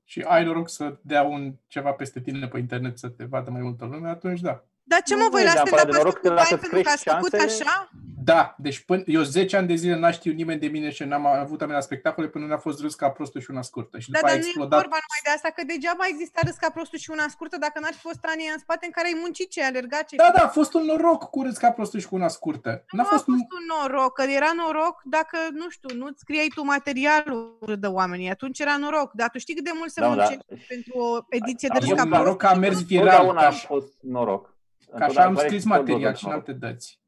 Și 0.04 0.20
ai 0.28 0.44
noroc 0.44 0.68
să 0.70 0.96
dea 1.02 1.22
un 1.22 1.52
ceva 1.66 1.92
peste 1.92 2.20
tine 2.20 2.48
pe 2.48 2.58
internet 2.58 2.98
să 2.98 3.08
te 3.08 3.24
vadă 3.24 3.50
mai 3.50 3.60
multă 3.60 3.84
lume, 3.84 4.08
atunci 4.08 4.40
da. 4.40 4.64
Dar 4.82 5.02
ce 5.02 5.14
Nu 5.14 5.22
mă 5.22 5.28
voi 5.30 5.40
e 5.42 5.44
la 5.44 5.52
neapărat 5.52 5.78
stand-up 5.78 5.90
de 5.92 5.96
ați 5.96 6.04
noroc, 6.04 6.14
făcut 6.22 6.28
că 6.28 6.34
dacă 6.34 6.48
bani 6.50 6.62
îți 6.62 6.70
pentru 6.70 6.82
că 6.82 6.88
ați 6.88 7.02
crești 7.04 7.18
făcut 7.18 7.38
șansele- 7.40 7.64
așa? 7.70 7.90
Da, 8.24 8.54
deci 8.58 8.78
până, 8.84 9.02
eu 9.06 9.22
10 9.22 9.56
ani 9.56 9.66
de 9.66 9.74
zile 9.74 9.96
n-a 9.98 10.10
știut 10.10 10.34
nimeni 10.34 10.60
de 10.60 10.66
mine 10.66 10.90
și 10.90 11.02
n-am 11.04 11.26
avut 11.26 11.62
amena 11.62 11.80
spectacole 11.80 12.26
până 12.28 12.46
n-a 12.46 12.56
fost 12.58 12.80
râs 12.80 12.94
ca 12.94 13.08
prostul 13.10 13.40
și 13.40 13.50
una 13.50 13.62
scurtă. 13.62 13.98
Și 13.98 14.10
Da, 14.10 14.18
după 14.18 14.26
dar 14.30 14.36
aia 14.36 14.38
a 14.38 14.40
nu 14.40 14.46
e 14.46 14.48
explodat. 14.48 14.80
vorba 14.80 14.98
numai 15.06 15.20
de 15.26 15.30
asta, 15.36 15.48
că 15.56 15.62
degeaba 15.72 16.04
exista 16.12 16.40
râs 16.44 16.56
ca 16.64 16.70
prostul 16.76 16.98
și 16.98 17.10
una 17.10 17.26
scurtă 17.34 17.56
dacă 17.66 17.76
n-ar 17.80 17.92
fi 17.92 17.98
fost 18.10 18.22
anii 18.32 18.50
în 18.54 18.58
spate 18.58 18.84
în 18.88 18.92
care 18.96 19.06
ai 19.06 19.18
muncit 19.24 19.48
ce, 19.50 19.58
ai 19.62 19.68
alergat 19.72 20.04
ce. 20.08 20.16
Da, 20.16 20.30
da, 20.36 20.42
a 20.44 20.48
fost 20.58 20.72
un 20.78 20.84
noroc 20.90 21.20
cu 21.34 21.42
râs 21.46 21.56
ca 21.64 21.70
prostul 21.70 22.00
și 22.00 22.08
cu 22.08 22.14
una 22.20 22.28
scurtă. 22.28 22.70
Nu 22.90 22.96
N-a 22.98 23.02
a 23.02 23.10
fost, 23.12 23.24
fost 23.24 23.38
un 23.58 23.64
noroc, 23.72 24.12
că 24.18 24.22
era 24.38 24.50
noroc 24.62 24.96
dacă, 25.16 25.36
nu 25.60 25.66
știu, 25.76 25.90
nu-ți 26.00 26.20
scriai 26.24 26.50
tu 26.54 26.62
materialul 26.74 27.76
de 27.84 27.86
oamenii, 27.98 28.30
atunci 28.36 28.58
era 28.66 28.76
noroc. 28.84 29.08
Dar 29.20 29.28
tu 29.32 29.38
știi 29.38 29.54
cât 29.54 29.64
de 29.64 29.74
mult 29.80 29.90
se 29.90 30.00
Da, 30.00 30.06
da. 30.06 30.12
muncește 30.14 30.64
pentru 30.72 30.92
o 30.98 31.10
ediție 31.38 31.68
de 31.72 31.76
a 31.76 31.78
râs 31.80 31.88
fost 31.88 32.00
ca 32.00 32.06
un 32.06 32.12
noroc 32.18 32.36
că 32.38 32.46
a 32.46 32.50
prostul? 32.50 32.68
mers 32.68 32.78
viral. 32.86 33.04
Întotdeauna 33.06 33.40
Ca, 33.40 33.46
a 33.46 33.48
așa- 33.48 33.66
fost 33.74 33.92
noroc. 34.16 34.44
ca 34.44 35.04
așa 35.04 35.22
am 35.22 35.34
Întotdeauna 35.34 35.38
scris 35.38 35.50
are 35.52 35.60
și 35.60 35.66
o 35.66 35.76
material 35.76 36.00
doză 36.00 36.14
și 36.16 36.22
de 36.24 36.28
în 36.28 36.32
noroc. 36.34 36.48
alte 36.48 36.66
dăți. 36.66 37.00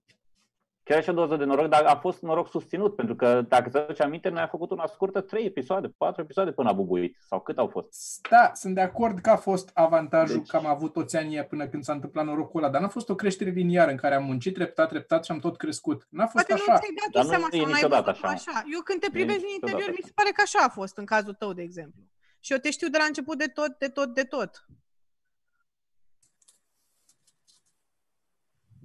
Chiar 0.84 1.02
și 1.02 1.08
o 1.08 1.12
doză 1.12 1.36
de 1.36 1.44
noroc, 1.44 1.66
dar 1.68 1.84
a 1.84 1.96
fost 1.96 2.22
noroc 2.22 2.48
susținut, 2.48 2.96
pentru 2.96 3.14
că 3.16 3.42
dacă 3.48 3.68
ți 3.68 3.76
aduci 3.76 4.00
aminte, 4.00 4.28
noi 4.28 4.40
am 4.40 4.48
făcut 4.50 4.70
una 4.70 4.86
scurtă, 4.86 5.20
trei 5.20 5.44
episoade, 5.44 5.88
patru 5.96 6.20
episoade 6.22 6.52
până 6.52 6.68
a 6.68 6.72
bubuit. 6.72 7.16
Sau 7.28 7.40
cât 7.40 7.58
au 7.58 7.66
fost? 7.68 7.88
Da, 8.30 8.50
sunt 8.54 8.74
de 8.74 8.80
acord 8.80 9.18
că 9.18 9.30
a 9.30 9.36
fost 9.36 9.70
avantajul 9.74 10.36
Deci- 10.38 10.46
că 10.48 10.56
am 10.56 10.66
avut 10.66 10.92
toți 10.92 11.16
anii 11.16 11.32
ăia 11.32 11.44
până 11.44 11.66
când 11.68 11.84
s-a 11.84 11.92
întâmplat 11.92 12.24
norocul 12.24 12.62
ăla, 12.62 12.72
dar 12.72 12.80
n-a 12.80 12.88
fost 12.88 13.08
o 13.08 13.14
creștere 13.14 13.50
liniară 13.50 13.90
în 13.90 13.96
care 13.96 14.14
am 14.14 14.24
muncit 14.24 14.54
treptat, 14.54 14.88
treptat 14.88 15.24
și 15.24 15.30
am 15.30 15.38
tot 15.38 15.56
crescut. 15.56 16.06
N-a 16.10 16.26
fost 16.26 16.46
Poate 16.46 16.62
nu 16.66 16.72
așa. 16.72 16.80
ți-ai 16.80 16.94
dat 17.00 17.10
Dar 17.12 17.22
tu 17.22 17.28
nu 17.28 17.34
seama 17.34 17.48
e 17.50 17.56
sau 17.56 17.64
n-ai 17.66 17.72
niciodată 17.74 18.10
văzut 18.10 18.24
așa. 18.24 18.34
așa. 18.50 18.62
Eu 18.74 18.80
când 18.80 19.00
te 19.00 19.06
Nu 19.12 19.12
e 19.12 19.16
privesc 19.18 19.38
din 19.44 19.48
niciodată 19.52 19.70
interior, 19.72 19.90
mi 19.96 20.02
așa. 20.02 20.06
se 20.06 20.12
pare 20.18 20.30
că 20.36 20.42
așa 20.44 20.60
a 20.64 20.68
fost 20.80 20.96
în 21.02 21.04
cazul 21.14 21.34
tău, 21.42 21.52
de 21.52 21.62
exemplu. 21.62 22.02
Și 22.44 22.52
eu 22.52 22.58
te 22.58 22.70
știu 22.70 22.88
de 22.94 22.98
la 23.00 23.04
început 23.04 23.36
de 23.38 23.46
tot, 23.58 23.72
de 23.78 23.88
tot, 23.88 24.08
de 24.20 24.22
tot. 24.34 24.50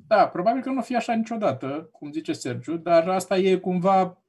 Da, 0.10 0.28
probabil 0.28 0.62
că 0.62 0.70
nu 0.70 0.80
o 0.80 0.82
fi 0.82 0.96
așa 0.96 1.14
niciodată, 1.14 1.90
cum 1.92 2.12
zice 2.12 2.34
Sergiu, 2.34 2.78
dar 2.78 3.10
asta 3.10 3.38
e 3.38 3.58
cumva 3.58 4.24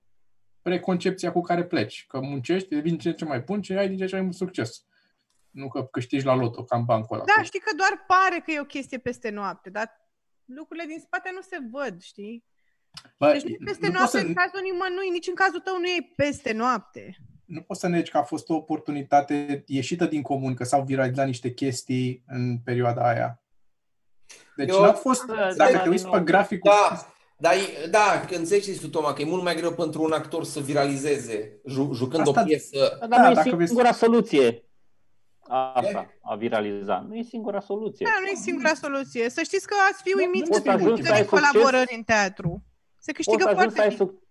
preconcepția 0.63 1.33
cu 1.33 1.41
care 1.41 1.65
pleci. 1.65 2.05
Că 2.09 2.21
muncești, 2.21 2.69
devii 2.69 2.91
din 2.91 2.99
ce 2.99 3.09
în 3.09 3.15
ce 3.15 3.25
mai 3.25 3.41
bun 3.41 3.63
și 3.63 3.73
ai 3.73 3.89
din 3.89 3.97
ce 3.97 4.03
în 4.03 4.09
ce 4.09 4.15
mai 4.15 4.25
mult 4.25 4.37
succes. 4.37 4.85
Nu 5.51 5.69
că 5.69 5.85
câștigi 5.85 6.25
la 6.25 6.35
loto, 6.35 6.65
ca 6.65 6.77
în 6.77 6.85
bancul 6.85 7.17
ăla. 7.17 7.25
Da, 7.37 7.43
știi 7.43 7.61
că 7.61 7.75
doar 7.77 8.05
pare 8.07 8.43
că 8.45 8.51
e 8.51 8.61
o 8.61 8.65
chestie 8.65 8.99
peste 8.99 9.31
noapte, 9.31 9.71
dar 9.71 9.89
lucrurile 10.45 10.87
din 10.87 11.01
spate 11.01 11.31
nu 11.35 11.41
se 11.41 11.57
văd, 11.71 12.01
știi? 12.01 12.45
Bă, 13.19 13.33
Deci 13.33 13.43
nu 13.43 13.49
e 13.49 13.57
peste 13.65 13.87
nu, 13.87 13.93
poți 13.93 13.99
noapte 13.99 14.19
să, 14.19 14.27
în 14.27 14.35
cazul 14.35 14.61
nimănui, 14.63 15.11
nici 15.11 15.27
în 15.27 15.35
cazul 15.35 15.61
tău 15.61 15.79
nu 15.79 15.87
e 15.87 16.13
peste 16.17 16.53
noapte. 16.53 17.17
nu 17.45 17.61
poți 17.61 17.81
să 17.81 17.89
negi 17.89 18.11
că 18.11 18.19
a 18.19 18.23
fost 18.23 18.49
o 18.49 18.55
oportunitate 18.55 19.63
ieșită 19.67 20.07
din 20.07 20.23
comun, 20.23 20.55
că 20.55 20.65
s-au 20.65 20.83
viralizat 20.83 21.27
niște 21.27 21.53
chestii 21.53 22.23
în 22.27 22.59
perioada 22.59 23.09
aia. 23.09 23.43
Deci 24.57 24.69
Eu- 24.69 24.81
n-a 24.83 24.93
fost, 24.93 25.25
Da, 25.27 25.35
dacă 25.57 25.73
da, 25.73 25.79
te 25.83 25.89
uiți 25.89 26.03
din 26.03 26.11
pe 26.11 26.17
nou. 26.17 26.27
graficul, 26.27 26.71
Da, 26.71 27.07
Dar, 27.37 27.53
e- 27.55 27.87
da, 27.91 28.25
că 28.29 28.35
înțelegi 28.35 28.81
tu, 28.81 28.89
Toma, 28.89 29.13
că 29.13 29.23
e 29.23 29.25
mult 29.25 29.43
mai 29.43 29.55
greu 29.55 29.73
pentru 29.73 30.03
un 30.03 30.13
actor 30.13 30.45
să 30.45 30.61
viralizeze 30.61 31.61
ju- 31.67 31.91
jucând 31.95 32.27
Asta- 32.27 32.41
o 32.41 32.45
piesă. 32.45 32.97
Dar 33.01 33.09
Da, 33.09 33.23
nu 33.25 33.31
e 33.31 33.35
dacă 33.35 33.57
vezi- 33.57 33.67
singura 33.69 33.93
soluție. 33.93 34.65
Asta, 35.75 36.07
a 36.23 36.35
viraliza. 36.35 37.05
Nu 37.09 37.15
e 37.17 37.23
singura 37.23 37.61
soluție. 37.61 38.07
Da, 38.07 38.21
nu 38.21 38.27
e 38.27 38.35
singura 38.35 38.75
soluție. 38.75 39.29
Să 39.31 39.43
știți 39.43 39.67
că 39.67 39.75
ați 39.91 40.03
fi 40.03 40.11
Nu, 40.15 40.21
uimiți 40.23 40.49
nu 40.49 40.55
să 40.55 40.61
poți 40.61 40.65
să 40.65 40.71
ajungi 40.71 40.91
câștigă 41.03 41.09
să 41.09 41.15
ai 41.15 41.23
de 41.23 41.29
succes. 41.29 41.51
colaborări 41.53 41.95
în 41.97 42.03
teatru. 42.03 42.63
Se 42.99 43.13
Poți 43.13 43.17
câștigă 43.17 43.43
să, 43.43 43.49
ajungi 43.49 43.75
să, 43.75 43.81
foarte 43.81 43.81
ai 43.81 43.97
bine. 43.97 44.11
suc- 44.11 44.23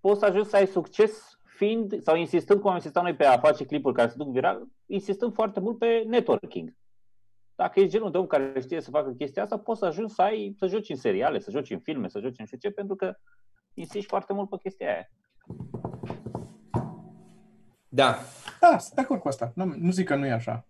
poți 0.00 0.18
să 0.20 0.24
ajungi 0.26 0.48
să 0.48 0.56
ai 0.56 0.66
succes 0.66 1.12
fiind, 1.56 2.02
sau 2.02 2.16
insistând, 2.16 2.60
cum 2.60 2.70
am 2.70 2.76
insistat 2.76 3.02
noi 3.02 3.14
pe 3.14 3.24
a 3.24 3.38
face 3.38 3.64
clipuri 3.64 3.94
care 3.94 4.08
se 4.08 4.14
duc 4.18 4.28
viral, 4.32 4.62
insistând 4.86 5.34
foarte 5.34 5.60
mult 5.60 5.78
pe 5.78 6.02
networking. 6.06 6.74
Dacă 7.56 7.80
ești 7.80 7.92
genul 7.92 8.10
de 8.10 8.18
om 8.18 8.26
care 8.26 8.60
știe 8.60 8.80
să 8.80 8.90
facă 8.90 9.10
chestia 9.10 9.42
asta, 9.42 9.58
poți 9.58 9.78
să 9.78 9.84
ajungi 9.84 10.14
să, 10.14 10.22
ai, 10.22 10.54
să 10.58 10.66
joci 10.66 10.88
în 10.88 10.96
seriale, 10.96 11.38
să 11.38 11.50
joci 11.50 11.70
în 11.70 11.78
filme, 11.80 12.08
să 12.08 12.20
joci 12.20 12.38
în 12.38 12.44
știu 12.44 12.58
ce, 12.58 12.70
pentru 12.70 12.96
că 12.96 13.16
insisti 13.74 14.06
foarte 14.06 14.32
mult 14.32 14.48
pe 14.48 14.56
chestia 14.62 14.86
aia. 14.86 15.10
Da. 17.88 18.18
Da, 18.60 18.78
sunt 18.78 18.94
de 18.94 19.00
acord 19.00 19.20
cu 19.20 19.28
asta. 19.28 19.52
Nu, 19.54 19.64
nu 19.64 19.90
zic 19.90 20.06
că 20.06 20.14
nu 20.16 20.26
e 20.26 20.32
așa. 20.32 20.66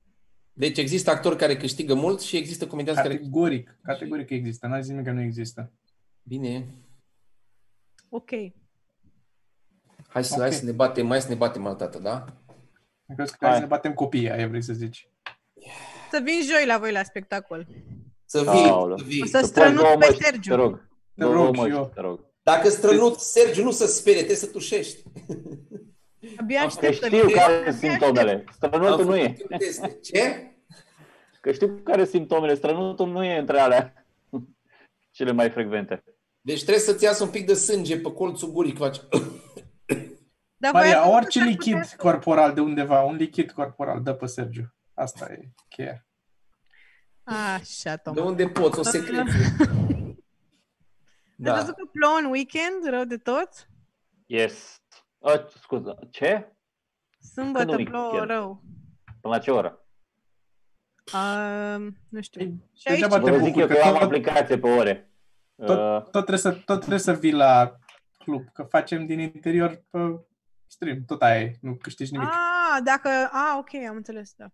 Deci 0.53 0.79
există 0.79 1.11
actori 1.11 1.37
care 1.37 1.57
câștigă 1.57 1.95
mult 1.95 2.21
și 2.21 2.37
există 2.37 2.67
comedianți 2.67 3.03
care... 3.03 3.15
Categoric. 3.17 3.79
Categoric 3.83 4.31
există. 4.31 4.67
N-ai 4.67 4.83
zis 4.83 4.91
nimic 4.91 5.07
că 5.07 5.13
nu 5.13 5.21
există. 5.21 5.73
Bine. 6.23 6.67
Ok. 8.09 8.31
Hai 10.09 10.25
să, 10.25 10.35
Ok. 10.35 10.41
hai 10.41 10.53
să 10.53 10.65
ne 10.65 10.73
batem, 10.73 11.07
mai 11.07 11.21
să 11.21 11.29
ne 11.29 11.35
batem 11.35 11.67
altă 11.67 11.85
dată, 11.85 11.99
da? 11.99 12.25
Crezi 13.15 13.31
că 13.31 13.37
hai 13.41 13.49
Hai. 13.49 13.55
să 13.55 13.61
ne 13.61 13.67
batem 13.69 13.95
copiii, 13.95 14.31
aia 14.31 14.49
vrei 14.49 14.63
să 14.63 14.73
zici. 14.73 15.09
Să 16.15 16.21
vin 16.23 16.41
joi 16.43 16.67
la 16.67 16.79
voi 16.79 16.93
la 16.93 17.03
spectacol. 17.03 17.67
Să 18.25 18.41
vii, 18.41 18.69
Aoleu. 18.69 18.97
să 18.97 19.05
vii. 19.07 19.23
O 19.23 19.25
să 19.27 19.31
Să 19.31 19.39
pui 19.39 19.49
strănut 19.49 19.81
două 19.83 19.97
pe 19.97 20.07
măști, 20.07 20.23
Sergiu. 20.23 20.51
Te 20.51 20.57
rog. 20.57 20.77
Te 21.15 21.25
Două 21.25 21.33
rog 21.35 21.55
și 21.55 21.61
măști, 21.61 21.77
eu. 21.77 21.91
Te 21.95 22.01
rog. 22.01 22.21
Dacă 22.43 22.69
strănut, 22.69 23.19
Sergiu, 23.19 23.63
nu 23.65 23.71
să 23.71 23.87
sperie, 23.87 24.17
trebuie 24.19 24.37
să 24.37 24.47
tușești. 24.47 25.03
Abia 26.37 26.61
Că 26.61 26.67
Că 26.67 26.87
aștept 26.87 26.97
să 26.97 27.07
știu 27.07 27.27
vin. 27.27 27.35
care 27.37 27.55
Abia 27.55 27.71
sunt 27.73 27.91
simptomele. 27.91 28.33
Am 28.33 28.45
Strănutul 28.53 29.05
nu 29.05 29.17
e. 29.17 29.23
făcut 29.37 29.51
un 29.51 29.59
test. 29.59 30.01
Ce? 30.03 30.53
Că 31.41 31.53
știu 31.53 31.69
care 31.85 32.01
sunt 32.01 32.09
simptomele. 32.15 32.55
Strănutul 32.55 33.09
nu 33.09 33.25
e 33.25 33.39
între 33.39 33.59
alea 33.59 34.07
cele 35.11 35.33
mai 35.33 35.51
frecvente. 35.51 36.03
Deci 36.41 36.63
trebuie 36.63 36.85
să-ți 36.85 37.05
iasă 37.05 37.25
un 37.25 37.31
pic 37.31 37.47
de 37.47 37.55
sânge 37.55 37.99
pe 37.99 38.13
colțul 38.13 38.51
gurii, 38.53 38.73
că 38.73 38.79
faci... 38.79 39.01
Dar 40.57 40.73
voi 40.73 40.81
Maria, 40.81 40.97
ați 41.01 41.09
văzut 41.09 41.23
orice 41.23 41.39
că 41.39 41.45
ar 41.45 41.51
lichid 41.51 41.73
putea- 41.81 41.97
corporal 41.97 42.55
de 42.55 42.61
undeva, 42.61 43.03
un 43.03 43.17
lichid 43.17 43.51
corporal, 43.51 44.03
dă 44.03 44.13
pe 44.15 44.27
Sergiu. 44.27 44.75
Asta 44.95 45.27
e 45.31 45.49
cheia. 45.69 46.04
Așa, 47.25 47.95
De 47.95 48.01
Toma. 48.03 48.23
unde 48.25 48.49
poți, 48.49 48.79
o 48.79 48.83
secreție. 48.83 49.23
Da. 51.37 51.51
Ați 51.53 51.61
Da. 51.61 51.61
văzut 51.61 51.77
că 51.77 51.89
plouă 51.93 52.19
în 52.23 52.31
weekend, 52.31 52.89
rău 52.91 53.05
de 53.05 53.17
tot? 53.17 53.49
Yes. 54.27 54.83
A, 55.21 55.45
scuză. 55.61 55.99
Ce? 56.11 56.53
Sâmbătă 57.35 57.75
Când 57.75 57.89
plouă 57.89 58.05
weekend? 58.11 58.31
rău. 58.31 58.63
Până 59.21 59.35
la 59.35 59.41
ce 59.41 59.51
oră? 59.51 59.85
Uh, 61.15 61.87
nu 62.09 62.21
știu. 62.21 62.41
Ei, 62.41 62.55
Și 62.77 62.89
aici, 62.89 63.01
degeaba 63.01 63.25
te 63.25 63.31
Vă 63.31 63.37
zic 63.37 63.45
bucuri, 63.55 63.61
eu 63.61 63.67
că 63.67 63.73
că 63.73 63.79
eu 63.79 63.87
am 63.87 63.93
tot- 63.99 64.03
aplicație 64.03 64.59
pe 64.59 64.69
ore. 64.69 65.11
Tot, 65.57 65.79
Uh, 65.79 66.03
tot, 66.03 66.11
trebuie 66.11 66.39
să, 66.39 66.53
tot 66.53 66.79
trebuie 66.79 66.99
să 66.99 67.13
vii 67.13 67.33
la 67.33 67.79
club, 68.19 68.45
că 68.53 68.63
facem 68.63 69.07
din 69.07 69.19
interior 69.19 69.85
pe 69.91 69.99
stream. 70.67 71.05
Tot 71.07 71.23
aia 71.23 71.41
e, 71.41 71.57
nu 71.61 71.75
câștigi 71.75 72.13
nimic. 72.13 72.29
ah, 72.29 72.81
dacă, 72.85 73.09
ah, 73.33 73.55
ok, 73.59 73.75
am 73.89 73.97
înțeles, 73.97 74.33
da. 74.37 74.47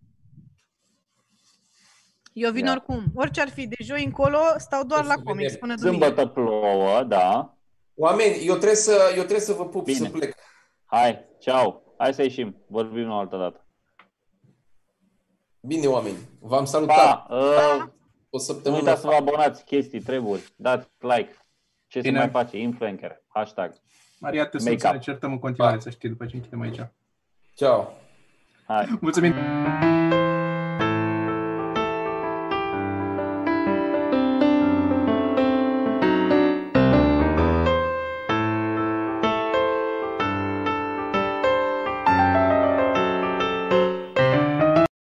Eu 2.33 2.51
vin 2.51 2.65
Ia. 2.65 2.71
oricum. 2.71 3.03
Orice 3.15 3.41
ar 3.41 3.49
fi, 3.49 3.67
de 3.67 3.75
joi 3.83 4.03
încolo 4.03 4.37
stau 4.57 4.83
doar 4.83 5.03
O 5.03 5.07
la 5.07 5.13
să 5.13 5.21
comics 5.23 5.43
vedem. 5.51 5.59
până 5.59 5.75
duminică. 5.75 6.05
Sâmbătă 6.05 6.27
plouă, 6.27 7.03
da. 7.03 7.55
Oameni, 7.95 8.45
eu 8.45 8.53
trebuie 8.55 8.75
să, 8.75 8.91
eu 9.09 9.15
trebuie 9.21 9.39
să 9.39 9.53
vă 9.53 9.65
pup 9.65 9.83
Bine. 9.85 9.97
să 9.97 10.09
plec. 10.09 10.35
Hai, 10.85 11.25
ceau. 11.39 11.95
Hai 11.97 12.13
să 12.13 12.21
ieșim. 12.21 12.55
Vorbim 12.67 13.09
o 13.09 13.15
altă 13.17 13.37
dată. 13.37 13.65
Bine, 15.59 15.85
oameni. 15.87 16.17
V-am 16.39 16.65
salutat. 16.65 17.25
Pa! 17.27 17.35
Uh, 17.35 17.81
O 18.29 18.37
nu 18.37 18.39
săptămână. 18.39 18.81
uitați 18.81 19.01
să 19.01 19.07
vă 19.07 19.13
abonați 19.13 19.63
chestii, 19.63 20.01
treburi. 20.01 20.53
Dați 20.55 20.87
like. 20.99 21.35
Ce 21.87 21.99
Bine. 21.99 22.13
se 22.13 22.19
mai 22.19 22.29
face? 22.43 22.57
Influencer. 22.57 23.23
Hashtag. 23.27 23.73
Maria, 24.19 24.45
te 24.47 24.57
sunt 24.57 24.69
Make 24.69 24.81
să 24.81 24.87
up. 24.87 24.93
ne 24.93 24.99
certăm 24.99 25.31
în 25.31 25.39
continuare, 25.39 25.75
Pa. 25.75 25.81
să 25.81 25.89
știi, 25.89 26.09
după 26.09 26.25
ce 26.25 26.35
închidem 26.35 26.61
aici. 26.61 26.79
Ciao. 27.55 27.93
Hai. 28.67 28.97
Mulțumim! 29.01 29.33